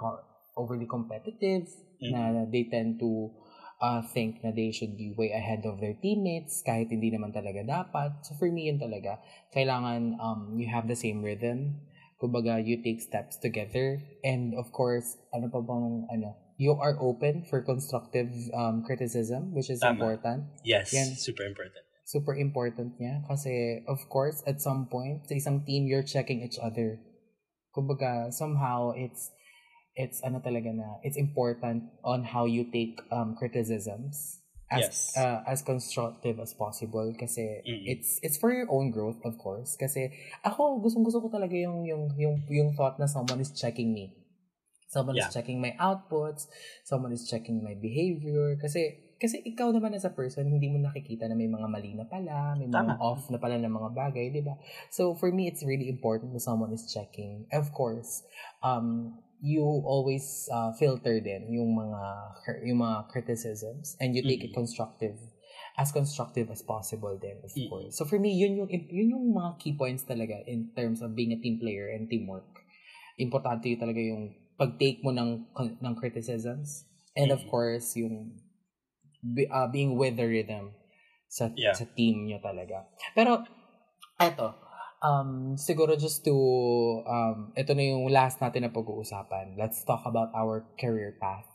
overly 0.57 0.89
competitive 0.89 1.69
mm-hmm. 2.01 2.11
na 2.11 2.43
they 2.49 2.67
tend 2.67 2.99
to 2.99 3.31
uh, 3.79 4.01
think 4.01 4.41
na 4.41 4.51
they 4.51 4.73
should 4.73 4.97
be 4.97 5.13
way 5.15 5.31
ahead 5.31 5.63
of 5.63 5.79
their 5.79 5.95
teammates 6.01 6.65
kahit 6.65 6.89
hindi 6.91 7.13
naman 7.13 7.31
talaga 7.31 7.63
dapat. 7.63 8.25
So 8.25 8.35
for 8.35 8.49
me 8.49 8.67
yun 8.67 8.81
talaga, 8.81 9.21
kailangan 9.53 10.17
um, 10.19 10.57
you 10.57 10.67
have 10.67 10.89
the 10.89 10.97
same 10.97 11.23
rhythm. 11.23 11.87
Kumbaga, 12.17 12.57
you 12.57 12.81
take 12.81 13.01
steps 13.01 13.37
together. 13.37 14.01
And 14.25 14.57
of 14.57 14.73
course, 14.73 15.17
ano 15.33 15.49
pa 15.53 15.61
bang, 15.61 16.09
ano, 16.09 16.35
you 16.57 16.73
are 16.73 16.97
open 16.99 17.45
for 17.45 17.61
constructive 17.61 18.33
um, 18.53 18.81
criticism, 18.81 19.53
which 19.53 19.69
is 19.69 19.81
Tama. 19.81 19.93
important. 19.93 20.49
Yes, 20.65 20.93
Yan, 20.93 21.13
super 21.13 21.45
important. 21.45 21.85
Super 22.05 22.33
important 22.33 22.97
niya. 22.97 23.21
Kasi, 23.29 23.83
of 23.85 24.01
course, 24.09 24.41
at 24.47 24.61
some 24.61 24.89
point, 24.89 25.29
sa 25.29 25.35
isang 25.37 25.61
team, 25.67 25.85
you're 25.85 26.05
checking 26.05 26.41
each 26.41 26.57
other. 26.57 26.97
Kumbaga, 27.75 28.33
somehow, 28.33 28.97
it's 28.97 29.29
it's 29.97 30.21
ano 30.21 30.37
talaga 30.37 30.69
na 30.69 31.01
it's 31.01 31.17
important 31.17 31.89
on 32.05 32.21
how 32.21 32.45
you 32.45 32.69
take 32.69 33.01
um 33.09 33.33
criticisms 33.33 34.36
as 34.67 34.81
yes. 34.83 34.97
uh, 35.15 35.39
as 35.47 35.63
constructive 35.63 36.39
as 36.39 36.51
possible 36.53 37.07
kasi 37.15 37.63
mm-hmm. 37.63 37.87
it's 37.87 38.19
it's 38.19 38.35
for 38.35 38.51
your 38.51 38.67
own 38.67 38.91
growth 38.91 39.15
of 39.23 39.39
course 39.39 39.79
kasi 39.79 40.11
ako 40.43 40.83
gustong 40.83 41.07
gusto 41.07 41.23
ko 41.23 41.31
talaga 41.31 41.55
yung 41.55 41.87
yung 41.87 42.11
yung 42.19 42.35
yung 42.51 42.69
thought 42.75 42.99
na 42.99 43.07
someone 43.07 43.39
is 43.39 43.55
checking 43.55 43.95
me 43.95 44.11
someone 44.91 45.15
yeah. 45.15 45.27
is 45.27 45.31
checking 45.31 45.63
my 45.63 45.71
outputs 45.79 46.51
someone 46.83 47.15
is 47.15 47.23
checking 47.23 47.63
my 47.63 47.79
behavior 47.79 48.59
kasi 48.59 49.07
kasi 49.17 49.41
ikaw 49.41 49.73
naman 49.73 49.97
as 49.97 50.05
a 50.05 50.13
person, 50.13 50.45
hindi 50.45 50.69
mo 50.69 50.77
nakikita 50.77 51.25
na 51.25 51.33
may 51.33 51.49
mga 51.49 51.65
mali 51.65 51.97
na 51.97 52.05
pala, 52.05 52.53
may 52.53 52.69
mga 52.69 53.01
Tama. 53.01 53.01
off 53.01 53.25
na 53.33 53.41
pala 53.41 53.57
ng 53.57 53.73
mga 53.73 53.89
bagay, 53.97 54.29
di 54.29 54.45
ba? 54.45 54.53
So, 54.93 55.17
for 55.17 55.33
me, 55.33 55.49
it's 55.49 55.65
really 55.65 55.89
important 55.89 56.37
that 56.37 56.45
someone 56.45 56.69
is 56.69 56.85
checking. 56.85 57.49
Of 57.49 57.73
course, 57.73 58.21
um, 58.61 59.17
you 59.41 59.63
always 59.85 60.49
uh, 60.49 60.73
filter 60.73 61.21
din 61.21 61.53
yung 61.53 61.77
mga 61.77 62.01
yung 62.65 62.81
mga 62.81 63.09
criticisms 63.13 63.95
and 64.01 64.15
you 64.15 64.21
take 64.25 64.41
mm-hmm. 64.41 64.53
it 64.53 64.57
constructive 64.57 65.17
as 65.77 65.93
constructive 65.93 66.49
as 66.49 66.65
possible 66.65 67.13
then 67.21 67.37
of 67.45 67.53
mm-hmm. 67.53 67.69
course. 67.69 67.97
So 67.97 68.05
for 68.05 68.17
me 68.17 68.33
yun 68.33 68.57
yung 68.57 68.69
yun 68.69 69.13
yung 69.13 69.25
mga 69.33 69.61
key 69.61 69.73
points 69.77 70.03
talaga 70.05 70.41
in 70.49 70.73
terms 70.73 71.05
of 71.05 71.13
being 71.13 71.33
a 71.33 71.39
team 71.39 71.61
player 71.61 71.93
and 71.93 72.09
teamwork. 72.09 72.49
Importante 73.17 73.69
yung 73.69 73.81
talaga 73.81 74.01
yung 74.01 74.33
pag-take 74.57 75.05
mo 75.05 75.13
ng 75.13 75.45
ng 75.55 75.93
criticisms 75.97 76.89
and 77.13 77.29
mm-hmm. 77.29 77.37
of 77.37 77.45
course 77.49 77.93
yung 77.93 78.41
uh, 79.51 79.67
being 79.69 79.97
with 79.97 80.17
the 80.17 80.25
rhythm 80.25 80.73
sa, 81.27 81.51
Yeah. 81.53 81.75
sa 81.75 81.85
team 81.93 82.25
nyo 82.25 82.39
talaga. 82.39 82.87
Pero, 83.11 83.43
eto, 84.17 84.55
um, 85.01 85.53
siguro 85.57 85.93
just 85.93 86.25
to, 86.25 86.33
um, 87.05 87.53
ito 87.53 87.73
na 87.73 87.83
yung 87.83 88.09
last 88.09 88.41
natin 88.41 88.65
na 88.65 88.71
pag-uusapan. 88.73 89.57
Let's 89.57 89.83
talk 89.85 90.05
about 90.05 90.33
our 90.33 90.65
career 90.77 91.17
path. 91.17 91.45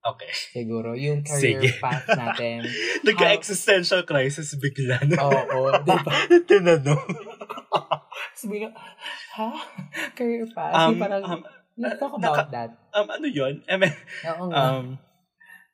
Okay. 0.00 0.32
Siguro, 0.32 0.96
yung 0.96 1.20
career 1.28 1.60
Sige. 1.60 1.76
path 1.76 2.08
natin. 2.08 2.64
Nagka-existential 3.06 4.04
crisis 4.08 4.56
bigla 4.56 4.96
na. 5.04 5.16
Oo, 5.20 5.76
di 5.84 5.96
ba? 6.00 6.14
Tinanong. 6.48 7.04
Sabi 8.32 8.64
ha? 9.36 9.50
Career 10.16 10.48
path? 10.56 10.72
Um, 10.72 10.96
parang, 10.96 11.22
um, 11.24 11.40
let's 11.76 12.00
talk 12.00 12.16
naka- 12.16 12.48
about 12.48 12.48
that. 12.52 12.70
Um, 12.96 13.08
ano 13.12 13.28
yun? 13.28 13.60
I 13.68 13.76
mean, 13.76 13.92
Oo 14.24 14.48
nga. 14.48 14.56
um, 14.80 14.96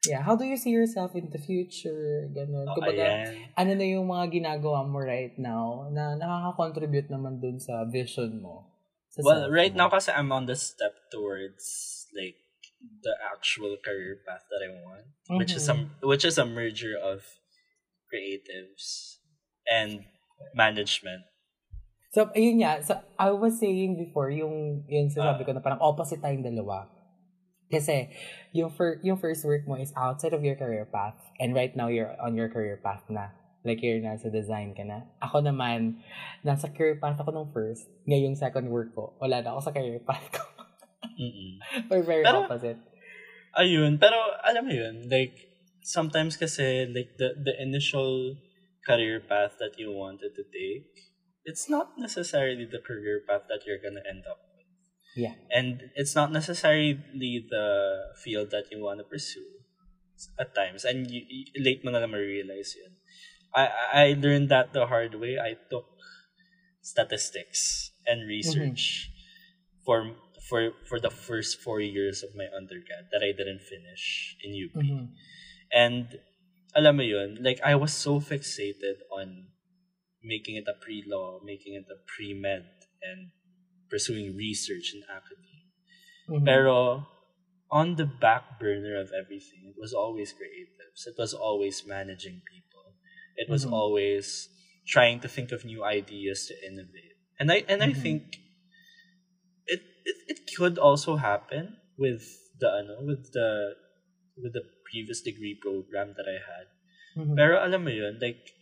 yeah, 0.06 0.22
how 0.22 0.34
do 0.38 0.46
you 0.46 0.56
see 0.56 0.70
yourself 0.70 1.14
in 1.14 1.28
the 1.30 1.38
future? 1.38 2.30
Ganun. 2.30 2.70
oh, 2.70 2.74
Kumbaga, 2.78 3.26
ano 3.54 3.70
na 3.74 3.86
yung 3.86 4.06
mga 4.06 4.30
ginagawa 4.30 4.86
mo 4.86 5.02
right 5.02 5.34
now 5.36 5.90
na 5.90 6.14
nakaka-contribute 6.14 7.10
naman 7.10 7.42
dun 7.42 7.58
sa 7.58 7.82
vision 7.84 8.38
mo? 8.40 8.70
Sa 9.10 9.22
Well, 9.26 9.50
right 9.50 9.74
mo? 9.74 9.84
now 9.84 9.88
kasi 9.90 10.12
I'm 10.14 10.30
on 10.30 10.46
the 10.46 10.54
step 10.56 10.94
towards 11.10 12.06
like 12.14 12.38
the 13.02 13.16
actual 13.18 13.74
career 13.82 14.20
path 14.22 14.46
that 14.48 14.62
I 14.62 14.70
want, 14.84 15.06
which 15.40 15.52
is 15.52 15.64
Mhm. 15.64 15.68
some 15.68 15.82
which 16.04 16.22
is 16.24 16.38
a 16.38 16.46
merger 16.46 16.94
of 16.94 17.24
creatives 18.06 19.18
and 19.66 20.06
management. 20.54 21.26
So, 22.14 22.32
ayun 22.32 22.62
nga. 22.64 22.80
So, 22.80 22.96
I 23.18 23.28
was 23.34 23.60
saying 23.60 24.00
before, 24.00 24.32
yung, 24.32 24.86
yung 24.88 25.12
sinasabi 25.12 25.42
Ah. 25.42 25.46
ko 25.46 25.52
na 25.52 25.60
parang 25.60 25.82
opposite 25.84 26.22
tayong 26.24 26.46
dalawa. 26.46 26.88
Kasi, 27.66 28.10
yung, 28.54 28.70
fir- 28.70 29.02
yung 29.02 29.18
first 29.18 29.42
work 29.44 29.66
mo 29.66 29.74
is 29.74 29.90
outside 29.98 30.32
of 30.32 30.44
your 30.44 30.54
career 30.54 30.86
path. 30.86 31.18
And 31.40 31.54
right 31.54 31.74
now, 31.74 31.88
you're 31.88 32.14
on 32.22 32.38
your 32.38 32.48
career 32.48 32.78
path 32.78 33.02
na. 33.10 33.34
Like, 33.66 33.82
you're 33.82 33.98
nasa 33.98 34.30
design 34.30 34.78
ka 34.78 34.86
na. 34.86 35.10
Ako 35.18 35.42
naman, 35.42 35.98
nasa 36.46 36.70
career 36.70 37.02
path 37.02 37.18
ako 37.18 37.34
nung 37.34 37.50
first. 37.50 37.90
Ngayong 38.06 38.38
second 38.38 38.70
work 38.70 38.94
ko, 38.94 39.18
wala 39.18 39.42
na 39.42 39.58
ako 39.58 39.60
sa 39.66 39.74
career 39.74 39.98
path 40.06 40.22
ko. 40.30 40.42
Mm-mm. 41.18 41.58
We're 41.90 42.06
very 42.06 42.22
Pero- 42.22 42.46
opposite. 42.46 42.78
Ayun, 43.56 43.96
pero 43.96 44.20
alam 44.44 44.68
mo 44.68 44.72
yun, 44.76 45.08
like 45.08 45.48
sometimes 45.80 46.36
kasi 46.36 46.84
like 46.92 47.16
the 47.16 47.32
the 47.40 47.56
initial 47.56 48.36
career 48.84 49.16
path 49.16 49.56
that 49.56 49.80
you 49.80 49.88
wanted 49.96 50.36
to 50.36 50.44
take, 50.52 50.92
it's 51.48 51.64
not 51.64 51.96
necessarily 51.96 52.68
the 52.68 52.84
career 52.84 53.24
path 53.24 53.48
that 53.48 53.64
you're 53.64 53.80
gonna 53.80 54.04
end 54.04 54.28
up. 54.28 54.36
Yeah. 55.16 55.34
And 55.50 55.90
it's 55.96 56.14
not 56.14 56.30
necessarily 56.30 56.92
the 57.48 57.66
field 58.22 58.50
that 58.52 58.68
you 58.70 58.84
want 58.84 59.00
to 59.00 59.04
pursue 59.04 59.48
at 60.38 60.54
times. 60.54 60.84
And 60.84 61.10
you, 61.10 61.24
you- 61.26 61.64
late 61.64 61.84
mo 61.84 61.90
na 61.90 61.98
lang 62.04 62.12
ma-realize 62.12 62.76
yun. 62.76 62.92
I, 63.56 63.64
I 63.92 64.06
learned 64.20 64.50
that 64.52 64.72
the 64.76 64.86
hard 64.86 65.16
way. 65.16 65.40
I 65.40 65.56
took 65.72 65.88
statistics 66.82 67.90
and 68.06 68.28
research 68.28 69.10
for 69.84 70.14
for 70.48 70.70
for 70.86 71.00
the 71.00 71.10
first 71.10 71.58
four 71.60 71.80
years 71.80 72.22
of 72.22 72.36
my 72.36 72.46
undergrad 72.54 73.10
that 73.10 73.22
I 73.22 73.32
didn't 73.32 73.62
finish 73.66 74.36
in 74.44 74.54
UP. 74.54 74.76
Mhm. 74.78 75.10
And 75.72 76.06
alam 76.76 76.96
mo 77.00 77.02
yun, 77.02 77.40
like 77.42 77.58
I 77.64 77.74
was 77.74 77.92
so 77.96 78.20
fixated 78.20 79.02
on 79.10 79.50
making 80.22 80.56
it 80.56 80.68
a 80.68 80.76
pre-law, 80.78 81.40
making 81.42 81.74
it 81.74 81.86
a 81.90 81.98
pre-med, 82.06 82.66
and 83.02 83.30
pursuing 83.88 84.34
research 84.36 84.92
in 84.94 85.02
academia. 85.08 85.70
Mhm. 86.28 86.44
Pero 86.44 87.06
on 87.70 87.96
the 87.96 88.06
back 88.06 88.58
burner 88.58 88.98
of 88.98 89.10
everything, 89.14 89.66
it 89.70 89.78
was 89.78 89.92
always 89.94 90.34
creatives. 90.34 91.06
It 91.06 91.18
was 91.18 91.34
always 91.34 91.86
managing 91.86 92.42
people. 92.46 92.94
It 93.36 93.50
was 93.50 93.66
Mhm. 93.66 93.72
always 93.74 94.48
trying 94.86 95.18
to 95.20 95.28
think 95.28 95.50
of 95.50 95.64
new 95.66 95.82
ideas 95.82 96.46
to 96.46 96.54
innovate. 96.62 97.18
And 97.38 97.50
I 97.52 97.66
and 97.68 97.82
I 97.82 97.90
Mhm. 97.92 98.00
think 98.00 98.22
it, 99.66 99.82
it 100.06 100.18
it 100.28 100.38
could 100.56 100.78
also 100.78 101.16
happen 101.16 101.76
with 101.98 102.22
the 102.58 102.70
ano 102.70 103.02
with 103.02 103.32
the 103.34 103.74
with 104.38 104.52
the 104.54 104.64
previous 104.86 105.20
degree 105.20 105.54
program 105.58 106.14
that 106.16 106.24
I 106.30 106.38
had. 106.38 106.66
Mhm. 107.18 107.34
Pero 107.34 107.58
alam 107.58 107.82
mo 107.84 107.90
yun, 107.90 108.20
like, 108.20 108.52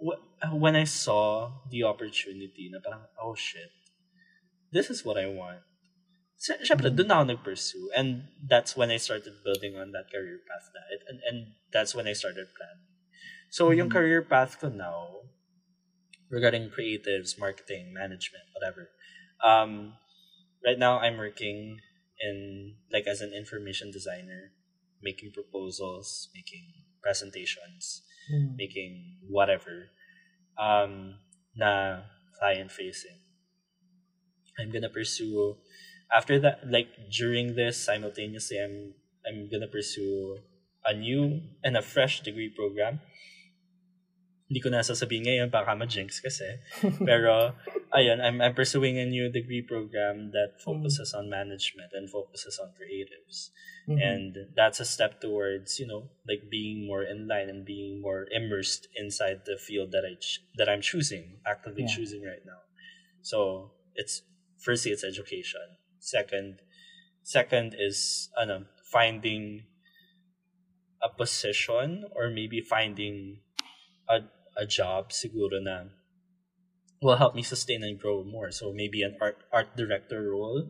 wh- 0.00 0.20
when 0.50 0.74
I 0.74 0.84
saw 0.84 1.52
the 1.70 1.84
opportunity 1.84 2.68
na 2.72 2.80
parang, 2.80 3.06
oh 3.20 3.36
shit, 3.36 3.70
this 4.72 4.90
is 4.90 5.04
what 5.04 5.16
I 5.18 5.26
want. 5.26 5.64
Siyempre, 6.38 6.94
doon 6.94 7.10
ako 7.10 7.24
nag-pursue. 7.34 7.90
And 7.98 8.30
that's 8.38 8.78
when 8.78 8.94
I 8.94 8.98
started 9.02 9.42
building 9.42 9.74
on 9.74 9.90
that 9.90 10.06
career 10.06 10.38
path 10.46 10.70
na. 10.70 10.80
It, 10.94 11.02
and, 11.10 11.18
and 11.26 11.38
that's 11.74 11.94
when 11.98 12.06
I 12.06 12.14
started 12.14 12.46
planning. 12.54 12.86
So, 13.50 13.74
yung 13.74 13.90
Mhm. 13.90 13.96
career 13.98 14.22
path 14.22 14.60
ko 14.62 14.70
now, 14.70 15.26
regarding 16.30 16.70
creatives, 16.70 17.34
marketing, 17.40 17.90
management, 17.90 18.44
whatever, 18.54 18.92
um, 19.42 19.98
right 20.62 20.78
now 20.78 21.00
I'm 21.02 21.16
working 21.18 21.80
in, 22.22 22.36
like, 22.92 23.08
as 23.10 23.18
an 23.18 23.34
information 23.34 23.90
designer, 23.90 24.54
making 25.02 25.32
proposals, 25.34 26.28
making 26.34 26.86
presentations, 27.02 28.02
Mhm. 28.30 28.54
making 28.58 28.92
whatever 29.26 29.90
um 30.58 31.22
na 31.54 32.02
client 32.34 32.70
facing 32.74 33.17
i'm 34.58 34.70
gonna 34.70 34.90
pursue 34.90 35.56
after 36.12 36.38
that 36.38 36.60
like 36.68 36.88
during 37.10 37.54
this 37.54 37.78
simultaneously 37.78 38.58
i'm 38.60 38.92
i'm 39.26 39.48
gonna 39.48 39.68
pursue 39.70 40.38
a 40.86 40.94
new 40.94 41.42
and 41.64 41.76
a 41.76 41.82
fresh 41.82 42.20
degree 42.22 42.48
program. 42.48 42.98
Hindi 44.48 44.64
ko 44.64 44.72
na 44.72 44.80
sasabihin 44.80 45.28
ngayon 45.28 45.48
baka 45.52 45.76
ma-jinx 45.76 46.24
kasi. 46.24 46.48
Pero 47.04 47.52
ayun 47.92 48.24
I'm, 48.24 48.40
I'm 48.40 48.56
pursuing 48.56 48.96
a 48.96 49.04
new 49.04 49.28
degree 49.28 49.60
program 49.60 50.32
that 50.32 50.56
focuses 50.64 51.12
on 51.12 51.28
management 51.28 51.92
and 51.92 52.08
focuses 52.08 52.56
on 52.56 52.72
creatives. 52.72 53.52
Mhm. 53.88 53.96
and 54.04 54.32
that's 54.52 54.80
a 54.80 54.84
step 54.84 55.16
towards 55.16 55.80
you 55.80 55.88
know 55.88 56.12
like 56.28 56.52
being 56.52 56.84
more 56.84 57.00
in 57.00 57.24
line 57.24 57.48
and 57.48 57.64
being 57.64 58.04
more 58.04 58.28
immersed 58.28 58.84
inside 58.92 59.48
the 59.48 59.56
field 59.56 59.96
that 59.96 60.04
I 60.04 60.12
ch- 60.20 60.44
that 60.60 60.68
I'm 60.68 60.84
choosing 60.84 61.40
actively 61.48 61.88
Yeah. 61.88 61.96
choosing 61.96 62.20
right 62.20 62.44
now. 62.44 62.68
So 63.24 63.72
it's 63.96 64.20
firstly 64.60 64.92
it's 64.92 65.04
education. 65.04 65.78
Second 66.00 66.62
second 67.22 67.74
is 67.78 68.30
ano 68.38 68.66
finding 68.84 69.66
a 71.02 71.08
position 71.08 72.04
or 72.12 72.28
maybe 72.30 72.60
finding 72.60 73.40
a 74.08 74.20
a 74.58 74.66
job 74.66 75.10
siguro 75.14 75.62
na 75.62 75.86
will 77.02 77.16
help 77.16 77.34
me 77.34 77.42
sustain 77.42 77.82
and 77.82 77.98
grow 77.98 78.24
more. 78.24 78.50
So 78.50 78.72
maybe 78.72 79.02
an 79.02 79.16
art 79.20 79.44
art 79.52 79.76
director 79.76 80.30
role 80.30 80.66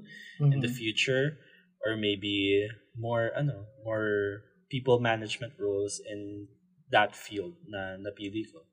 in 0.53 0.61
the 0.61 0.69
Mhm. 0.69 0.77
future 0.77 1.39
or 1.85 1.97
maybe 1.97 2.69
more 2.97 3.33
ano 3.33 3.67
more 3.85 4.45
people 4.69 4.99
management 5.01 5.55
roles 5.59 6.01
in 6.05 6.49
that 6.93 7.17
field 7.17 7.57
na 7.65 7.97
napili 7.97 8.45
ko. 8.45 8.69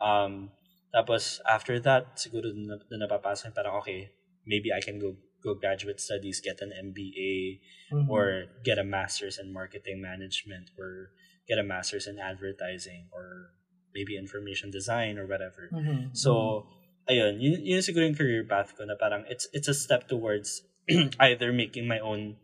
Um 0.00 0.52
tapos 0.92 1.40
after 1.48 1.78
that 1.80 2.18
siguro 2.20 2.52
na, 2.52 2.76
dun 2.90 3.00
napapasok 3.04 3.54
parang 3.54 3.78
okay 3.80 4.10
maybe 4.46 4.72
I 4.72 4.80
can 4.80 4.98
go 4.98 5.16
go 5.40 5.54
graduate 5.56 6.00
studies 6.00 6.40
get 6.44 6.60
an 6.60 6.68
MBA 6.72 7.60
Mhm. 7.92 8.08
or 8.12 8.44
get 8.62 8.76
a 8.76 8.84
master's 8.84 9.40
in 9.40 9.52
marketing 9.52 10.00
management 10.00 10.68
or 10.76 11.12
get 11.48 11.56
a 11.58 11.64
master's 11.64 12.04
in 12.06 12.20
advertising 12.20 13.08
or 13.10 13.56
maybe 13.96 14.16
information 14.20 14.70
design 14.70 15.16
or 15.18 15.24
whatever 15.26 15.72
Mhm. 15.72 16.12
so, 16.14 16.66
ayun, 17.08 17.40
yun, 17.42 17.58
yun 17.64 17.80
siguro 17.82 18.04
yung 18.06 18.14
career 18.14 18.44
path 18.44 18.76
ko 18.76 18.84
na 18.84 18.94
parang 18.94 19.24
it's 19.32 19.48
it's 19.56 19.66
a 19.66 19.74
step 19.74 20.06
towards 20.06 20.62
either 21.18 21.50
making 21.52 21.88
my 21.88 21.98
own 21.98 22.36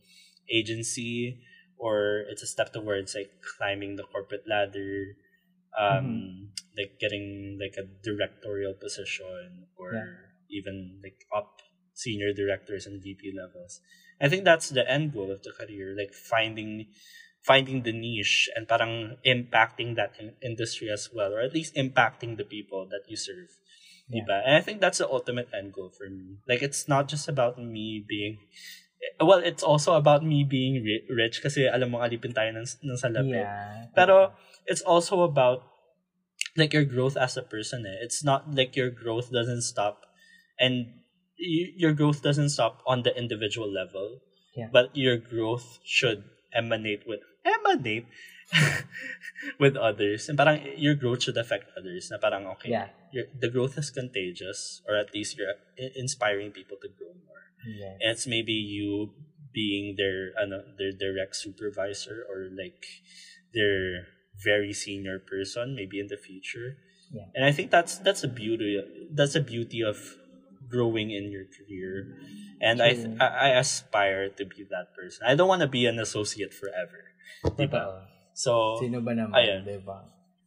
agency 0.49 1.39
or 1.77 2.25
it's 2.33 2.43
a 2.43 2.49
step 2.49 2.73
towards 2.73 3.15
like 3.15 3.31
climbing 3.45 3.97
the 4.01 4.07
corporate 4.09 4.49
ladder, 4.49 5.13
um, 5.77 6.49
like 6.77 6.97
getting 6.99 7.59
like 7.61 7.77
a 7.77 7.85
directorial 8.03 8.73
position 8.75 9.69
or 9.77 9.93
Yeah. 9.93 10.09
even 10.49 11.01
like 11.05 11.21
up 11.35 11.61
senior 11.97 12.33
directors 12.37 12.85
and 12.85 13.03
VP 13.03 13.33
levels. 13.33 13.81
I 14.21 14.29
think 14.29 14.45
that's 14.45 14.69
the 14.69 14.85
end 14.85 15.13
goal 15.13 15.33
of 15.33 15.43
the 15.43 15.53
career, 15.57 15.97
like 15.97 16.13
finding 16.13 16.93
finding 17.41 17.83
the 17.83 17.95
niche 17.95 18.51
and 18.55 18.69
parang 18.69 19.17
impacting 19.25 19.97
that 19.97 20.13
in- 20.21 20.37
industry 20.43 20.91
as 20.91 21.09
well, 21.15 21.33
or 21.33 21.41
at 21.41 21.55
least 21.55 21.75
impacting 21.75 22.37
the 22.37 22.45
people 22.45 22.87
that 22.91 23.07
you 23.09 23.17
serve. 23.17 23.49
Yeah. 24.11 24.23
Diba? 24.23 24.43
And 24.45 24.55
I 24.57 24.61
think 24.61 24.81
that's 24.81 24.99
the 24.99 25.09
ultimate 25.09 25.49
end 25.57 25.73
goal 25.73 25.91
for 25.95 26.11
me. 26.11 26.43
Like, 26.49 26.61
it's 26.61 26.89
not 26.89 27.09
just 27.09 27.29
about 27.29 27.57
me 27.59 28.03
being, 28.03 28.39
well, 29.21 29.39
it's 29.39 29.63
also 29.63 29.95
about 29.95 30.27
me 30.27 30.43
being 30.43 30.83
ri- 30.83 31.07
rich 31.07 31.41
kasi 31.41 31.71
alam 31.71 31.95
mo, 31.95 32.03
alipin 32.03 32.35
tayo 32.35 32.51
ng, 32.51 32.67
ng 32.67 32.99
salapit. 32.99 33.47
Yeah. 33.47 33.95
Pero, 33.95 34.35
it's 34.67 34.83
also 34.83 35.23
about, 35.23 35.63
like, 36.59 36.75
your 36.75 36.85
growth 36.85 37.17
as 37.17 37.39
a 37.39 37.47
person 37.47 37.87
eh. 37.87 38.03
It's 38.03 38.27
not 38.27 38.51
like 38.51 38.75
your 38.75 38.91
growth 38.91 39.31
doesn't 39.31 39.63
stop 39.63 40.03
and 40.59 41.06
y- 41.39 41.73
your 41.77 41.93
growth 41.93 42.23
doesn't 42.23 42.51
stop 42.51 42.83
on 42.87 43.03
the 43.03 43.17
individual 43.17 43.71
level. 43.71 44.21
Yeah. 44.57 44.69
But 44.73 44.97
your 44.97 45.17
growth 45.17 45.79
should 45.85 46.25
emanate 46.55 47.05
with 47.07 47.21
emanate 47.45 48.07
with 49.61 49.77
others. 49.77 50.29
And 50.29 50.39
parang 50.39 50.61
your 50.77 50.95
growth 50.95 51.23
should 51.25 51.37
affect 51.37 51.71
others. 51.77 52.09
Na 52.11 52.19
parang, 52.19 52.47
okay, 52.57 52.71
Yeah. 52.71 52.89
your, 53.13 53.25
the 53.39 53.49
growth 53.49 53.79
is 53.79 53.91
contagious 53.91 54.83
or 54.89 54.97
at 54.97 55.13
least 55.15 55.37
you're 55.37 55.55
inspiring 55.97 56.51
people 56.53 56.77
to 56.83 56.89
grow 56.89 57.13
more. 57.13 57.45
Yes. 57.67 57.99
And 58.01 58.11
it's 58.13 58.27
maybe 58.27 58.53
you 58.53 59.13
being 59.53 59.95
their, 59.97 60.33
ano, 60.41 60.63
their 60.79 60.93
direct 60.93 61.37
supervisor 61.37 62.25
or 62.29 62.49
like 62.53 62.85
their 63.55 64.09
very 64.45 64.73
senior 64.73 65.19
person 65.19 65.75
maybe 65.75 65.99
in 66.01 66.09
the 66.09 66.17
future. 66.17 66.77
Yeah. 67.13 67.29
And 67.35 67.45
I 67.45 67.53
think 67.53 67.71
that's 67.71 67.99
that's 68.03 68.25
a 68.25 68.29
beauty 68.29 68.83
that's 69.15 69.35
a 69.35 69.41
beauty 69.41 69.81
of 69.83 69.97
growing 70.69 71.11
in 71.11 71.31
your 71.31 71.47
career. 71.47 72.19
And 72.61 72.81
I, 72.81 72.93
th-. 72.95 73.21
I 73.21 73.57
aspire 73.61 74.29
to 74.31 74.45
be 74.45 74.65
that 74.71 74.97
person. 74.97 75.27
I 75.29 75.35
don't 75.35 75.49
want 75.49 75.61
to 75.63 75.69
be 75.69 75.87
an 75.87 75.99
associate 75.99 76.55
forever. 76.55 77.13
Diba? 77.57 78.09
So 78.37 78.81
Sino 78.81 79.01
ba 79.01 79.13
naman, 79.13 79.37
Ayun. 79.37 79.61
diba? 79.65 79.99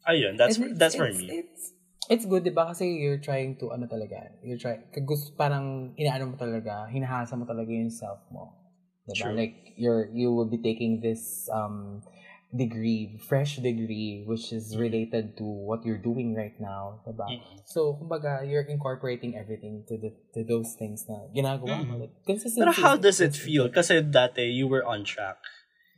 ayun, 0.10 0.38
that's 0.38 0.58
it's- 0.58 0.78
that's 0.78 0.96
for 0.98 1.10
me. 1.14 1.30
It's, 1.30 1.74
it's 2.10 2.26
good, 2.26 2.42
di 2.42 2.50
ba? 2.50 2.74
Kasi 2.74 2.98
you're 2.98 3.22
trying 3.22 3.58
to, 3.62 3.70
ano 3.70 3.86
talaga, 3.86 4.34
you're 4.42 4.58
trying, 4.58 4.82
gusto, 5.06 5.38
parang, 5.38 5.94
inaano 5.98 6.34
mo 6.34 6.36
talaga, 6.38 6.90
hinahasa 6.90 7.38
mo 7.38 7.46
talaga 7.46 7.70
yung 7.70 7.94
self 7.94 8.26
mo. 8.34 8.58
Di 9.06 9.14
ba? 9.22 9.30
True. 9.30 9.38
Like, 9.38 9.78
you're, 9.78 10.10
you 10.14 10.34
will 10.34 10.50
be 10.50 10.58
taking 10.58 11.02
this, 11.02 11.46
um, 11.54 12.02
degree, 12.50 13.22
fresh 13.30 13.58
degree, 13.62 14.24
which 14.26 14.50
is 14.52 14.74
Mm-hmm. 14.74 14.82
related 14.82 15.26
to 15.38 15.46
what 15.46 15.86
you're 15.86 16.02
doing 16.02 16.34
right 16.34 16.58
now, 16.58 17.00
di 17.06 17.14
ba? 17.14 17.30
Mm. 17.30 17.62
So, 17.66 17.94
kumbaga, 18.02 18.42
you're 18.42 18.66
incorporating 18.66 19.38
everything 19.38 19.86
to 19.86 19.98
the 20.02 20.10
to 20.34 20.42
those 20.42 20.74
things 20.74 21.06
na 21.06 21.30
ginagawa 21.30 21.86
mo. 21.86 21.94
Mm. 21.94 22.10
Like. 22.10 22.16
But 22.58 22.82
how 22.82 22.98
does 22.98 23.22
it 23.22 23.38
feel? 23.38 23.70
Kasi 23.70 24.02
dati 24.02 24.50
you 24.50 24.66
were 24.66 24.82
on 24.82 25.06
track. 25.06 25.38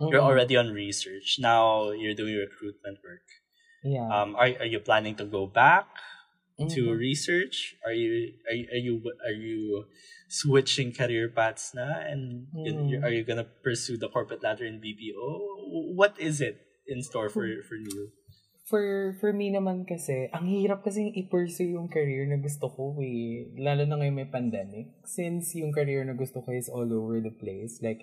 You're 0.01 0.19
already 0.19 0.57
on 0.57 0.73
research. 0.73 1.37
Now 1.37 1.93
you're 1.93 2.17
doing 2.17 2.33
recruitment 2.33 2.99
work. 3.05 3.21
Yeah. 3.85 4.09
Um, 4.09 4.33
are 4.33 4.49
are 4.59 4.65
you 4.65 4.81
planning 4.81 5.13
to 5.21 5.25
go 5.29 5.45
back 5.45 5.85
to 6.57 6.81
Mhm. 6.89 6.97
research? 6.97 7.77
Are 7.85 7.93
you 7.93 8.33
are 8.49 8.55
you, 8.57 8.65
are 8.73 8.81
you 8.81 8.93
are 9.23 9.37
you 9.37 9.59
switching 10.31 10.95
career 10.95 11.27
paths 11.27 11.75
na? 11.75 12.07
And 12.07 12.47
Mm. 12.55 12.87
you- 12.87 13.03
are 13.03 13.11
you 13.11 13.27
gonna 13.27 13.43
pursue 13.59 13.99
the 13.99 14.07
corporate 14.07 14.39
ladder 14.39 14.63
in 14.63 14.79
BPO? 14.79 15.19
What 15.91 16.15
is 16.15 16.39
it 16.39 16.63
in 16.87 17.03
store 17.03 17.27
for 17.27 17.43
for 17.67 17.75
you? 17.75 18.15
For 18.71 19.11
for 19.19 19.35
me 19.35 19.51
naman 19.51 19.83
kasi, 19.83 20.31
ang 20.31 20.47
hirap 20.47 20.87
kasi 20.87 21.11
i-pursue 21.11 21.75
yung 21.75 21.91
career 21.91 22.23
na 22.23 22.39
gusto 22.39 22.71
ko 22.71 22.95
eh. 23.03 23.51
Lalo 23.59 23.83
na 23.83 23.99
ngayon 23.99 24.15
may 24.15 24.29
pandemic. 24.31 24.95
Since 25.03 25.59
yung 25.59 25.75
career 25.75 26.07
na 26.07 26.15
gusto 26.15 26.39
ko 26.39 26.55
is 26.55 26.71
all 26.71 26.87
over 26.87 27.19
the 27.19 27.35
place. 27.35 27.83
Like, 27.83 27.99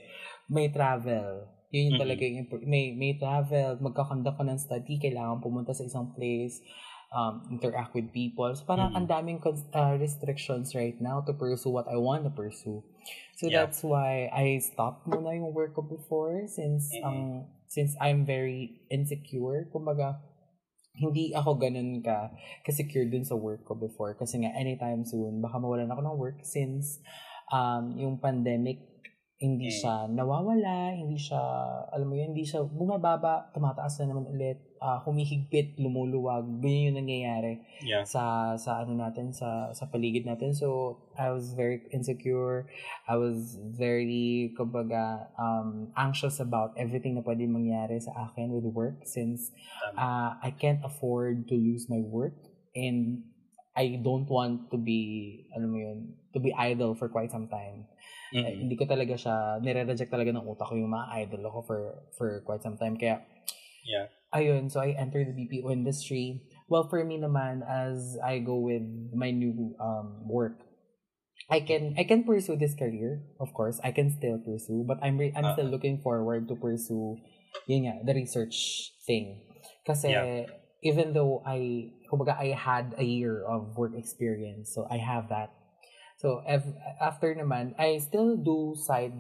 may 0.53 0.69
travel. 0.69 1.49
Yun 1.73 1.93
yung 1.93 1.97
Mhm. 1.97 2.05
talaga 2.05 2.23
yung, 2.29 2.49
may, 2.69 2.93
may 2.93 3.17
travel, 3.17 3.81
magkakonduct 3.81 4.37
ka 4.37 4.45
ng 4.45 4.61
study, 4.61 5.01
kailangan 5.01 5.41
pumunta 5.41 5.73
sa 5.73 5.85
isang 5.85 6.13
place, 6.13 6.61
um, 7.13 7.49
interact 7.51 7.95
with 7.95 8.13
people. 8.13 8.49
So, 8.55 8.65
parang 8.69 8.93
Mhm. 8.93 8.97
ang 8.97 9.07
daming 9.09 9.39
uh, 9.45 9.97
restrictions 9.97 10.75
right 10.75 10.97
now 11.01 11.21
to 11.25 11.33
pursue 11.33 11.73
what 11.73 11.89
I 11.89 11.97
want 11.97 12.25
to 12.29 12.33
pursue. 12.33 12.85
So, 13.39 13.49
Yeah. 13.49 13.65
that's 13.65 13.81
why 13.85 14.29
I 14.33 14.59
stopped 14.61 15.07
muna 15.09 15.37
yung 15.37 15.55
work 15.55 15.75
ko 15.79 15.83
before 15.83 16.47
since, 16.51 16.93
Mhm. 16.93 17.05
ang 17.05 17.19
since 17.69 17.97
I'm 18.01 18.25
very 18.25 18.81
insecure. 18.89 19.69
Kumbaga, 19.69 20.21
hindi 20.99 21.31
ako 21.31 21.63
ganun 21.63 22.03
ka 22.03 22.35
ka-secure 22.67 23.07
dun 23.07 23.23
sa 23.23 23.39
work 23.39 23.63
ko 23.63 23.79
before 23.79 24.19
kasi 24.19 24.43
nga 24.43 24.51
anytime 24.59 25.07
soon 25.07 25.39
baka 25.39 25.55
mawalan 25.63 25.87
ako 25.87 26.03
ng 26.03 26.19
work 26.19 26.39
since 26.43 26.99
um 27.55 27.95
yung 27.95 28.19
pandemic 28.19 28.83
hindi 29.39 29.71
Mm. 29.71 29.77
siya 29.79 29.95
nawawala, 30.11 30.99
hindi 30.99 31.15
siya 31.15 31.39
alam 31.95 32.11
mo 32.11 32.19
yun, 32.19 32.35
hindi 32.35 32.43
siya 32.43 32.67
bumababa, 32.67 33.55
tumataas 33.55 34.03
na 34.03 34.11
naman 34.11 34.27
ulit, 34.27 34.59
ah, 34.83 34.99
humihigpit, 34.99 35.79
lumuluwag, 35.79 36.43
ganyan 36.59 36.91
yung 36.91 36.99
nangyayari 37.07 37.63
Yeah. 37.87 38.03
sa 38.03 38.55
sa 38.59 38.83
ano 38.83 38.99
natin 38.99 39.31
sa 39.31 39.71
sa 39.71 39.87
paligid 39.87 40.27
natin. 40.27 40.51
So 40.59 40.99
I 41.15 41.31
was 41.31 41.55
very 41.55 41.87
insecure. 41.95 42.67
I 43.07 43.15
was 43.15 43.55
very 43.63 44.51
kumbaga 44.59 45.31
um 45.39 45.95
anxious 45.95 46.43
about 46.43 46.75
everything 46.75 47.15
na 47.15 47.23
pwede 47.23 47.47
mangyari 47.47 48.03
sa 48.03 48.11
akin 48.27 48.51
with 48.51 48.67
work 48.67 49.07
since 49.07 49.55
uh, 49.95 50.35
I 50.43 50.51
can't 50.51 50.83
afford 50.83 51.47
to 51.47 51.55
lose 51.55 51.87
my 51.87 52.03
work 52.03 52.35
and 52.75 53.23
I 53.79 54.03
don't 54.03 54.27
want 54.27 54.75
to 54.75 54.77
be 54.83 55.47
alam 55.55 55.71
mo 55.71 55.79
yun, 55.79 55.99
to 56.35 56.43
be 56.43 56.51
idle 56.51 56.99
for 56.99 57.07
quite 57.07 57.31
some 57.31 57.47
time. 57.47 57.87
Eh, 58.29 58.45
Mhm. 58.45 58.61
hindi 58.61 58.77
ko 58.77 58.85
talaga 58.85 59.17
siya 59.17 59.57
nire-reject 59.65 60.13
talaga 60.13 60.37
ng 60.37 60.45
utak 60.45 60.69
ko 60.69 60.77
yung 60.77 60.93
mga 60.93 61.09
idol 61.25 61.43
ako 61.49 61.59
for 61.65 61.81
for 62.13 62.29
quite 62.45 62.61
some 62.61 62.77
time 62.77 62.93
kaya 63.01 63.25
Yeah. 63.85 64.07
ayun, 64.35 64.71
so 64.71 64.81
I 64.81 64.93
entered 64.93 65.29
the 65.33 65.37
BPO 65.37 65.71
industry. 65.73 66.43
Well, 66.69 66.85
for 66.89 67.01
me 67.05 67.17
naman, 67.17 67.65
as 67.65 68.19
I 68.21 68.39
go 68.45 68.61
with 68.61 68.85
my 69.17 69.31
new 69.33 69.73
um, 69.81 70.29
work, 70.29 70.61
I 71.49 71.61
can 71.61 71.97
I 71.97 72.05
can 72.05 72.25
pursue 72.25 72.57
this 72.57 72.75
career, 72.77 73.25
of 73.41 73.55
course. 73.57 73.81
I 73.83 73.93
can 73.93 74.11
still 74.13 74.37
pursue, 74.39 74.85
but 74.85 75.01
I'm 75.01 75.17
re- 75.17 75.33
I'm 75.37 75.49
still 75.57 75.65
Uh-huh. 75.65 75.73
looking 75.73 76.01
forward 76.05 76.49
to 76.49 76.55
pursue 76.57 77.17
yun 77.69 77.89
nga, 77.89 78.05
the 78.05 78.15
research 78.15 78.93
thing. 79.09 79.41
Kasi 79.89 80.13
Yeah. 80.13 80.45
even 80.85 81.13
though 81.17 81.41
I 81.49 81.91
kumbaga 82.13 82.37
I 82.37 82.53
had 82.53 82.93
a 83.01 83.05
year 83.05 83.41
of 83.49 83.77
work 83.81 83.97
experience, 83.97 84.69
so 84.77 84.85
I 84.93 85.01
have 85.01 85.33
that. 85.33 85.53
So 86.19 86.43
ev- 86.43 86.75
after 86.99 87.31
naman, 87.31 87.79
I 87.79 88.03
still 88.03 88.35
do 88.35 88.75
side 88.75 89.15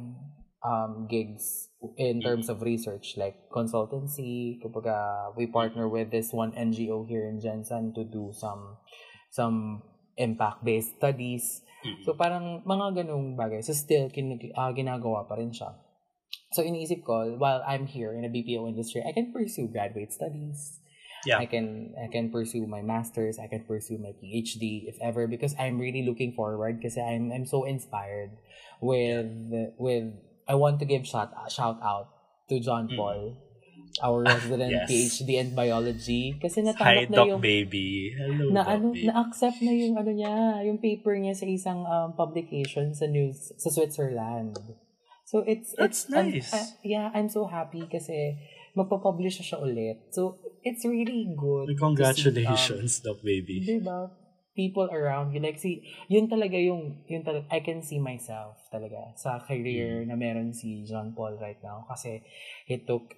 um, 0.66 1.06
gigs 1.06 1.70
in 1.96 2.18
terms 2.18 2.50
of 2.50 2.62
research, 2.62 3.14
like 3.14 3.38
consultancy. 3.54 4.58
Kumbaga, 4.58 5.30
we 5.38 5.46
partner 5.46 5.86
with 5.86 6.10
this 6.10 6.34
one 6.34 6.50
NGO 6.58 7.06
here 7.06 7.30
in 7.30 7.38
Jensen 7.38 7.94
to 7.94 8.02
do 8.02 8.34
some 8.34 8.82
some 9.30 9.86
impact-based 10.18 10.98
studies. 10.98 11.62
Mhm. 11.86 12.02
So 12.02 12.18
parang 12.18 12.66
mga 12.66 13.06
ganung 13.06 13.38
bagay. 13.38 13.62
So 13.62 13.70
still, 13.70 14.10
kin- 14.10 14.50
ah, 14.58 14.74
ginagawa 14.74 15.30
pa 15.30 15.38
rin 15.38 15.54
siya. 15.54 15.78
So 16.50 16.66
iniisip 16.66 17.06
ko, 17.06 17.38
while 17.38 17.62
I'm 17.62 17.86
here 17.86 18.10
in 18.10 18.26
the 18.26 18.32
BPO 18.32 18.66
industry, 18.66 19.06
I 19.06 19.14
can 19.14 19.30
pursue 19.30 19.70
graduate 19.70 20.10
studies. 20.10 20.82
Yeah. 21.26 21.38
I 21.38 21.46
can 21.46 21.94
I 21.98 22.06
can 22.06 22.30
pursue 22.30 22.66
my 22.66 22.82
masters, 22.82 23.38
I 23.38 23.48
can 23.48 23.64
pursue 23.66 23.98
my 23.98 24.14
PhD 24.14 24.86
if 24.86 24.94
ever 25.02 25.26
because 25.26 25.54
I'm 25.58 25.78
really 25.78 26.06
looking 26.06 26.30
forward 26.32 26.78
kasi 26.78 27.02
I'm 27.02 27.32
I'm 27.34 27.46
so 27.46 27.64
inspired 27.64 28.38
with 28.78 29.26
with 29.78 30.14
I 30.46 30.54
want 30.54 30.78
to 30.80 30.86
give 30.86 31.06
shout 31.06 31.34
shout 31.50 31.82
out 31.82 32.08
to 32.48 32.60
John 32.62 32.88
Mm. 32.88 32.96
Paul, 32.96 33.20
our 34.00 34.22
resident 34.30 34.72
Yes. 34.72 34.86
PhD 34.88 35.42
in 35.42 35.52
biology 35.54 36.38
kasi 36.38 36.62
Hi, 36.62 36.72
natanggap 36.72 37.10
na 37.10 37.16
Doc 37.18 37.26
yung 37.28 37.42
Baby. 37.42 38.14
Hello, 38.14 38.44
na 38.54 38.60
Doc 38.64 38.72
ano 38.72 38.86
Baby. 38.94 39.04
na-accept 39.10 39.58
na 39.60 39.72
yung 39.74 39.94
ano 39.98 40.10
niya, 40.14 40.34
yung 40.64 40.78
paper 40.78 41.18
niya 41.18 41.34
sa 41.34 41.44
isang 41.44 41.82
um, 41.84 42.14
publication 42.14 42.94
sa 42.94 43.04
news 43.04 43.52
sa 43.58 43.68
Switzerland. 43.68 44.56
So 45.28 45.44
it's 45.44 45.74
That's 45.76 46.08
it's 46.08 46.14
I'm- 46.14 46.32
nice. 46.32 46.54
uh, 46.54 46.64
yeah, 46.80 47.12
I'm 47.12 47.28
so 47.28 47.44
happy 47.44 47.84
kasi 47.84 48.38
magpa-publish 48.72 49.42
na 49.42 49.44
siya 49.44 49.58
ulit. 49.60 49.98
So 50.14 50.38
it's 50.68 50.84
really 50.84 51.24
good. 51.32 51.72
to 51.72 51.74
see, 51.74 51.80
Congratulations, 51.80 53.00
Doc 53.00 53.18
um, 53.20 53.26
Baby. 53.26 53.54
diba? 53.64 54.10
People 54.58 54.90
around 54.90 55.30
you 55.30 55.38
like 55.38 55.54
see 55.62 55.86
yun 56.10 56.26
talaga 56.26 56.58
yung 56.58 57.06
yun 57.06 57.22
talaga 57.22 57.46
I 57.46 57.62
can 57.62 57.78
see 57.78 58.02
myself 58.02 58.58
talaga 58.74 59.14
sa 59.14 59.38
career 59.38 60.02
Mm. 60.02 60.10
na 60.10 60.14
meron 60.18 60.50
si 60.50 60.82
John 60.82 61.14
Paul 61.14 61.38
right 61.38 61.62
now 61.62 61.86
kasi 61.86 62.26
he 62.66 62.82
took 62.82 63.14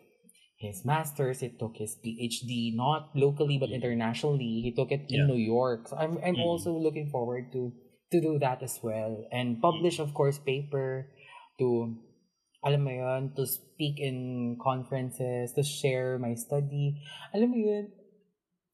his 0.61 0.84
master's, 0.84 1.40
he 1.40 1.48
took 1.57 1.80
his 1.80 1.96
PhD 2.05 2.76
not 2.76 3.16
locally 3.16 3.57
but 3.57 3.72
Mm. 3.72 3.80
internationally. 3.80 4.61
He 4.61 4.76
took 4.76 4.92
it 4.92 5.09
Yeah. 5.09 5.24
in 5.24 5.32
New 5.32 5.40
York. 5.40 5.88
So 5.88 5.96
I'm 5.96 6.20
I'm 6.20 6.36
Mm. 6.36 6.44
also 6.44 6.76
looking 6.76 7.09
forward 7.09 7.48
to 7.57 7.72
to 8.12 8.20
do 8.20 8.36
that 8.44 8.61
as 8.61 8.76
well 8.84 9.24
and 9.32 9.62
publish 9.64 9.96
of 9.96 10.12
course 10.12 10.36
paper 10.36 11.09
to 11.57 11.96
alam 12.61 12.84
mo 12.84 12.92
yun, 12.92 13.32
to 13.36 13.46
speak 13.48 14.00
in 14.00 14.56
conferences, 14.61 15.52
to 15.56 15.62
share 15.64 16.20
my 16.20 16.36
study. 16.36 17.00
Alam 17.32 17.48
mo 17.50 17.58
yun, 17.58 17.84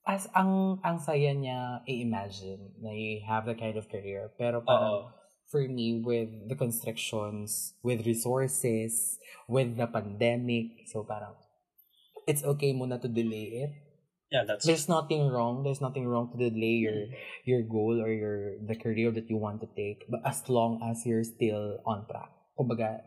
as 0.07 0.31
ang 0.35 0.79
ang 0.87 0.99
saya 1.03 1.35
niya 1.35 1.83
i-imagine 1.87 2.79
na 2.79 2.95
you 2.95 3.23
have 3.27 3.47
that 3.47 3.59
kind 3.59 3.75
of 3.75 3.91
career. 3.91 4.31
Pero 4.39 4.63
parang 4.63 5.11
Oo. 5.11 5.15
for 5.51 5.63
me 5.67 6.03
with 6.03 6.31
the 6.51 6.55
constrictions, 6.55 7.75
with 7.83 8.07
resources, 8.07 9.19
with 9.51 9.75
the 9.79 9.87
pandemic, 9.87 10.87
so 10.91 11.03
parang 11.03 11.35
it's 12.27 12.43
okay 12.43 12.75
muna 12.75 12.99
to 13.03 13.07
delay 13.11 13.67
it. 13.67 13.73
Yeah, 14.27 14.43
that's 14.43 14.67
There's 14.67 14.91
nothing 14.91 15.31
wrong. 15.31 15.63
There's 15.63 15.79
nothing 15.79 16.03
wrong 16.11 16.35
to 16.35 16.39
delay 16.39 16.83
your 16.83 17.07
Mm. 17.07 17.15
your 17.47 17.63
goal 17.63 18.03
or 18.03 18.11
your 18.11 18.59
the 18.59 18.75
career 18.75 19.15
that 19.15 19.31
you 19.31 19.39
want 19.39 19.63
to 19.63 19.71
take, 19.79 20.03
but 20.11 20.19
as 20.27 20.43
long 20.51 20.83
as 20.83 21.07
you're 21.07 21.23
still 21.23 21.79
on 21.87 22.11
track. 22.11 22.35
Kumbaga, 22.59 23.07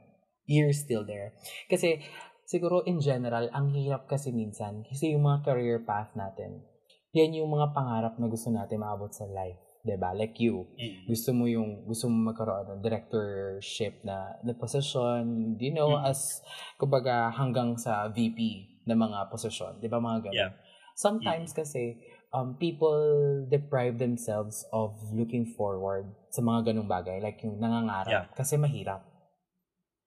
you're 0.50 0.74
still 0.74 1.06
there. 1.06 1.38
Kasi 1.70 2.02
siguro 2.50 2.82
in 2.90 2.98
general, 2.98 3.54
ang 3.54 3.70
hirap 3.78 4.10
kasi 4.10 4.34
minsan 4.34 4.82
kasi 4.90 5.14
yung 5.14 5.30
mga 5.30 5.46
career 5.46 5.86
path 5.86 6.18
natin, 6.18 6.66
yan 7.14 7.38
yung 7.38 7.54
mga 7.54 7.78
pangarap 7.78 8.18
na 8.18 8.26
gusto 8.26 8.50
natin 8.50 8.82
maabot 8.82 9.14
sa 9.14 9.30
life. 9.30 9.62
'di 9.86 9.96
'di 9.96 10.12
Like 10.20 10.36
you. 10.44 10.68
Mm. 10.76 11.08
Gusto 11.08 11.30
mo 11.32 11.48
yung 11.48 11.88
gusto 11.88 12.12
mo 12.12 12.32
magkaroon 12.32 12.68
ng 12.78 12.82
directorship 12.84 14.04
na 14.04 14.36
na 14.44 14.52
position, 14.58 15.56
you 15.56 15.72
know, 15.72 15.96
Mm. 15.96 16.10
as 16.12 16.44
kumbaga 16.76 17.32
hanggang 17.32 17.80
sa 17.80 18.12
VP 18.12 18.68
na 18.86 18.96
mga 18.98 19.32
posisyon, 19.32 19.80
'di 19.80 19.88
ba 19.88 20.04
mga 20.04 20.30
ganun. 20.30 20.52
Yeah. 20.52 20.54
Sometimes 21.00 21.56
kasi 21.56 21.96
um 22.36 22.60
people 22.60 23.00
deprive 23.48 23.98
themselves 23.98 24.68
of 24.76 25.00
looking 25.16 25.48
forward 25.58 26.12
sa 26.30 26.44
mga 26.44 26.70
ganung 26.74 26.92
bagay 26.92 27.24
like 27.24 27.40
yung 27.42 27.58
nangangarap 27.58 28.30
Yeah. 28.30 28.36
kasi 28.36 28.60
mahirap. 28.60 29.09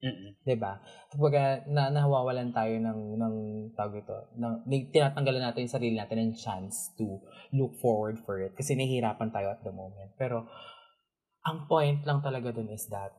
Mm-mm. 0.03 0.35
'di 0.43 0.57
ba? 0.59 0.83
Kumbaga 1.15 1.63
na 1.71 1.87
nahawawalan 1.95 2.51
tayo 2.51 2.75
ng 2.75 3.01
ng 3.23 3.35
tawag 3.79 4.03
ito, 4.03 4.19
ng 4.35 4.67
tinatanggalan 4.91 5.47
natin 5.47 5.63
yung 5.63 5.77
sarili 5.79 5.95
natin 5.95 6.19
ng 6.19 6.35
chance 6.35 6.91
to 6.99 7.23
look 7.55 7.71
forward 7.79 8.19
for 8.27 8.43
it 8.43 8.51
kasi 8.59 8.75
nahihirapan 8.75 9.31
tayo 9.31 9.55
at 9.55 9.63
the 9.63 9.71
moment. 9.71 10.11
Pero 10.19 10.51
ang 11.47 11.71
point 11.71 12.03
lang 12.03 12.19
talaga 12.19 12.51
dun 12.51 12.67
is 12.75 12.91
that 12.91 13.15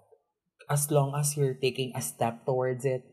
as 0.68 0.92
long 0.92 1.16
as 1.16 1.40
you're 1.40 1.56
taking 1.56 1.96
a 1.96 2.04
step 2.04 2.44
towards 2.44 2.84
it, 2.84 3.04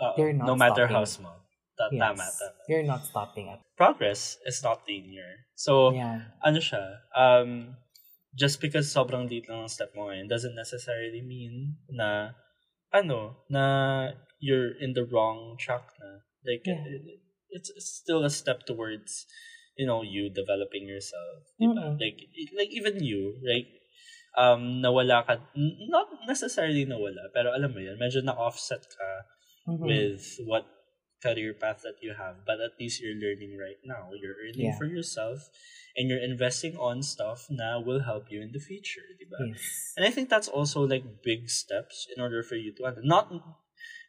Oo. 0.00 0.14
You're 0.20 0.36
not 0.36 0.46
no 0.48 0.56
matter 0.56 0.84
stopping. 0.84 0.96
how 0.96 1.04
small. 1.06 1.38
Ta- 1.74 1.90
yes, 1.90 2.00
Tama, 2.02 2.22
tama. 2.22 2.54
you're 2.70 2.86
not 2.86 3.02
stopping 3.02 3.46
at 3.50 3.58
Progress 3.74 4.38
is 4.46 4.62
not 4.62 4.86
linear. 4.86 5.48
So, 5.58 5.90
yeah. 5.90 6.30
ano 6.38 6.62
siya, 6.62 7.02
um, 7.10 7.74
just 8.30 8.62
because 8.62 8.86
sobrang 8.86 9.26
liit 9.26 9.50
lang 9.50 9.66
ang 9.66 9.72
step 9.72 9.90
mo 9.98 10.06
ngayon 10.06 10.30
doesn't 10.30 10.54
necessarily 10.54 11.18
mean 11.22 11.78
na, 11.90 12.38
ano, 12.94 13.42
na 13.50 13.64
you're 14.38 14.70
in 14.78 14.94
the 14.94 15.02
wrong 15.02 15.58
track 15.58 15.82
na. 15.98 16.22
Like, 16.46 16.62
Yeah. 16.62 16.78
it- 16.86 17.20
it's 17.50 17.70
still 17.82 18.22
a 18.22 18.30
step 18.30 18.66
towards, 18.66 19.26
you 19.74 19.86
know, 19.86 20.02
you 20.02 20.30
developing 20.30 20.86
yourself. 20.86 21.46
diba? 21.58 21.74
Mm-mm. 21.74 21.92
Like, 21.98 22.18
like 22.54 22.70
even 22.70 23.02
you, 23.02 23.38
like, 23.42 23.70
um, 24.38 24.82
nawala 24.82 25.22
ka, 25.26 25.38
not 25.90 26.10
necessarily 26.26 26.82
nawala, 26.86 27.30
pero 27.30 27.54
alam 27.54 27.70
mo 27.70 27.78
yun, 27.78 27.94
medyo 27.98 28.22
na-offset 28.22 28.82
ka 28.90 29.10
Mhm. 29.70 29.86
with 29.86 30.22
what 30.44 30.66
career 31.24 31.56
path 31.56 31.80
that 31.80 31.96
you 32.04 32.12
have 32.12 32.44
but 32.44 32.60
at 32.60 32.76
least 32.76 33.00
you're 33.00 33.16
learning 33.16 33.56
right 33.56 33.80
now 33.88 34.12
you're 34.12 34.36
earning 34.44 34.68
Yeah. 34.68 34.76
for 34.76 34.84
yourself 34.84 35.48
and 35.96 36.12
you're 36.12 36.20
investing 36.20 36.76
on 36.76 37.00
stuff 37.00 37.48
na 37.48 37.80
will 37.80 38.04
help 38.04 38.28
you 38.28 38.44
in 38.44 38.52
the 38.52 38.60
future 38.60 39.08
diba? 39.16 39.56
yes. 39.56 39.96
and 39.96 40.04
i 40.04 40.12
think 40.12 40.28
that's 40.28 40.52
also 40.52 40.84
like 40.84 41.24
big 41.24 41.48
steps 41.48 42.04
in 42.12 42.20
order 42.20 42.44
for 42.44 42.60
you 42.60 42.76
to 42.76 42.84
not 43.00 43.32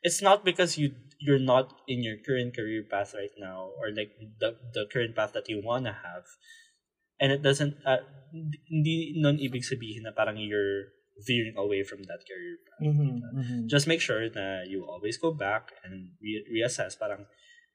it's 0.04 0.22
not 0.22 0.44
because 0.46 0.78
you 0.78 0.92
you're 1.18 1.42
not 1.42 1.82
in 1.88 2.04
your 2.04 2.20
current 2.22 2.54
career 2.54 2.84
path 2.84 3.16
right 3.16 3.34
now 3.40 3.72
or 3.80 3.90
like 3.96 4.14
the 4.44 4.54
the 4.76 4.86
current 4.92 5.16
path 5.16 5.34
that 5.34 5.48
you 5.48 5.64
want 5.64 5.88
to 5.88 5.96
have 5.96 6.28
and 7.20 7.32
it 7.32 7.42
doesn't 7.42 7.80
uh, 7.88 8.04
hindi 8.68 9.16
nun 9.18 9.40
ibig 9.40 9.64
sabihin 9.64 10.04
na 10.04 10.12
parang 10.12 10.36
you're 10.38 10.92
veering 11.24 11.56
away 11.56 11.80
from 11.84 12.04
that 12.12 12.20
career 12.28 12.60
path 12.68 12.84
Mhm, 12.92 13.12
mhm. 13.24 13.60
just 13.72 13.88
make 13.88 14.04
sure 14.04 14.28
that 14.28 14.68
you 14.68 14.84
always 14.84 15.16
go 15.16 15.32
back 15.32 15.72
and 15.88 16.12
re- 16.20 16.44
reassess 16.52 17.00
parang 17.00 17.24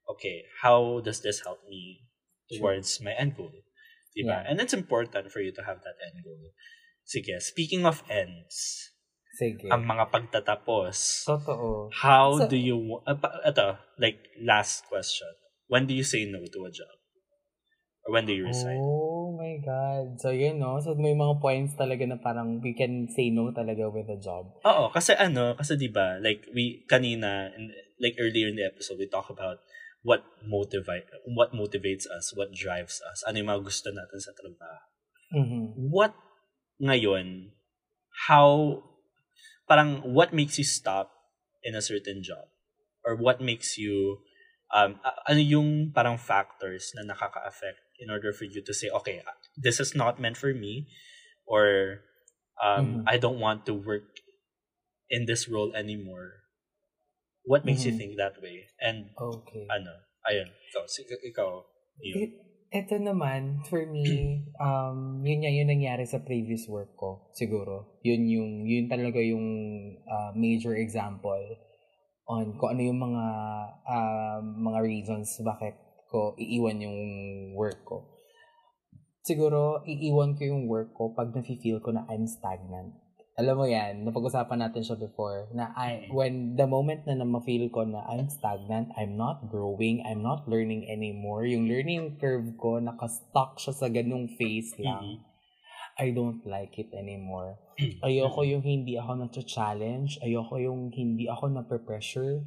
okay 0.05 0.45
how 0.61 1.01
does 1.01 1.25
this 1.25 1.41
help 1.41 1.65
me 1.65 2.05
towards 2.53 3.01
my 3.01 3.17
end 3.17 3.33
goal 3.39 3.53
diba? 4.13 4.37
Yeah. 4.37 4.45
and 4.45 4.61
it's 4.61 4.75
important 4.77 5.31
for 5.33 5.41
you 5.41 5.55
to 5.57 5.63
have 5.65 5.81
that 5.87 5.97
end 6.05 6.21
goal 6.21 6.53
sige 7.07 7.33
speaking 7.41 7.89
of 7.89 8.05
ends 8.13 8.91
Sige. 9.41 9.71
ang 9.73 9.87
mga 9.87 10.11
pagtatapos 10.11 11.25
Totoo. 11.25 11.89
how 11.97 12.37
So- 12.37 12.49
do 12.51 12.59
you 12.61 12.77
uh, 13.09 13.17
ito 13.47 13.79
like 13.97 14.19
last 14.43 14.85
question 14.91 15.31
when 15.71 15.87
do 15.89 15.95
you 15.95 16.05
say 16.05 16.27
no 16.29 16.43
to 16.45 16.61
a 16.67 16.73
job 16.75 16.93
or 18.05 18.13
when 18.13 18.27
do 18.29 18.35
you 18.37 18.45
resign 18.45 18.77
Oh 18.77 19.20
my 19.41 19.57
God. 19.65 20.21
So, 20.21 20.29
yun, 20.37 20.61
no? 20.61 20.77
So, 20.85 20.93
may 20.93 21.17
mga 21.17 21.41
points 21.41 21.73
talaga 21.73 22.05
na 22.05 22.21
parang 22.21 22.61
we 22.61 22.77
can 22.77 23.09
say 23.09 23.33
no 23.33 23.49
talaga 23.57 23.89
with 23.89 24.13
a 24.13 24.21
job. 24.21 24.53
Oo, 24.69 24.93
kasi 24.93 25.17
ano, 25.17 25.57
kasi 25.57 25.81
'di 25.81 25.89
ba, 25.89 26.21
like 26.21 26.45
we 26.53 26.85
kanina 26.85 27.49
in, 27.57 27.73
like 27.97 28.21
earlier 28.21 28.53
in 28.53 28.61
the 28.61 28.69
episode 28.69 29.01
we 29.01 29.09
talk 29.09 29.33
about 29.33 29.65
what 30.05 30.21
motivate 30.45 31.09
what 31.33 31.57
motivates 31.57 32.05
us, 32.05 32.37
what 32.37 32.53
drives 32.53 33.01
us, 33.09 33.25
ano 33.25 33.41
yung 33.41 33.49
mga 33.49 33.65
gusto 33.65 33.89
natin 33.89 34.21
sa 34.21 34.37
trabaho. 34.37 34.85
Mhm. 35.33 35.65
What 35.89 36.13
ngayon 36.81 37.57
how 38.29 38.81
parang 39.65 40.05
what 40.05 40.37
makes 40.37 40.61
you 40.61 40.67
stop 40.67 41.09
in 41.65 41.73
a 41.77 41.85
certain 41.85 42.21
job 42.21 42.49
or 43.05 43.17
what 43.17 43.41
makes 43.41 43.77
you 43.81 44.21
um 44.73 45.01
ano 45.29 45.41
yung 45.41 45.93
parang 45.93 46.17
factors 46.17 46.93
na 46.97 47.05
nakaka-affect 47.05 47.90
in 48.01 48.11
order 48.11 48.33
for 48.33 48.45
you 48.45 48.65
to 48.65 48.73
say 48.75 48.89
okay 48.91 49.23
this 49.57 49.79
is 49.79 49.95
not 49.95 50.19
meant 50.19 50.37
for 50.37 50.53
me 50.57 50.89
or 51.47 52.01
um 52.59 53.05
Mhm. 53.05 53.05
I 53.07 53.17
don't 53.21 53.39
want 53.39 53.69
to 53.69 53.75
work 53.77 54.09
in 55.13 55.27
this 55.29 55.49
role 55.49 55.73
anymore 55.77 56.49
what 57.45 57.65
makes 57.65 57.85
you 57.85 57.93
Mhm. 57.93 57.99
think 57.99 58.17
that 58.17 58.41
way 58.41 58.69
and 58.81 59.13
Okay. 59.21 59.69
ano 59.69 59.93
ayun 60.25 60.49
ikaw 60.71 60.85
ikaw 61.25 61.51
yun. 62.01 62.17
It, 62.17 62.33
ito 62.71 62.97
naman, 63.03 63.67
for 63.67 63.83
me, 63.85 64.47
um, 64.63 65.21
yun 65.27 65.43
nga 65.43 65.53
yung 65.53 65.69
nangyari 65.69 66.07
sa 66.07 66.23
previous 66.23 66.71
work 66.71 66.95
ko, 66.95 67.29
siguro. 67.35 67.99
Yun 68.07 68.23
yung, 68.31 68.51
yun 68.65 68.87
talaga 68.87 69.19
yung 69.19 69.47
uh, 70.07 70.31
major 70.39 70.79
example 70.79 71.43
on 72.31 72.55
kung 72.63 72.79
ano 72.79 72.83
yung 72.87 73.01
mga 73.03 73.25
um, 73.91 74.45
mga 74.71 74.79
reasons 74.87 75.35
bakit 75.43 75.75
ko 76.11 76.35
iiwan 76.37 76.83
yung 76.83 76.99
work 77.55 77.87
ko. 77.87 78.11
Siguro, 79.23 79.87
iiwan 79.87 80.35
ko 80.35 80.43
yung 80.43 80.65
work 80.67 80.91
ko 80.97 81.15
pag 81.15 81.31
nafe-feel 81.31 81.79
ko 81.79 81.95
na 81.95 82.03
I'm 82.11 82.27
stagnant. 82.27 82.99
Alam 83.41 83.57
mo 83.57 83.65
yan, 83.65 84.05
napag-usapan 84.05 84.61
natin 84.61 84.85
siya 84.85 85.01
before, 85.01 85.49
na 85.57 85.73
I, 85.73 86.13
when 86.13 86.61
the 86.61 86.69
moment 86.69 87.09
na 87.09 87.17
na-feel 87.17 87.73
ko 87.73 87.89
na 87.89 88.05
I'm 88.05 88.29
stagnant, 88.29 88.93
I'm 89.01 89.17
not 89.17 89.49
growing, 89.49 90.05
I'm 90.05 90.21
not 90.21 90.45
learning 90.45 90.85
anymore, 90.91 91.49
yung 91.49 91.65
learning 91.65 92.21
curve 92.21 92.53
ko, 92.61 92.85
nakastuck 92.85 93.57
siya 93.57 93.73
sa 93.73 93.89
ganung 93.89 94.29
phase 94.37 94.77
lang. 94.77 95.25
I 95.97 96.13
don't 96.13 96.45
like 96.45 96.77
it 96.77 96.93
anymore. 96.93 97.57
Ayoko 98.05 98.45
yung 98.45 98.61
hindi 98.61 99.01
ako 99.01 99.25
na-challenge, 99.25 100.21
ayoko 100.21 100.61
yung 100.61 100.93
hindi 100.93 101.25
ako 101.25 101.45
na-pressure, 101.49 102.45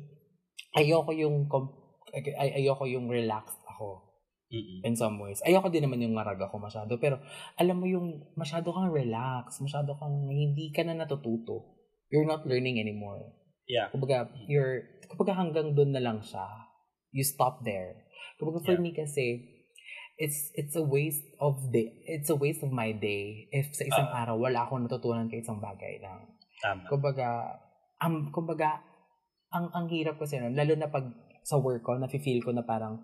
ayoko 0.77 1.09
yung, 1.13 1.49
com- 1.49 1.82
ay, 2.13 2.61
ayoko 2.61 2.85
yung 2.85 3.09
relaxed 3.09 3.57
ako 3.65 4.13
Mhm. 4.53 4.85
in 4.85 4.93
some 4.93 5.17
ways. 5.17 5.41
Ayoko 5.41 5.73
din 5.73 5.81
naman 5.89 5.97
yung 6.05 6.13
marag 6.13 6.37
ako 6.37 6.61
masyado. 6.61 6.93
Pero, 7.01 7.17
alam 7.57 7.81
mo 7.81 7.89
yung 7.89 8.29
masyado 8.37 8.69
kang 8.69 8.93
relax, 8.93 9.57
masyado 9.57 9.97
kang 9.97 10.29
hindi 10.29 10.69
ka 10.69 10.85
na 10.85 10.93
natututo. 10.93 11.73
You're 12.13 12.29
not 12.29 12.45
learning 12.45 12.77
anymore. 12.77 13.33
yeah 13.65 13.89
Kumbaga, 13.89 14.29
you're, 14.45 14.85
kumbaga 15.09 15.33
hanggang 15.33 15.73
doon 15.73 15.95
na 15.95 16.03
lang 16.03 16.21
siya. 16.21 16.45
You 17.09 17.25
stop 17.25 17.65
there. 17.65 18.05
Kumbaga 18.37 18.61
for 18.61 18.75
Yeah. 18.77 18.83
me 18.83 18.93
kasi, 18.93 19.49
it's 20.21 20.53
it's 20.53 20.77
a 20.77 20.85
waste 20.85 21.25
of 21.41 21.73
the 21.73 21.89
it's 22.05 22.29
a 22.29 22.37
waste 22.37 22.61
of 22.61 22.69
my 22.69 22.93
day 22.93 23.49
if 23.49 23.73
sa 23.73 23.81
isang 23.81 24.05
Ah. 24.13 24.21
araw 24.21 24.37
wala 24.37 24.61
akong 24.61 24.85
natutunan 24.85 25.25
kay 25.25 25.41
isang 25.41 25.57
bagay 25.57 25.97
lang. 25.97 26.29
tama 26.61 26.85
Kumbaga, 26.85 27.57
um, 27.97 28.29
kumbaga, 28.29 28.77
ang 29.49 29.73
ang 29.73 29.89
hirap 29.89 30.21
kasi 30.21 30.37
nun, 30.37 30.53
lalo 30.53 30.77
na 30.77 30.93
pag 30.93 31.09
sa 31.43 31.59
work 31.59 31.83
ko, 31.83 31.99
nafe-feel 31.99 32.41
ko 32.41 32.55
na 32.55 32.63
parang 32.63 33.03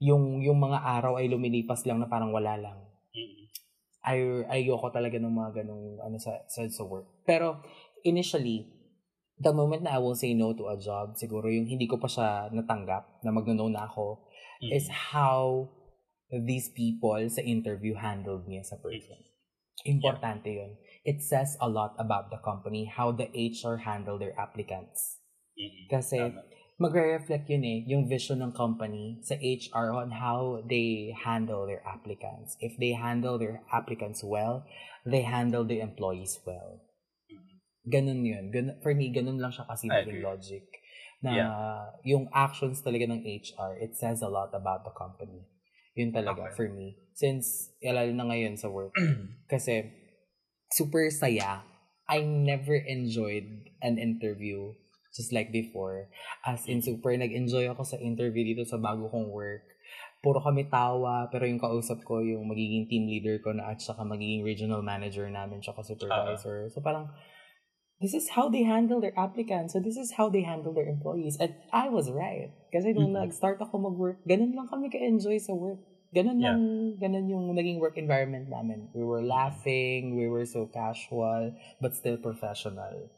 yung 0.00 0.40
yung 0.40 0.56
mga 0.56 0.80
araw 0.80 1.20
ay 1.20 1.28
lumilipas 1.28 1.84
lang 1.84 2.00
na 2.00 2.08
parang 2.08 2.32
wala 2.32 2.56
lang. 2.56 2.78
Mhm. 3.12 3.44
Ay 4.00 4.18
ayoko 4.48 4.88
talaga 4.88 5.20
ng 5.20 5.30
mga 5.30 5.62
ganung 5.62 6.00
ano 6.00 6.16
sa, 6.16 6.40
sa 6.48 6.64
sa 6.64 6.82
work. 6.88 7.20
Pero 7.28 7.60
initially, 8.00 8.64
the 9.36 9.52
moment 9.52 9.84
na 9.84 9.96
I 9.96 10.00
will 10.00 10.16
say 10.16 10.32
no 10.32 10.56
to 10.56 10.72
a 10.72 10.80
job, 10.80 11.20
siguro 11.20 11.52
yung 11.52 11.68
hindi 11.68 11.84
ko 11.84 12.00
pa 12.00 12.08
siya 12.08 12.48
natanggap 12.48 13.20
na 13.24 13.30
magno-no 13.32 13.68
na 13.68 13.84
ako 13.84 14.24
Mhm. 14.64 14.72
is 14.76 14.88
how 15.12 15.68
these 16.32 16.68
people 16.72 17.20
sa 17.28 17.44
interview 17.44 17.96
handled 17.96 18.48
me 18.48 18.60
as 18.60 18.72
a 18.72 18.80
person. 18.80 19.20
Importante 19.88 20.52
yun. 20.52 20.76
It 21.08 21.24
says 21.24 21.56
a 21.60 21.68
lot 21.68 21.96
about 21.96 22.28
the 22.28 22.36
company, 22.44 22.84
how 22.84 23.12
the 23.12 23.32
HR 23.32 23.80
handle 23.88 24.20
their 24.20 24.36
applicants. 24.36 25.20
Mhm. 25.56 25.88
Kasi 25.88 26.20
Tama. 26.20 26.44
Magre-reflect 26.80 27.44
yun 27.52 27.60
eh, 27.60 27.84
yung 27.84 28.08
vision 28.08 28.40
ng 28.40 28.56
company 28.56 29.20
sa 29.20 29.36
HR 29.36 29.92
on 29.92 30.16
how 30.16 30.64
they 30.64 31.12
handle 31.12 31.68
their 31.68 31.84
applicants. 31.84 32.56
If 32.56 32.80
they 32.80 32.96
handle 32.96 33.36
their 33.36 33.60
applicants 33.68 34.24
well, 34.24 34.64
they 35.04 35.20
handle 35.28 35.68
the 35.68 35.84
employees 35.84 36.40
well. 36.48 36.80
Ganun 37.84 38.24
yun. 38.24 38.48
Ganun, 38.48 38.80
for 38.80 38.96
me, 38.96 39.12
ganun 39.12 39.36
lang 39.36 39.52
siya 39.52 39.68
kasi 39.68 39.92
naging 39.92 40.24
logic. 40.24 40.64
Na 41.20 41.36
Yeah. 41.36 41.52
yung 42.16 42.32
actions 42.32 42.80
talaga 42.80 43.12
ng 43.12 43.28
HR, 43.28 43.76
it 43.76 43.92
says 43.92 44.24
a 44.24 44.32
lot 44.32 44.56
about 44.56 44.88
the 44.88 44.94
company. 44.96 45.44
Yun 45.92 46.16
talaga 46.16 46.48
Okay. 46.48 46.56
for 46.56 46.66
me. 46.72 46.96
Since, 47.12 47.76
lalo 47.84 48.08
na 48.16 48.24
ngayon 48.24 48.56
sa 48.56 48.72
work, 48.72 48.96
kasi 49.52 49.84
super 50.72 51.12
saya. 51.12 51.60
I 52.08 52.24
never 52.24 52.74
enjoyed 52.74 53.68
an 53.84 54.00
interview 54.00 54.74
just 55.14 55.34
like 55.34 55.50
before. 55.50 56.10
As 56.46 56.66
in, 56.70 56.82
super 56.82 57.14
nag-enjoy 57.14 57.66
ako 57.70 57.82
sa 57.82 57.98
interview 57.98 58.42
dito 58.54 58.62
sa 58.66 58.78
bago 58.78 59.10
kong 59.10 59.30
work. 59.30 59.66
puro 60.20 60.38
kami 60.40 60.68
tawa, 60.68 61.28
pero 61.32 61.48
yung 61.48 61.60
kausap 61.60 62.04
ko, 62.04 62.20
yung 62.20 62.44
magiging 62.44 62.84
team 62.86 63.08
leader 63.08 63.40
ko 63.40 63.56
na 63.56 63.72
at 63.72 63.80
saka 63.80 64.04
magiging 64.04 64.44
regional 64.44 64.84
manager 64.84 65.24
namin, 65.32 65.64
tsaka 65.64 65.80
supervisor. 65.80 66.68
Uh-huh. 66.68 66.72
So 66.72 66.84
parang, 66.84 67.08
this 68.04 68.12
is 68.12 68.28
how 68.36 68.52
they 68.52 68.64
handle 68.64 69.00
their 69.00 69.16
applicants. 69.16 69.72
So 69.72 69.80
this 69.80 69.96
is 69.96 70.12
how 70.12 70.28
they 70.28 70.44
handle 70.44 70.76
their 70.76 70.88
employees. 70.88 71.40
And 71.40 71.56
I 71.72 71.88
was 71.88 72.12
right. 72.12 72.52
Kasi 72.68 72.92
nung 72.92 73.16
mm-hmm. 73.16 73.32
nag-start 73.32 73.60
ako 73.64 73.80
mag-work, 73.80 74.20
ganun 74.28 74.52
lang 74.52 74.68
kami 74.68 74.92
ka-enjoy 74.92 75.40
sa 75.40 75.56
work. 75.56 75.80
Ganun 76.12 76.42
yeah. 76.42 76.52
lang, 76.52 76.60
ganun 77.00 77.26
yung 77.30 77.44
naging 77.56 77.80
work 77.80 77.96
environment 77.96 78.50
namin. 78.52 78.92
We 78.92 79.06
were 79.06 79.24
laughing, 79.24 80.18
we 80.20 80.28
were 80.28 80.44
so 80.44 80.68
casual, 80.68 81.54
but 81.80 81.96
still 81.96 82.18
professional. 82.20 83.08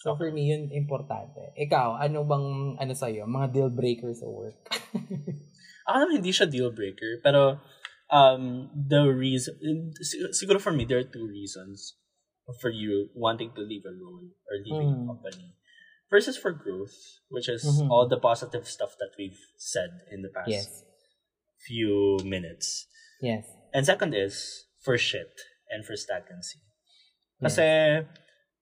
So 0.00 0.16
for 0.16 0.32
me, 0.32 0.48
yun 0.48 0.72
importante. 0.72 1.52
Ikaw, 1.60 2.00
ano 2.00 2.24
bang, 2.24 2.46
ano 2.80 2.92
sa'yo, 2.96 3.28
mga 3.28 3.52
deal 3.52 3.70
breakers 3.70 4.24
sa 4.24 4.28
work? 4.32 4.56
Ako 5.86 5.94
naman 6.00 6.24
hindi 6.24 6.32
siya 6.32 6.48
deal 6.48 6.72
breaker, 6.72 7.20
pero 7.20 7.60
um, 8.08 8.72
the 8.72 9.04
reason, 9.04 9.60
siguro 10.32 10.56
for 10.56 10.72
me, 10.72 10.88
there 10.88 11.04
are 11.04 11.12
two 11.12 11.28
reasons 11.28 12.00
for 12.64 12.72
you 12.72 13.12
wanting 13.14 13.52
to 13.52 13.60
leave 13.60 13.84
a 13.84 13.92
role 13.92 14.24
or 14.48 14.54
leaving 14.64 14.88
mm. 14.88 15.04
a 15.04 15.06
company. 15.12 15.52
First 16.08 16.32
is 16.32 16.40
for 16.40 16.50
growth, 16.50 16.96
which 17.28 17.48
is 17.48 17.62
mm-hmm. 17.62 17.92
all 17.92 18.08
the 18.08 18.18
positive 18.18 18.66
stuff 18.66 18.96
that 18.98 19.12
we've 19.20 19.38
said 19.60 20.00
in 20.10 20.22
the 20.22 20.32
past 20.32 20.48
yes. 20.48 20.82
few 21.68 22.18
minutes. 22.24 22.88
Yes. 23.20 23.44
And 23.72 23.86
second 23.86 24.16
is 24.16 24.64
for 24.82 24.98
shit 24.98 25.30
and 25.68 25.84
for 25.84 25.94
stagnancy. 25.94 26.58
Kasi, 27.38 27.62
yes. 27.62 28.04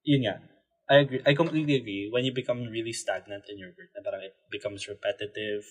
yun 0.04 0.20
nga, 0.28 0.36
I 0.88 1.04
agree. 1.04 1.20
I 1.26 1.36
completely 1.36 1.76
agree. 1.76 2.08
When 2.10 2.24
you 2.24 2.32
become 2.32 2.64
really 2.64 2.92
stagnant 2.96 3.44
in 3.52 3.60
your 3.60 3.76
work, 3.76 3.92
parang 4.00 4.24
it 4.24 4.34
becomes 4.50 4.88
repetitive, 4.88 5.62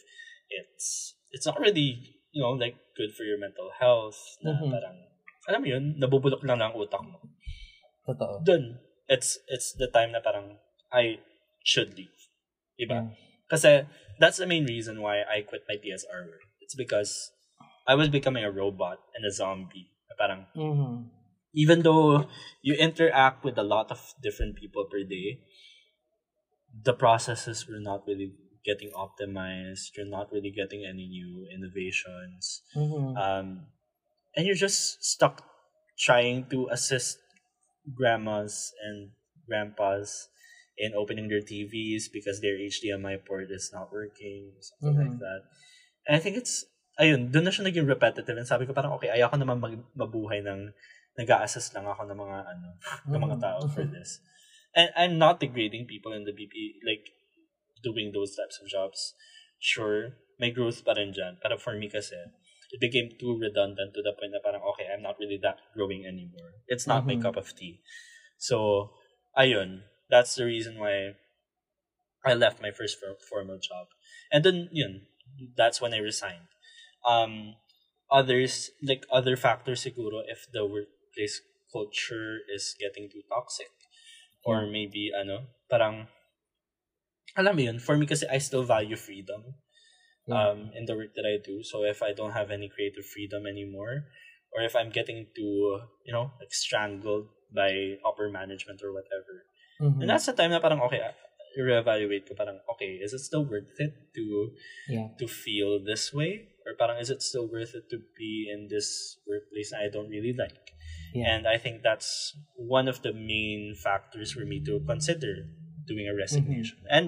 it's 0.49 1.17
it's 1.31 1.45
not 1.45 1.59
really, 1.59 2.21
you 2.31 2.41
know, 2.41 2.53
like 2.53 2.75
good 2.95 3.13
for 3.17 3.23
your 3.23 3.39
mental 3.39 3.71
health. 3.79 4.17
Na 4.43 4.53
mm-hmm. 4.53 4.71
parang, 4.71 4.97
alam 5.49 5.59
mo 5.61 5.67
yun, 5.67 5.83
nabubulok 5.97 6.43
lang 6.45 6.61
ng 6.61 6.75
utak 6.77 7.01
mo. 7.01 7.19
Totoo. 8.07 8.43
Dun, 8.43 8.79
it's, 9.09 9.39
it's 9.47 9.73
the 9.75 9.87
time 9.87 10.11
na 10.13 10.21
parang, 10.23 10.61
I 10.91 11.19
should 11.63 11.97
leave. 11.97 12.13
Diba? 12.79 12.91
Yeah. 12.91 13.07
Kasi, 13.49 13.83
that's 14.19 14.37
the 14.37 14.47
main 14.47 14.65
reason 14.65 15.01
why 15.01 15.23
I 15.23 15.43
quit 15.43 15.67
my 15.67 15.75
PSR 15.75 16.27
work. 16.27 16.45
It's 16.61 16.75
because 16.75 17.31
I 17.87 17.95
was 17.95 18.07
becoming 18.07 18.43
a 18.43 18.51
robot 18.51 18.99
and 19.15 19.25
a 19.25 19.31
zombie. 19.31 19.91
Parang, 20.17 20.47
mm-hmm. 20.55 21.16
Even 21.53 21.81
though 21.83 22.27
you 22.61 22.73
interact 22.75 23.43
with 23.43 23.57
a 23.57 23.63
lot 23.63 23.91
of 23.91 24.13
different 24.21 24.55
people 24.55 24.85
per 24.85 25.03
day, 25.03 25.39
the 26.83 26.93
processes 26.93 27.67
were 27.67 27.79
not 27.79 28.03
really 28.07 28.33
getting 28.65 28.91
optimized. 28.91 29.95
You're 29.95 30.11
not 30.11 30.31
really 30.31 30.51
getting 30.51 30.85
any 30.85 31.07
new 31.07 31.47
innovations. 31.47 32.61
Mm-hmm. 32.75 33.17
Um, 33.17 33.67
and 34.35 34.45
you're 34.45 34.59
just 34.59 35.03
stuck 35.03 35.41
trying 35.97 36.45
to 36.51 36.67
assist 36.69 37.17
grandmas 37.95 38.71
and 38.83 39.11
grandpas 39.47 40.27
in 40.77 40.93
opening 40.93 41.27
their 41.27 41.41
TVs 41.41 42.11
because 42.13 42.39
their 42.41 42.59
HDMI 42.59 43.25
port 43.25 43.49
is 43.49 43.71
not 43.73 43.91
working, 43.91 44.51
something 44.61 44.93
mm-hmm. 44.93 45.09
like 45.09 45.19
that. 45.19 45.41
And 46.05 46.15
I 46.15 46.19
think 46.19 46.37
it's, 46.37 46.65
ayun, 46.99 47.31
doon 47.31 47.49
na 47.49 47.51
siya 47.51 47.65
naging 47.65 47.89
repetitive. 47.89 48.37
And 48.37 48.45
sabi 48.45 48.69
ko 48.69 48.77
parang, 48.77 48.93
okay, 49.01 49.09
ayoko 49.09 49.41
naman 49.41 49.57
mag- 49.57 49.89
mabuhay 49.97 50.45
ng 50.45 50.69
nag-a-assist 51.17 51.73
lang 51.73 51.89
ako 51.89 52.05
ng 52.05 52.17
mga, 52.17 52.37
ano, 52.45 52.67
mm-hmm. 52.77 53.11
ng 53.11 53.21
mga 53.25 53.37
tao 53.41 53.61
for 53.67 53.83
this. 53.83 54.21
And 54.77 54.93
I'm 54.93 55.17
not 55.17 55.41
degrading 55.41 55.89
people 55.89 56.13
in 56.13 56.23
the 56.23 56.31
BP, 56.31 56.85
like, 56.85 57.09
doing 57.81 58.13
those 58.13 58.37
types 58.37 58.61
of 58.61 58.69
jobs, 58.69 59.17
sure, 59.59 60.17
may 60.37 60.53
growth 60.53 60.85
pa 60.85 60.93
rin 60.93 61.13
dyan. 61.13 61.41
Pero 61.41 61.57
for 61.57 61.73
me 61.73 61.89
kasi, 61.89 62.17
it 62.71 62.79
became 62.81 63.09
too 63.17 63.37
redundant 63.37 63.93
to 63.93 64.01
the 64.05 64.13
point 64.13 64.33
na 64.33 64.43
parang, 64.43 64.61
okay, 64.73 64.85
I'm 64.85 65.01
not 65.01 65.17
really 65.17 65.39
that 65.41 65.57
growing 65.73 66.05
anymore. 66.05 66.61
It's 66.67 66.85
not 66.85 67.05
mm-hmm. 67.05 67.21
my 67.21 67.23
cup 67.25 67.37
of 67.37 67.55
tea. 67.57 67.81
So, 68.37 68.91
ayun, 69.37 69.89
that's 70.09 70.35
the 70.35 70.45
reason 70.45 70.77
why 70.77 71.17
I 72.25 72.33
left 72.33 72.61
my 72.61 72.71
first 72.71 72.97
formal 73.29 73.57
job. 73.57 73.87
And 74.31 74.43
then, 74.43 74.69
yun, 74.71 75.07
that's 75.55 75.81
when 75.81 75.93
I 75.93 75.97
resigned. 75.97 76.51
Um, 77.07 77.55
others, 78.11 78.71
like 78.83 79.05
other 79.11 79.35
factors 79.35 79.83
siguro, 79.83 80.21
if 80.27 80.45
the 80.51 80.67
workplace 81.17 81.41
culture 81.71 82.39
is 82.53 82.75
getting 82.79 83.09
too 83.09 83.21
toxic, 83.29 83.67
or 84.45 84.67
maybe, 84.67 85.11
ano, 85.11 85.47
parang, 85.69 86.07
alam 87.35 87.55
mo 87.55 87.61
yun, 87.61 87.79
for 87.79 87.97
me 87.97 88.05
kasi 88.05 88.25
I 88.31 88.37
still 88.37 88.63
value 88.63 88.95
freedom 88.95 89.43
um, 90.31 90.71
in 90.73 90.85
the 90.85 90.95
work 90.95 91.13
that 91.15 91.25
I 91.25 91.43
do. 91.43 91.61
So 91.63 91.83
if 91.83 92.01
I 92.01 92.13
don't 92.13 92.31
have 92.31 92.51
any 92.51 92.69
creative 92.69 93.05
freedom 93.05 93.45
anymore, 93.45 94.05
or 94.55 94.63
if 94.63 94.75
I'm 94.75 94.89
getting 94.89 95.27
too, 95.35 95.81
you 96.05 96.13
know, 96.13 96.31
like 96.39 96.53
strangled 96.53 97.27
by 97.53 97.99
upper 98.07 98.29
management 98.31 98.81
or 98.81 98.93
whatever, 98.93 99.43
mm-hmm. 99.81 100.01
and 100.01 100.09
that's 100.09 100.25
the 100.25 100.33
time 100.33 100.51
na 100.51 100.59
parang, 100.59 100.81
okay, 100.87 101.03
reevaluate 101.59 102.27
ko 102.29 102.33
parang, 102.33 102.59
okay, 102.73 103.01
is 103.03 103.13
it 103.13 103.19
still 103.19 103.43
worth 103.43 103.75
it 103.79 103.93
to 104.15 104.51
yeah. 104.87 105.07
to 105.19 105.27
feel 105.27 105.83
this 105.83 106.13
way? 106.13 106.47
Or 106.63 106.75
parang, 106.75 106.99
is 106.99 107.09
it 107.11 107.23
still 107.23 107.47
worth 107.47 107.75
it 107.75 107.87
to 107.91 107.99
be 108.15 108.51
in 108.51 108.67
this 108.67 109.19
workplace 109.27 109.71
I 109.71 109.87
don't 109.91 110.09
really 110.11 110.35
like? 110.35 110.76
Yeah. 111.13 111.35
And 111.35 111.47
I 111.47 111.57
think 111.57 111.81
that's 111.83 112.35
one 112.55 112.87
of 112.87 113.01
the 113.01 113.13
main 113.13 113.75
factors 113.75 114.31
for 114.31 114.45
me 114.45 114.63
to 114.65 114.79
consider 114.85 115.47
doing 115.87 116.07
a 116.07 116.15
resignation. 116.15 116.77
Mm-hmm. 116.83 116.97
And 116.97 117.07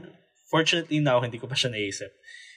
fortunately 0.49 0.99
now, 0.99 1.21
hindi 1.21 1.37
ko 1.37 1.47
pa 1.47 1.55
siya 1.55 1.71
naisip 1.71 2.11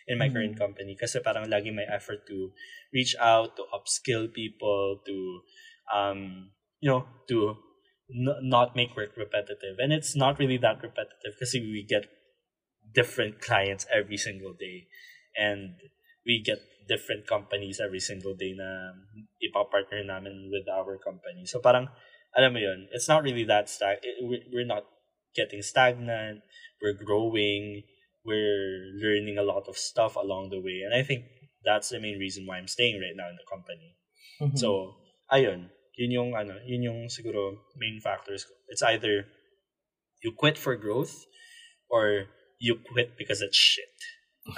in 0.07 0.19
my 0.19 0.27
mm-hmm. 0.27 0.35
current 0.35 0.57
company 0.59 0.97
kasi 0.99 1.21
parang 1.21 1.51
lagi 1.51 1.75
may 1.75 1.87
effort 1.87 2.27
to 2.27 2.51
reach 2.95 3.15
out, 3.19 3.57
to 3.57 3.67
upskill 3.71 4.33
people, 4.33 5.01
to, 5.07 5.43
um, 5.95 6.51
you 6.81 6.91
know, 6.91 7.07
to 7.29 7.57
n- 8.11 8.43
not 8.43 8.75
make 8.75 8.97
work 8.97 9.17
repetitive. 9.17 9.79
And 9.79 9.93
it's 9.93 10.17
not 10.17 10.39
really 10.39 10.59
that 10.59 10.83
repetitive 10.83 11.39
kasi 11.39 11.61
we 11.61 11.87
get 11.87 12.07
different 12.95 13.41
clients 13.41 13.87
every 13.93 14.17
single 14.17 14.53
day. 14.53 14.87
And 15.37 15.81
we 16.27 16.43
get 16.43 16.59
different 16.89 17.27
companies 17.27 17.81
every 17.83 18.01
single 18.01 18.35
day 18.35 18.55
na 18.57 18.95
ipapartner 19.39 20.03
namin 20.07 20.51
with 20.51 20.67
our 20.69 20.99
company. 20.99 21.47
So 21.47 21.61
parang, 21.61 21.89
alam 22.37 22.53
mo 22.53 22.61
yun, 22.61 22.89
it's 22.91 23.09
not 23.09 23.23
really 23.23 23.45
that 23.45 23.69
stack. 23.69 24.03
We're 24.23 24.67
not 24.67 24.85
getting 25.35 25.63
stagnant, 25.63 26.43
we're 26.81 26.99
growing, 26.99 27.83
we're 28.25 28.93
learning 28.99 29.39
a 29.39 29.47
lot 29.47 29.69
of 29.69 29.77
stuff 29.77 30.17
along 30.17 30.51
the 30.51 30.61
way. 30.61 30.83
And 30.85 30.95
I 30.95 31.03
think 31.03 31.25
that's 31.65 31.89
the 31.89 32.01
main 32.01 32.19
reason 32.19 32.47
why 32.47 32.59
I'm 32.59 32.69
staying 32.69 33.01
right 33.01 33.17
now 33.17 33.29
in 33.29 33.39
the 33.39 33.49
company. 33.49 33.97
Mm-hmm. 34.41 34.57
So, 34.57 34.95
ayun, 35.33 35.71
yun 35.97 36.11
yung 36.11 36.31
ano, 36.35 36.59
yun 36.67 36.83
yung 36.83 37.01
siguro 37.09 37.63
main 37.77 38.01
factors 38.03 38.45
ko. 38.45 38.53
It's 38.69 38.83
either 38.83 39.27
you 40.23 40.33
quit 40.37 40.59
for 40.59 40.77
growth 40.77 41.25
or 41.91 42.27
you 42.59 42.79
quit 42.93 43.19
because 43.19 43.43
it's 43.43 43.57
shit. 43.57 43.97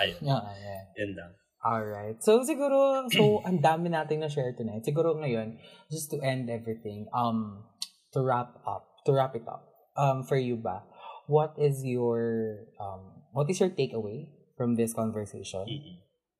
Ayun. 0.00 0.18
yeah, 0.22 0.42
yeah. 0.60 0.82
Yun 0.96 1.16
lang. 1.16 1.32
Alright. 1.64 2.20
So, 2.20 2.44
siguro, 2.44 3.08
so, 3.08 3.40
ang 3.48 3.64
dami 3.64 3.88
nating 3.88 4.20
na-share 4.20 4.52
tonight. 4.52 4.84
Siguro 4.84 5.16
ngayon, 5.16 5.56
just 5.88 6.12
to 6.12 6.20
end 6.20 6.52
everything, 6.52 7.08
um, 7.16 7.64
to 8.12 8.20
wrap 8.20 8.60
up, 8.68 9.00
to 9.08 9.16
wrap 9.16 9.32
it 9.32 9.48
up, 9.48 9.64
um, 9.96 10.28
for 10.28 10.36
you 10.36 10.60
ba, 10.60 10.84
what 11.24 11.56
is 11.56 11.80
your 11.80 12.68
um, 12.76 13.24
what 13.32 13.48
is 13.48 13.58
your 13.64 13.72
takeaway 13.72 14.28
from 14.60 14.76
this 14.76 14.92
conversation? 14.92 15.64
Mm-hmm. 15.64 15.94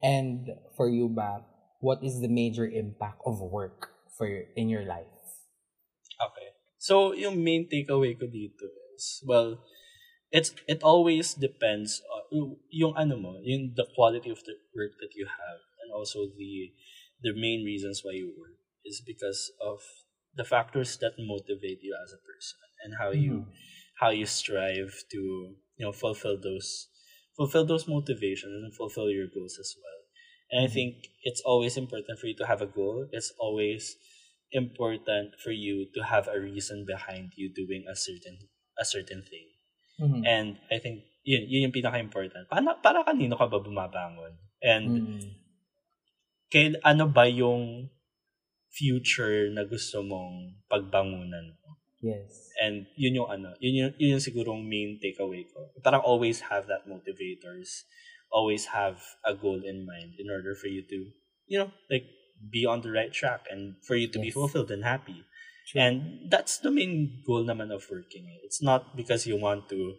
And 0.05 0.53
for 0.77 0.93
you 0.93 1.09
ba, 1.09 1.49
what 1.81 2.05
is 2.05 2.21
the 2.21 2.29
major 2.29 2.69
impact 2.69 3.25
of 3.25 3.41
work 3.41 3.97
for 4.17 4.29
your, 4.29 4.45
in 4.57 4.69
your 4.69 4.85
life? 4.85 5.09
Okay. 6.21 6.53
So, 6.77 7.17
yung 7.17 7.41
main 7.41 7.65
takeaway 7.65 8.13
ko 8.21 8.29
dito 8.29 8.69
is, 8.93 9.25
well, 9.25 9.65
it's 10.35 10.51
it 10.67 10.83
always 10.83 11.39
depends 11.39 12.03
on 12.11 12.59
yung 12.69 12.99
ano 12.99 13.15
mo, 13.17 13.39
yung 13.47 13.71
the 13.79 13.87
quality 13.95 14.35
of 14.35 14.43
the 14.43 14.59
work 14.75 14.99
that 14.99 15.15
you 15.15 15.31
have 15.31 15.63
and 15.79 15.95
also 15.95 16.27
the 16.27 16.75
the 17.23 17.31
main 17.31 17.63
reasons 17.63 18.03
why 18.03 18.11
you 18.11 18.35
work 18.35 18.59
is 18.85 18.99
because 19.07 19.55
of 19.63 19.79
the 20.35 20.43
factors 20.43 20.99
that 20.99 21.15
motivate 21.23 21.79
you 21.87 21.95
as 22.03 22.11
a 22.11 22.19
person 22.27 22.59
and 22.83 22.99
how 22.99 23.15
you 23.15 23.47
mm-hmm. 23.47 23.55
how 24.03 24.11
you 24.11 24.27
strive 24.27 25.07
to 25.07 25.55
you 25.79 25.85
know 25.87 25.95
fulfill 25.95 26.35
those 26.35 26.91
fulfill 27.39 27.65
those 27.65 27.87
motivations 27.87 28.59
and 28.59 28.75
fulfill 28.75 29.11
your 29.11 29.31
goals 29.31 29.55
as 29.63 29.75
well. 29.79 30.03
And 30.51 30.59
I 30.59 30.67
mm-hmm. 30.67 30.75
think 30.75 30.95
it's 31.23 31.43
always 31.47 31.79
important 31.79 32.19
for 32.19 32.27
you 32.27 32.35
to 32.43 32.47
have 32.47 32.61
a 32.61 32.67
goal. 32.67 33.07
It's 33.15 33.33
always 33.39 33.97
important 34.51 35.39
for 35.43 35.51
you 35.51 35.87
to 35.95 36.03
have 36.03 36.27
a 36.27 36.39
reason 36.39 36.85
behind 36.87 37.33
you 37.37 37.55
doing 37.55 37.87
a 37.87 37.95
certain 37.95 38.51
a 38.79 38.85
certain 38.85 39.23
thing. 39.23 39.54
Mm-hmm. 40.01 40.23
And 40.27 40.49
I 40.71 40.79
think 40.79 41.05
yun, 41.23 41.47
yun 41.49 41.71
yung 41.71 41.77
pinaka-important. 41.77 42.51
Para, 42.51 42.77
para 42.83 43.01
kanino 43.05 43.39
ka 43.39 43.47
ba 43.47 43.59
bumabangon? 43.63 44.35
And 44.61 44.87
mm-hmm. 44.89 45.29
kay, 46.51 46.75
ano 46.83 47.09
ba 47.09 47.29
yung 47.29 47.91
future 48.75 49.51
na 49.55 49.63
gusto 49.65 50.03
mong 50.03 50.65
pagbangunan 50.67 51.55
mo? 51.55 51.79
Yes. 52.05 52.53
And 52.61 52.85
yun 52.99 53.17
yung 53.25 53.29
ano, 53.33 53.57
yun 53.63 53.75
yung, 53.81 53.93
yun 53.97 54.19
yung 54.19 54.25
sigurong 54.25 54.67
main 54.67 55.01
takeaway 55.01 55.49
ko. 55.49 55.73
Parang 55.81 56.05
always 56.05 56.53
have 56.53 56.69
that 56.69 56.85
motivators. 56.85 57.89
Always 58.35 58.75
have 58.75 58.99
a 59.23 59.33
goal 59.33 59.63
in 59.63 59.87
mind 59.87 60.19
in 60.19 60.27
order 60.27 60.59
for 60.59 60.67
you 60.67 60.83
to 60.91 61.15
you 61.47 61.59
know, 61.59 61.71
like 61.91 62.05
be 62.51 62.67
on 62.67 62.81
the 62.81 62.91
right 62.91 63.13
track 63.13 63.47
and 63.51 63.77
for 63.83 63.97
you 63.97 64.09
to 64.09 64.19
yes. 64.19 64.27
be 64.27 64.31
fulfilled 64.31 64.71
and 64.71 64.85
happy. 64.85 65.25
True. 65.65 65.81
And 65.81 66.31
that's 66.31 66.59
the 66.59 66.71
main 66.71 67.23
goal 67.27 67.45
naman 67.45 67.73
of 67.73 67.85
working. 67.91 68.29
It's 68.45 68.63
not 68.63 68.97
because 68.97 69.27
you 69.27 69.41
want 69.41 69.69
to 69.71 69.97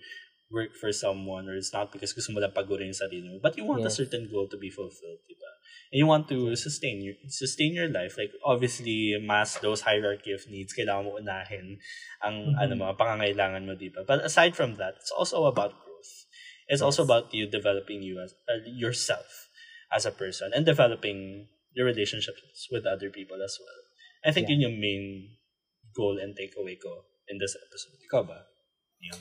work 0.51 0.77
for 0.79 0.91
someone 0.91 1.49
or 1.49 1.57
it's 1.57 1.73
not 1.73 1.91
because 1.91 2.13
gusto 2.13 2.33
mo 2.33 2.39
lang 2.39 2.53
pagurin 2.53 2.93
yung 2.93 3.01
sarili 3.01 3.27
mo, 3.33 3.39
but 3.41 3.57
you 3.57 3.65
want 3.65 3.81
yes. 3.81 3.97
a 3.97 4.05
certain 4.05 4.29
goal 4.29 4.45
to 4.47 4.57
be 4.57 4.69
fulfilled, 4.69 5.19
diba? 5.25 5.51
And 5.89 5.97
you 5.99 6.07
want 6.07 6.29
to 6.29 6.55
sustain 6.55 7.01
your, 7.01 7.17
sustain 7.27 7.73
your 7.73 7.89
life. 7.89 8.17
Like, 8.17 8.31
obviously, 8.45 9.17
Maslow's 9.17 9.81
hierarchy 9.81 10.33
of 10.33 10.45
needs, 10.49 10.73
kailangan 10.73 11.05
mo 11.05 11.17
unahin 11.17 11.81
ang 12.21 12.53
mm-hmm. 12.53 12.61
ano, 12.61 12.71
mga 12.77 12.97
pangangailangan 12.97 13.65
mo, 13.65 13.73
diba? 13.73 14.05
But 14.05 14.21
aside 14.21 14.55
from 14.55 14.77
that, 14.77 15.01
it's 15.01 15.11
also 15.11 15.45
about 15.49 15.73
growth. 15.81 16.29
It's 16.69 16.81
yes. 16.81 16.85
also 16.85 17.03
about 17.03 17.33
you 17.33 17.49
developing 17.49 18.05
you 18.05 18.21
as 18.21 18.33
uh, 18.45 18.61
yourself 18.65 19.49
as 19.93 20.05
a 20.05 20.13
person 20.13 20.53
and 20.53 20.65
developing 20.65 21.49
your 21.73 21.85
relationships 21.85 22.69
with 22.71 22.85
other 22.85 23.09
people 23.09 23.37
as 23.41 23.57
well. 23.61 23.81
I 24.25 24.33
think 24.33 24.49
yeah. 24.49 24.57
yun 24.57 24.73
yung 24.73 24.77
main 24.81 25.03
goal 25.95 26.19
and 26.19 26.35
takeaway 26.35 26.75
ko 26.75 27.07
in 27.31 27.39
this 27.39 27.55
episode. 27.55 27.97
Ikaw 28.05 28.21
ba? 28.27 28.45
Yeah. 29.01 29.17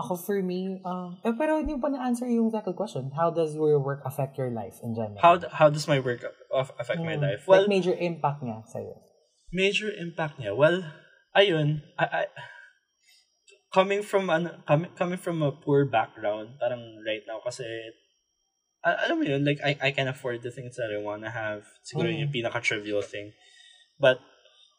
Ako 0.00 0.16
for 0.16 0.40
me, 0.40 0.80
uh, 0.80 1.12
eh, 1.20 1.36
pero 1.36 1.60
hindi 1.60 1.76
pa 1.76 1.92
na-answer 1.92 2.32
yung 2.32 2.48
second 2.48 2.72
question. 2.80 3.12
How 3.12 3.28
does 3.28 3.52
your 3.52 3.76
work 3.76 4.00
affect 4.08 4.40
your 4.40 4.48
life 4.48 4.80
in 4.80 4.96
general? 4.96 5.20
How 5.20 5.36
how 5.52 5.68
does 5.68 5.84
my 5.84 6.00
work 6.00 6.24
affect 6.54 7.04
mm, 7.04 7.04
my 7.04 7.20
life? 7.20 7.44
Well, 7.44 7.68
like 7.68 7.68
major 7.68 7.92
impact 7.92 8.40
niya 8.40 8.64
sa'yo. 8.64 8.96
Major 9.52 9.92
impact 9.92 10.40
niya? 10.40 10.56
Well, 10.56 10.80
ayun, 11.36 11.84
I, 12.00 12.04
I, 12.08 12.22
coming 13.68 14.00
from 14.00 14.32
ano, 14.32 14.64
coming, 14.64 14.96
coming 14.96 15.20
from 15.20 15.44
a 15.44 15.52
poor 15.52 15.84
background, 15.84 16.56
parang 16.56 16.80
right 17.04 17.28
now 17.28 17.44
kasi 17.44 17.68
alam 18.86 19.18
mo 19.18 19.24
yun, 19.26 19.42
like, 19.42 19.58
I, 19.64 19.74
I 19.82 19.90
can 19.90 20.06
afford 20.06 20.42
the 20.46 20.54
things 20.54 20.78
that 20.78 20.94
I 20.94 21.02
wanna 21.02 21.30
have. 21.30 21.66
Siguro 21.82 22.06
mm. 22.06 22.22
yung 22.22 22.30
pinaka-trivial 22.30 23.02
thing. 23.02 23.34
But, 23.98 24.22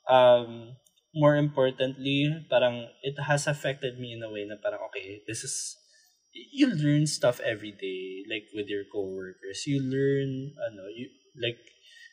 um, 0.08 0.80
more 1.18 1.36
importantly, 1.36 2.30
parang 2.50 2.94
it 3.02 3.18
has 3.26 3.50
affected 3.50 3.98
me 3.98 4.14
in 4.14 4.22
a 4.22 4.30
way 4.30 4.46
na 4.46 4.62
parang, 4.62 4.86
okay, 4.94 5.26
this 5.26 5.44
is, 5.44 5.76
you 6.54 6.70
learn 6.70 7.10
stuff 7.10 7.42
every 7.42 7.74
day, 7.74 8.22
like 8.30 8.46
with 8.54 8.70
your 8.70 8.86
coworkers. 8.94 9.66
You 9.66 9.82
learn, 9.82 10.54
ano, 10.62 10.86
you, 10.94 11.10
like, 11.42 11.58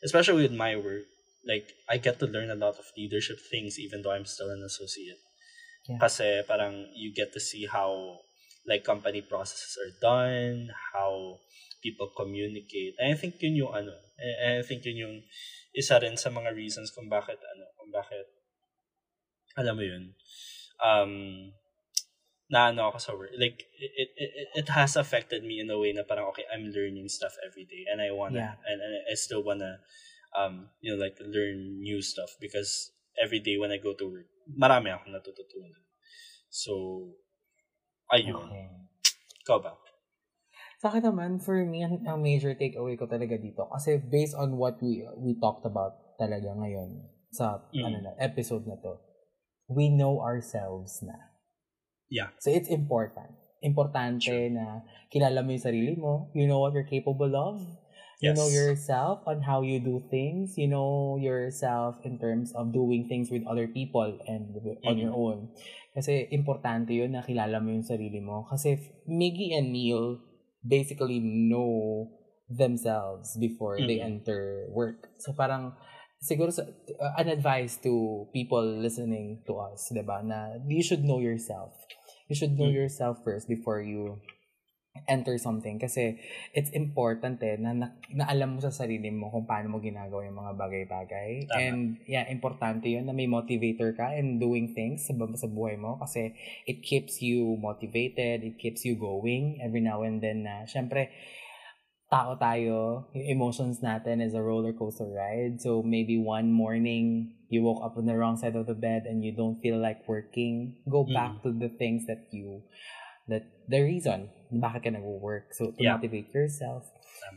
especially 0.03 0.49
with 0.49 0.57
my 0.57 0.77
work, 0.77 1.05
like, 1.45 1.69
I 1.89 1.99
get 2.01 2.19
to 2.21 2.27
learn 2.27 2.49
a 2.49 2.57
lot 2.57 2.81
of 2.81 2.89
leadership 2.97 3.37
things 3.53 3.77
even 3.79 4.01
though 4.01 4.13
I'm 4.13 4.25
still 4.25 4.49
an 4.49 4.65
associate. 4.65 5.21
Yeah. 5.89 6.01
Kasi 6.01 6.41
parang 6.49 6.89
you 6.97 7.13
get 7.13 7.37
to 7.37 7.41
see 7.41 7.69
how, 7.69 8.25
like, 8.67 8.85
company 8.85 9.21
processes 9.21 9.77
are 9.77 9.93
done, 10.01 10.73
how 10.97 11.37
people 11.85 12.09
communicate. 12.17 12.97
And 12.97 13.13
I 13.13 13.17
think 13.21 13.37
yun 13.45 13.61
yung 13.61 13.77
ano, 13.77 13.93
and 14.17 14.57
I 14.57 14.65
think 14.65 14.89
yun 14.89 14.97
yung 14.97 15.17
isa 15.77 16.01
rin 16.01 16.17
sa 16.17 16.33
mga 16.33 16.57
reasons 16.57 16.89
kung 16.97 17.13
bakit 17.13 17.37
ano, 17.37 17.65
kung 17.77 17.93
bakit 17.93 18.25
alam 19.55 19.75
mo 19.79 19.85
yun, 19.87 20.05
um, 20.83 21.13
na 22.51 22.71
ano 22.71 22.93
ako 22.93 22.99
sa 23.01 23.13
work. 23.17 23.33
Like, 23.41 23.65
it, 23.81 24.11
it, 24.15 24.49
it 24.65 24.69
has 24.69 24.95
affected 24.95 25.43
me 25.43 25.59
in 25.59 25.71
a 25.71 25.79
way 25.79 25.97
na 25.97 26.05
parang, 26.05 26.29
okay, 26.35 26.45
I'm 26.53 26.71
learning 26.71 27.09
stuff 27.09 27.35
every 27.41 27.65
day 27.65 27.89
and 27.91 28.03
I 28.03 28.13
wanna, 28.13 28.39
yeah. 28.39 28.55
and, 28.69 28.79
and 28.83 28.93
I 29.11 29.15
still 29.17 29.43
wanna, 29.43 29.81
um, 30.37 30.69
you 30.83 30.93
know, 30.93 31.01
like, 31.01 31.17
learn 31.19 31.81
new 31.81 32.03
stuff 32.03 32.37
because 32.41 32.93
every 33.17 33.41
day 33.41 33.57
when 33.57 33.73
I 33.73 33.79
go 33.79 33.95
to 33.95 34.05
work, 34.11 34.29
marami 34.51 34.93
akong 34.93 35.15
natututunan. 35.15 35.83
So, 36.53 37.15
ayun. 38.13 38.45
Okay. 38.45 38.67
Ikaw 39.47 39.59
ba? 39.59 39.73
Sa 40.85 40.93
akin 40.93 41.11
naman, 41.11 41.41
for 41.41 41.65
me, 41.65 41.81
ang, 41.81 42.05
ang 42.05 42.21
major 42.21 42.53
takeaway 42.53 42.99
ko 43.01 43.09
talaga 43.09 43.41
dito, 43.41 43.65
kasi 43.73 43.97
based 44.05 44.37
on 44.37 44.61
what 44.61 44.77
we 44.85 45.01
we 45.17 45.33
talked 45.41 45.65
about 45.65 45.97
talaga 46.21 46.53
ngayon 46.53 47.09
sa 47.33 47.65
mm. 47.73 47.83
ano 47.83 47.99
na, 48.05 48.13
episode 48.21 48.69
na 48.69 48.77
to, 48.77 49.01
we 49.69 49.89
know 49.89 50.21
ourselves 50.21 51.01
na. 51.03 51.17
Yeah. 52.11 52.31
So 52.41 52.51
it's 52.51 52.69
important. 52.69 53.33
Importante 53.65 54.29
sure. 54.29 54.51
na 54.53 54.85
kilala 55.09 55.41
mo 55.41 55.57
yung 55.57 55.65
sarili 55.65 55.95
mo. 55.97 56.29
You 56.37 56.47
know 56.47 56.61
what 56.61 56.77
you're 56.77 56.89
capable 56.89 57.33
of. 57.33 57.61
You 58.23 58.33
yes. 58.33 58.39
know 58.39 58.49
yourself 58.49 59.27
on 59.27 59.43
how 59.43 59.65
you 59.65 59.81
do 59.81 60.05
things. 60.09 60.57
You 60.57 60.69
know 60.69 61.17
yourself 61.19 61.97
in 62.05 62.21
terms 62.21 62.53
of 62.55 62.73
doing 62.73 63.09
things 63.09 63.29
with 63.33 63.43
other 63.49 63.67
people 63.67 64.21
and 64.29 64.55
mm-hmm. 64.55 64.89
on 64.89 64.97
your 65.01 65.13
own. 65.17 65.53
Kasi 65.97 66.29
importante 66.31 66.93
yun 66.95 67.17
na 67.17 67.25
kilala 67.25 67.61
mo 67.61 67.73
yung 67.73 67.87
sarili 67.87 68.21
mo. 68.21 68.47
Kasi 68.49 68.79
Miggy 69.09 69.57
and 69.57 69.73
Neil 69.73 70.21
basically 70.65 71.21
know 71.21 72.09
themselves 72.49 73.37
before 73.41 73.77
mm-hmm. 73.77 73.89
they 73.89 73.99
enter 74.01 74.69
work. 74.71 75.09
So 75.19 75.33
parang 75.33 75.75
siguro 76.25 76.49
sa, 76.49 76.65
uh, 76.65 77.13
an 77.21 77.29
advice 77.29 77.77
to 77.85 78.25
people 78.33 78.65
listening 78.65 79.45
to 79.45 79.61
us, 79.61 79.93
'di 79.93 80.01
ba? 80.01 80.25
Na 80.25 80.57
you 80.65 80.81
should 80.81 81.05
know 81.05 81.21
yourself. 81.21 81.77
You 82.33 82.35
should 82.35 82.57
know 82.57 82.73
mm. 82.73 82.81
yourself 82.81 83.21
first 83.21 83.45
before 83.45 83.85
you 83.85 84.25
enter 85.11 85.35
something 85.43 85.75
kasi 85.77 86.23
it's 86.55 86.71
important 86.71 87.43
eh 87.43 87.59
na, 87.59 87.75
na, 87.75 87.99
na 88.15 88.25
alam 88.31 88.57
mo 88.57 88.59
sa 88.63 88.71
sarili 88.71 89.11
mo 89.11 89.27
kung 89.27 89.43
paano 89.43 89.75
mo 89.75 89.83
ginagawa 89.83 90.23
yung 90.23 90.39
mga 90.39 90.55
bagay-bagay. 90.55 91.31
Tama. 91.51 91.59
And 91.59 91.81
yeah, 92.07 92.25
importante 92.31 92.87
'yun 92.87 93.05
na 93.05 93.13
may 93.13 93.27
motivator 93.27 93.93
ka 93.93 94.15
in 94.15 94.39
doing 94.39 94.73
things 94.73 95.05
sa, 95.05 95.13
sa 95.37 95.51
buhay 95.51 95.77
mo 95.77 95.99
kasi 95.99 96.33
it 96.65 96.81
keeps 96.81 97.21
you 97.21 97.59
motivated, 97.59 98.47
it 98.47 98.57
keeps 98.57 98.87
you 98.87 98.95
going 98.97 99.61
every 99.61 99.83
now 99.83 100.07
and 100.07 100.23
then 100.23 100.47
na 100.47 100.65
syempre 100.65 101.11
tao 102.15 102.39
tayo, 102.39 103.11
yung 103.11 103.27
emotions 103.27 103.83
natin 103.83 104.23
is 104.23 104.39
a 104.39 104.43
roller 104.43 104.71
coaster 104.71 105.11
ride. 105.11 105.59
So 105.59 105.83
maybe 105.83 106.15
one 106.15 106.55
morning 106.55 107.35
you 107.51 107.67
woke 107.67 107.83
up 107.83 107.99
on 107.99 108.07
the 108.07 108.15
wrong 108.15 108.39
side 108.39 108.55
of 108.55 108.71
the 108.71 108.79
bed 108.79 109.11
and 109.11 109.27
you 109.27 109.35
don't 109.35 109.59
feel 109.59 109.83
like 109.83 110.07
working. 110.07 110.79
Go 110.87 111.03
mm. 111.03 111.11
back 111.11 111.43
to 111.43 111.51
the 111.51 111.75
things 111.75 112.07
that 112.07 112.31
you 112.31 112.63
that 113.27 113.43
the 113.67 113.83
reason 113.83 114.31
bakit 114.55 114.87
ka 114.87 114.91
nag-work. 114.95 115.51
So 115.59 115.75
to 115.75 115.81
yeah. 115.83 115.99
motivate 115.99 116.31
yourself. 116.31 116.87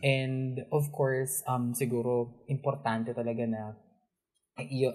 And 0.06 0.62
of 0.70 0.94
course, 0.94 1.42
um 1.50 1.74
siguro 1.74 2.46
importante 2.46 3.18
talaga 3.18 3.50
na 3.50 3.74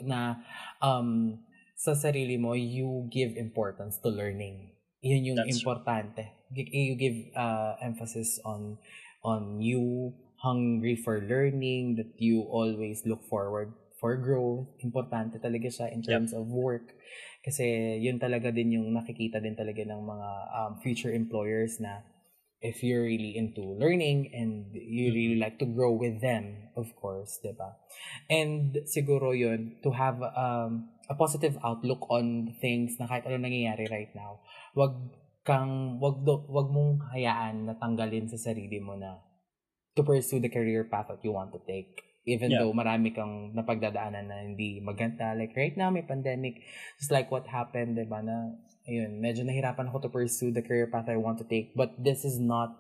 na 0.07 0.39
um 0.79 1.43
sa 1.75 1.99
sarili 1.99 2.39
mo 2.39 2.55
you 2.55 3.11
give 3.11 3.35
importance 3.35 3.99
to 3.99 4.09
learning. 4.15 4.79
Yun 5.03 5.35
yung 5.35 5.39
That's 5.43 5.59
importante. 5.59 6.23
True. 6.55 6.63
You 6.71 6.95
give 6.95 7.35
uh, 7.35 7.75
emphasis 7.83 8.39
on 8.45 8.79
on 9.23 9.63
you 9.63 10.15
hungry 10.43 10.99
for 10.99 11.23
learning, 11.23 11.97
that 11.97 12.11
you 12.19 12.43
always 12.51 13.07
look 13.07 13.23
forward 13.31 13.73
for 14.03 14.19
growth. 14.19 14.67
Importante 14.83 15.39
talaga 15.39 15.71
siya 15.71 15.95
in 15.95 16.03
terms 16.03 16.35
yep. 16.35 16.43
of 16.43 16.51
work. 16.51 16.99
Kasi 17.43 17.99
yun 18.03 18.19
talaga 18.19 18.51
din 18.51 18.75
yung 18.75 18.91
nakikita 18.91 19.39
din 19.39 19.55
talaga 19.55 19.87
ng 19.87 20.03
mga 20.03 20.31
um, 20.51 20.73
future 20.83 21.15
employers 21.15 21.79
na 21.79 22.03
if 22.63 22.83
you're 22.83 23.03
really 23.03 23.35
into 23.35 23.75
learning 23.79 24.31
and 24.31 24.71
you 24.75 25.11
mm-hmm. 25.11 25.19
really 25.19 25.39
like 25.39 25.59
to 25.59 25.67
grow 25.67 25.91
with 25.91 26.23
them, 26.23 26.71
of 26.79 26.91
course, 26.95 27.43
di 27.43 27.51
ba? 27.55 27.75
And 28.31 28.87
siguro 28.87 29.35
yun, 29.35 29.83
to 29.83 29.91
have 29.91 30.23
um, 30.23 30.91
a 31.11 31.15
positive 31.19 31.59
outlook 31.67 32.07
on 32.11 32.55
things 32.63 32.95
na 33.03 33.11
kahit 33.11 33.27
ano 33.27 33.43
nangyayari 33.43 33.91
right 33.91 34.15
now, 34.15 34.43
wag 34.79 34.95
kang 35.43 35.99
wag 35.99 36.23
do, 36.23 36.47
wag 36.47 36.71
mong 36.71 37.03
hayaan 37.11 37.67
na 37.67 37.75
tanggalin 37.75 38.31
sa 38.31 38.39
sarili 38.39 38.79
mo 38.79 38.95
na 38.95 39.19
to 39.99 40.07
pursue 40.07 40.39
the 40.39 40.49
career 40.49 40.87
path 40.87 41.11
that 41.11 41.23
you 41.27 41.35
want 41.35 41.51
to 41.51 41.59
take 41.67 41.99
even 42.23 42.55
yeah. 42.55 42.63
though 42.63 42.71
marami 42.71 43.11
kang 43.11 43.51
napagdadaanan 43.51 44.31
na 44.31 44.39
hindi 44.47 44.79
maganda 44.79 45.35
like 45.35 45.51
right 45.59 45.75
now 45.75 45.91
may 45.91 46.07
pandemic 46.07 46.63
just 46.95 47.11
like 47.11 47.27
what 47.35 47.51
happened 47.51 47.99
diba 47.99 48.23
na 48.23 48.55
ayun 48.87 49.19
medyo 49.19 49.43
nahirapan 49.43 49.91
ako 49.91 50.07
to 50.07 50.11
pursue 50.15 50.55
the 50.55 50.63
career 50.63 50.87
path 50.87 51.11
I 51.11 51.19
want 51.19 51.43
to 51.43 51.47
take 51.47 51.75
but 51.75 51.99
this 51.99 52.23
is 52.23 52.39
not 52.39 52.79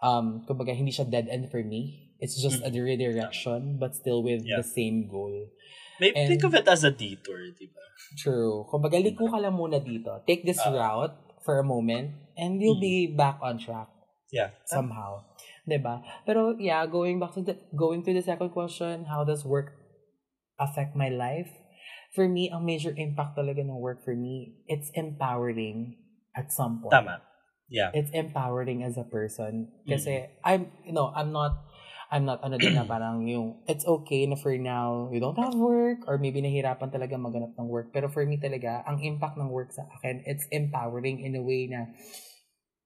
um 0.00 0.48
kumbaga 0.48 0.72
hindi 0.72 0.96
siya 0.96 1.04
dead 1.04 1.28
end 1.28 1.52
for 1.52 1.60
me 1.60 2.16
it's 2.24 2.40
just 2.40 2.64
mm-hmm. 2.64 2.72
a 2.72 2.80
redirection 2.80 3.76
but 3.76 3.92
still 3.92 4.24
with 4.24 4.48
yeah. 4.48 4.64
the 4.64 4.66
same 4.66 5.12
goal 5.12 5.52
Maybe 6.00 6.18
and, 6.18 6.28
think 6.34 6.42
of 6.42 6.56
it 6.56 6.66
as 6.66 6.82
a 6.82 6.90
detour, 6.90 7.54
di 7.54 7.70
ba? 7.70 7.84
True. 8.18 8.66
Kumbaga, 8.66 8.98
liko 8.98 9.30
ka 9.30 9.38
lang 9.38 9.54
muna 9.54 9.78
dito. 9.78 10.10
Take 10.26 10.42
this 10.42 10.58
uh, 10.58 10.74
route 10.74 11.14
for 11.44 11.58
a 11.58 11.64
moment 11.64 12.12
and 12.36 12.62
you'll 12.62 12.78
mm. 12.78 12.88
be 12.88 12.96
back 13.06 13.38
on 13.42 13.58
track. 13.58 13.88
Yeah. 14.32 14.50
Somehow. 14.64 15.28
ba? 15.66 16.02
Pero 16.24 16.56
yeah, 16.58 16.86
going 16.86 17.20
back 17.20 17.34
to 17.34 17.42
the 17.42 17.58
going 17.76 18.02
to 18.02 18.12
the 18.12 18.22
second 18.22 18.50
question, 18.50 19.04
how 19.04 19.24
does 19.24 19.44
work 19.44 19.76
affect 20.58 20.96
my 20.96 21.08
life? 21.08 21.50
For 22.16 22.28
me, 22.28 22.50
ang 22.52 22.64
major 22.64 22.92
impact 22.96 23.36
talaga 23.36 23.64
ng 23.64 23.76
work 23.80 24.04
for 24.04 24.16
me, 24.16 24.64
it's 24.68 24.92
empowering 24.92 25.96
at 26.36 26.52
some 26.52 26.80
point. 26.80 26.92
Tama. 26.92 27.24
Yeah. 27.72 27.88
It's 27.96 28.12
empowering 28.12 28.84
as 28.84 29.00
a 29.00 29.04
person. 29.04 29.72
Kasi 29.88 30.28
mm. 30.28 30.44
I'm, 30.44 30.68
you 30.84 30.92
know, 30.92 31.08
I'm 31.08 31.32
not 31.32 31.71
I'm 32.12 32.28
not 32.28 32.44
ano 32.44 32.60
din 32.60 32.76
na 32.76 32.84
parang 32.84 33.24
yung 33.24 33.64
it's 33.64 33.88
okay 33.88 34.28
na 34.28 34.36
for 34.36 34.52
now 34.60 35.08
you 35.08 35.16
don't 35.16 35.40
have 35.40 35.56
work 35.56 36.04
or 36.04 36.20
maybe 36.20 36.44
nahirapan 36.44 36.92
talaga 36.92 37.16
maganap 37.16 37.56
ng 37.56 37.68
work. 37.72 37.88
Pero 37.88 38.12
for 38.12 38.20
me 38.28 38.36
talaga, 38.36 38.84
ang 38.84 39.00
impact 39.00 39.40
ng 39.40 39.48
work 39.48 39.72
sa 39.72 39.88
akin, 39.96 40.20
it's 40.28 40.44
empowering 40.52 41.24
in 41.24 41.32
a 41.32 41.42
way 41.42 41.64
na 41.72 41.88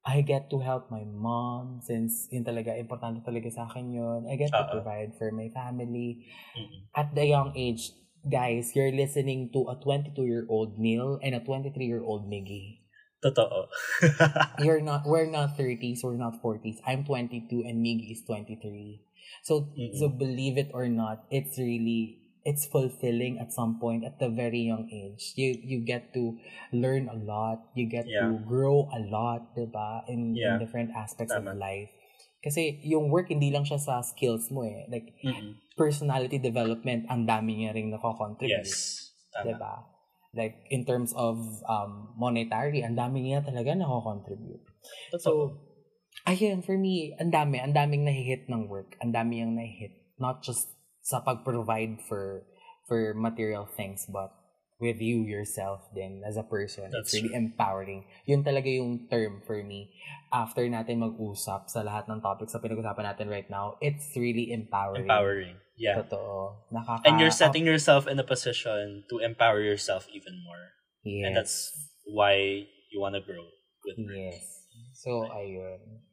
I 0.07 0.23
get 0.23 0.47
to 0.55 0.63
help 0.63 0.87
my 0.95 1.03
mom 1.03 1.83
since 1.83 2.31
yun 2.31 2.47
talaga, 2.47 2.79
importante 2.79 3.27
talaga 3.27 3.51
sa 3.51 3.67
akin 3.67 3.91
yun. 3.91 4.31
I 4.31 4.39
get 4.39 4.55
to 4.55 4.63
Oo. 4.63 4.79
provide 4.79 5.19
for 5.19 5.35
my 5.35 5.51
family. 5.51 6.31
Mm-mm. 6.55 6.87
At 6.95 7.11
the 7.19 7.27
young 7.27 7.51
age, 7.59 7.91
guys, 8.23 8.71
you're 8.79 8.95
listening 8.95 9.51
to 9.51 9.67
a 9.67 9.75
22-year-old 9.83 10.79
Neil 10.79 11.19
and 11.27 11.35
a 11.35 11.43
23-year-old 11.43 12.31
Miggy. 12.31 12.87
Totoo. 13.19 13.67
You're 14.63 14.85
not, 14.85 15.09
we're 15.09 15.27
not 15.27 15.57
30s, 15.57 16.05
we're 16.05 16.21
not 16.21 16.39
40s. 16.45 16.79
I'm 16.87 17.03
22 17.03 17.65
and 17.65 17.81
Miggy 17.83 18.13
is 18.13 18.23
23. 18.29 19.06
So, 19.43 19.71
Mm-mm. 19.75 19.95
so 19.99 20.09
believe 20.09 20.59
it 20.59 20.71
or 20.75 20.89
not, 20.89 21.25
it's 21.31 21.59
really, 21.59 22.19
it's 22.47 22.67
fulfilling 22.67 23.39
at 23.39 23.53
some 23.53 23.79
point 23.79 24.05
at 24.05 24.19
the 24.19 24.29
very 24.29 24.67
young 24.67 24.87
age. 24.91 25.35
You, 25.35 25.55
you 25.63 25.79
get 25.87 26.15
to 26.15 26.39
learn 26.73 27.09
a 27.11 27.19
lot. 27.19 27.71
You 27.75 27.87
get 27.91 28.07
Yeah. 28.07 28.27
to 28.31 28.39
grow 28.43 28.87
a 28.91 29.01
lot, 29.07 29.55
diba? 29.55 30.07
In, 30.09 30.35
Yeah. 30.35 30.55
in 30.55 30.63
different 30.63 30.91
aspects 30.95 31.35
Tama. 31.35 31.55
of 31.55 31.59
life. 31.59 31.91
Kasi 32.43 32.79
yung 32.87 33.11
work, 33.11 33.27
hindi 33.31 33.51
lang 33.51 33.67
siya 33.67 33.79
sa 33.83 34.03
skills 34.07 34.51
mo 34.55 34.63
eh. 34.63 34.87
Like, 34.87 35.15
Mm-mm. 35.27 35.59
personality 35.75 36.39
development, 36.39 37.11
ang 37.11 37.27
dami 37.27 37.67
niya 37.67 37.75
rin 37.75 37.91
nako-contribute. 37.91 38.63
Yes. 38.63 39.11
Tama. 39.35 39.47
Diba? 39.51 39.75
Like, 40.37 40.69
in 40.71 40.85
terms 40.87 41.11
of 41.17 41.41
um, 41.67 42.15
monetary, 42.15 42.85
ang 42.87 42.95
dami 42.95 43.27
niya 43.27 43.43
talaga 43.43 43.75
nako-contribute. 43.75 44.63
Totoo. 45.11 45.19
So, 45.19 45.31
ayun, 46.27 46.63
for 46.63 46.77
me, 46.77 47.15
ang 47.17 47.31
dami, 47.31 47.63
ang 47.63 47.73
daming 47.73 48.05
nahihit 48.05 48.51
ng 48.51 48.69
work. 48.69 48.99
Ang 49.01 49.15
dami 49.15 49.41
yung 49.41 49.55
nahihit. 49.55 49.95
Not 50.19 50.43
just 50.43 50.67
sa 51.07 51.23
pag-provide 51.23 52.03
for 52.11 52.43
for 52.87 53.15
material 53.15 53.67
things, 53.67 54.07
but 54.11 54.35
with 54.79 55.01
you 55.01 55.25
yourself 55.25 55.81
then 55.97 56.21
as 56.27 56.37
a 56.37 56.45
person. 56.45 56.93
That's 56.93 57.15
it's 57.15 57.23
really 57.23 57.35
empowering. 57.35 58.05
Yun 58.29 58.45
talaga 58.45 58.69
yung 58.69 59.09
term 59.09 59.41
for 59.47 59.57
me. 59.63 59.89
After 60.33 60.67
natin 60.69 61.01
mag-usap 61.01 61.73
sa 61.73 61.81
lahat 61.81 62.11
ng 62.11 62.21
topics 62.21 62.53
na 62.53 62.61
pinag-usapan 62.61 63.05
natin 63.09 63.27
right 63.33 63.49
now, 63.49 63.81
it's 63.81 64.13
really 64.17 64.53
empowering. 64.53 65.09
Empowering. 65.09 65.57
Yeah. 65.77 66.01
Totoo. 66.05 66.69
Nakaka- 66.73 67.09
And 67.09 67.21
you're 67.21 67.33
setting 67.33 67.65
yourself 67.65 68.05
in 68.09 68.21
a 68.21 68.27
position 68.27 69.05
to 69.09 69.21
empower 69.21 69.61
yourself 69.61 70.09
even 70.13 70.41
more. 70.45 70.77
Yes. 71.05 71.25
And 71.25 71.33
that's 71.37 71.57
why 72.05 72.67
you 72.93 73.01
want 73.01 73.15
to 73.17 73.23
grow 73.25 73.45
with 73.85 73.97
work. 74.01 74.17
Yes. 74.17 74.45
So, 74.97 75.29
ayun. 75.29 76.05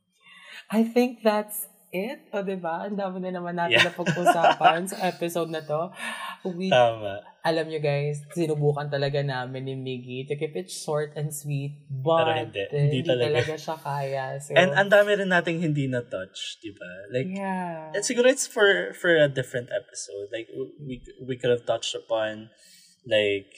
I 0.69 0.83
think 0.83 1.21
that's 1.21 1.67
it. 1.93 2.25
O, 2.33 2.41
diba? 2.41 2.89
Ang 2.89 2.97
dami 2.97 3.21
na 3.21 3.37
naman 3.37 3.53
natin 3.53 3.77
Yeah. 3.77 3.85
na 3.85 3.93
pag-usapan 3.93 4.81
sa 4.91 4.97
episode 5.05 5.53
na 5.53 5.61
to. 5.61 5.93
We, 6.43 6.67
Tama. 6.73 7.21
alam 7.45 7.69
nyo 7.69 7.77
guys, 7.77 8.25
sinubukan 8.33 8.89
talaga 8.89 9.21
namin 9.21 9.63
ni 9.63 9.75
Miggy 9.77 10.25
to 10.25 10.33
keep 10.33 10.57
it 10.57 10.67
short 10.67 11.13
and 11.13 11.29
sweet. 11.29 11.77
But, 11.87 12.25
Pero 12.25 12.31
hindi. 12.33 12.63
eh, 12.65 12.81
Hindi 12.89 12.99
talaga. 13.05 13.53
siya 13.55 13.77
kaya. 13.77 14.41
So, 14.41 14.57
And 14.57 14.73
ang 14.73 14.89
dami 14.89 15.21
rin 15.21 15.29
nating 15.29 15.61
hindi 15.61 15.85
na-touch, 15.85 16.59
di 16.59 16.73
ba? 16.73 16.91
Like, 17.13 17.29
yeah. 17.29 17.93
and 17.93 18.01
siguro 18.01 18.25
it's 18.25 18.49
for 18.49 18.91
for 18.97 19.13
a 19.13 19.29
different 19.29 19.69
episode. 19.69 20.33
Like, 20.33 20.49
we 20.81 20.97
we 21.21 21.37
could 21.37 21.53
have 21.53 21.63
touched 21.63 21.93
upon, 21.93 22.49
like, 23.05 23.53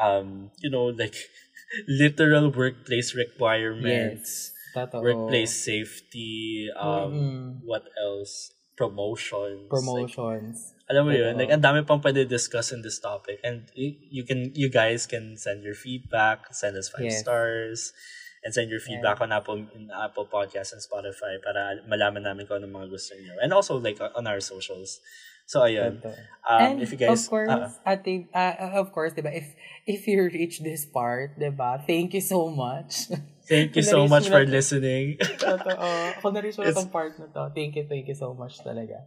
um, 0.00 0.48
you 0.64 0.72
know, 0.72 0.88
like, 0.90 1.14
literal 1.86 2.48
workplace 2.50 3.14
requirements, 3.14 4.50
Totoo. 4.70 5.02
workplace 5.02 5.54
safety, 5.54 6.68
um, 6.78 7.12
Mm-mm. 7.12 7.40
what 7.66 7.86
else? 7.98 8.54
Promotions. 8.78 9.68
Like, 9.68 9.70
promotions. 9.70 10.72
alam 10.88 11.04
mo 11.04 11.12
yun, 11.12 11.36
Totoo. 11.36 11.40
like, 11.44 11.52
ang 11.52 11.60
dami 11.62 11.84
pang 11.84 12.00
pwede 12.00 12.24
discuss 12.24 12.72
in 12.72 12.80
this 12.80 12.96
topic. 12.98 13.38
And 13.44 13.68
you, 13.76 13.92
you 14.10 14.22
can, 14.24 14.50
you 14.56 14.72
guys 14.72 15.04
can 15.04 15.36
send 15.36 15.62
your 15.62 15.76
feedback, 15.76 16.48
send 16.56 16.76
us 16.80 16.88
five 16.88 17.06
Yes. 17.12 17.20
stars, 17.20 17.92
and 18.40 18.56
send 18.56 18.72
your 18.72 18.80
feedback 18.80 19.20
on 19.20 19.36
Apple 19.36 19.68
in 19.76 19.92
Apple 19.92 20.24
Podcasts 20.24 20.72
and 20.72 20.80
Spotify 20.80 21.36
para 21.44 21.76
malaman 21.84 22.24
namin 22.24 22.48
kung 22.48 22.64
ano 22.64 22.72
mga 22.72 22.88
gusto 22.88 23.12
niyo. 23.20 23.36
And 23.36 23.52
also, 23.52 23.76
like, 23.76 24.00
on 24.00 24.24
our 24.24 24.40
socials. 24.40 25.04
So, 25.50 25.66
ayun. 25.66 25.98
Um, 26.46 26.58
and 26.62 26.74
if 26.78 26.94
you 26.94 26.98
guys... 27.02 27.10
of 27.10 27.26
course, 27.26 27.50
ah, 27.50 27.74
ate, 27.82 28.30
uh, 28.30 28.78
of 28.78 28.94
course, 28.94 29.18
diba, 29.18 29.34
if 29.34 29.50
if 29.82 30.06
you 30.06 30.30
reach 30.30 30.62
this 30.62 30.86
part, 30.86 31.34
diba, 31.42 31.82
thank 31.90 32.14
you 32.14 32.22
so 32.22 32.46
much. 32.54 33.10
thank 33.50 33.74
you 33.74 33.82
so 33.82 34.06
much 34.06 34.30
for 34.30 34.46
listening. 34.46 35.18
Totoo. 35.18 35.74
Ako 36.22 36.30
na 36.30 36.38
rin 36.38 36.54
siya 36.54 36.70
It's- 36.70 36.78
itong 36.78 36.94
part 36.94 37.18
na 37.18 37.26
to. 37.34 37.50
Thank 37.50 37.74
you, 37.74 37.82
thank 37.90 38.06
you 38.06 38.14
so 38.14 38.30
much 38.30 38.62
talaga. 38.62 39.02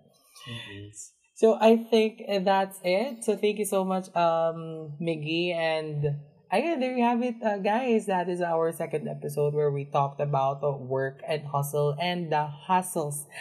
So, 1.39 1.55
I 1.55 1.79
think 1.79 2.19
that's 2.43 2.83
it. 2.83 3.23
So, 3.23 3.39
thank 3.39 3.55
you 3.55 3.65
so 3.65 3.87
much, 3.87 4.11
um, 4.11 4.99
Miggy. 4.99 5.55
And, 5.55 6.19
again, 6.51 6.83
there 6.83 6.91
you 6.91 7.07
have 7.07 7.23
it, 7.23 7.39
uh, 7.39 7.63
guys. 7.63 8.11
That 8.11 8.27
is 8.27 8.43
our 8.43 8.75
second 8.75 9.07
episode 9.07 9.55
where 9.55 9.71
we 9.71 9.87
talked 9.87 10.19
about 10.19 10.59
uh, 10.59 10.75
work 10.75 11.23
and 11.23 11.47
hustle 11.47 11.95
and 11.95 12.27
the 12.35 12.51
hustles 12.51 13.31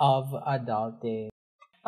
of 0.00 0.32
adulting. 0.48 1.28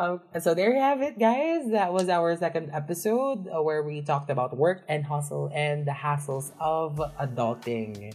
Um, 0.01 0.19
so 0.41 0.55
there 0.57 0.73
you 0.73 0.79
have 0.81 1.01
it, 1.03 1.19
guys. 1.19 1.69
That 1.69 1.93
was 1.93 2.09
our 2.09 2.35
second 2.35 2.71
episode 2.73 3.45
uh, 3.47 3.61
where 3.61 3.83
we 3.83 4.01
talked 4.01 4.31
about 4.31 4.57
work 4.57 4.81
and 4.89 5.05
hustle 5.05 5.51
and 5.53 5.85
the 5.85 5.91
hassles 5.91 6.51
of 6.59 6.97
adulting. 7.21 8.13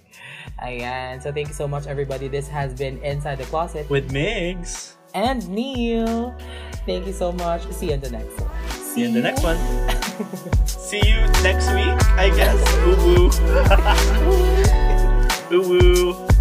Ayan. 0.58 1.22
So 1.22 1.30
thank 1.30 1.46
you 1.46 1.54
so 1.54 1.68
much, 1.68 1.86
everybody. 1.86 2.26
This 2.26 2.48
has 2.48 2.74
been 2.74 2.98
Inside 3.04 3.38
the 3.38 3.44
Closet 3.44 3.88
With 3.88 4.10
Migs. 4.10 4.94
and 5.14 5.46
Neil. 5.48 6.34
Thank 6.86 7.06
you 7.06 7.12
so 7.12 7.30
much. 7.30 7.62
See 7.70 7.86
you 7.86 7.92
in 7.94 8.00
the 8.00 8.10
next 8.10 8.34
one. 8.40 8.50
See 8.82 9.02
you 9.02 9.06
in 9.06 9.14
the 9.14 9.22
next 9.22 9.44
one. 9.46 9.58
See 10.66 10.98
you 11.06 11.22
next 11.46 11.70
week, 11.70 11.94
I 12.18 12.34
guess. 12.34 12.58
Boo 12.82 12.98
boo. 12.98 13.30
Boo 15.62 15.62
boo. 15.78 16.35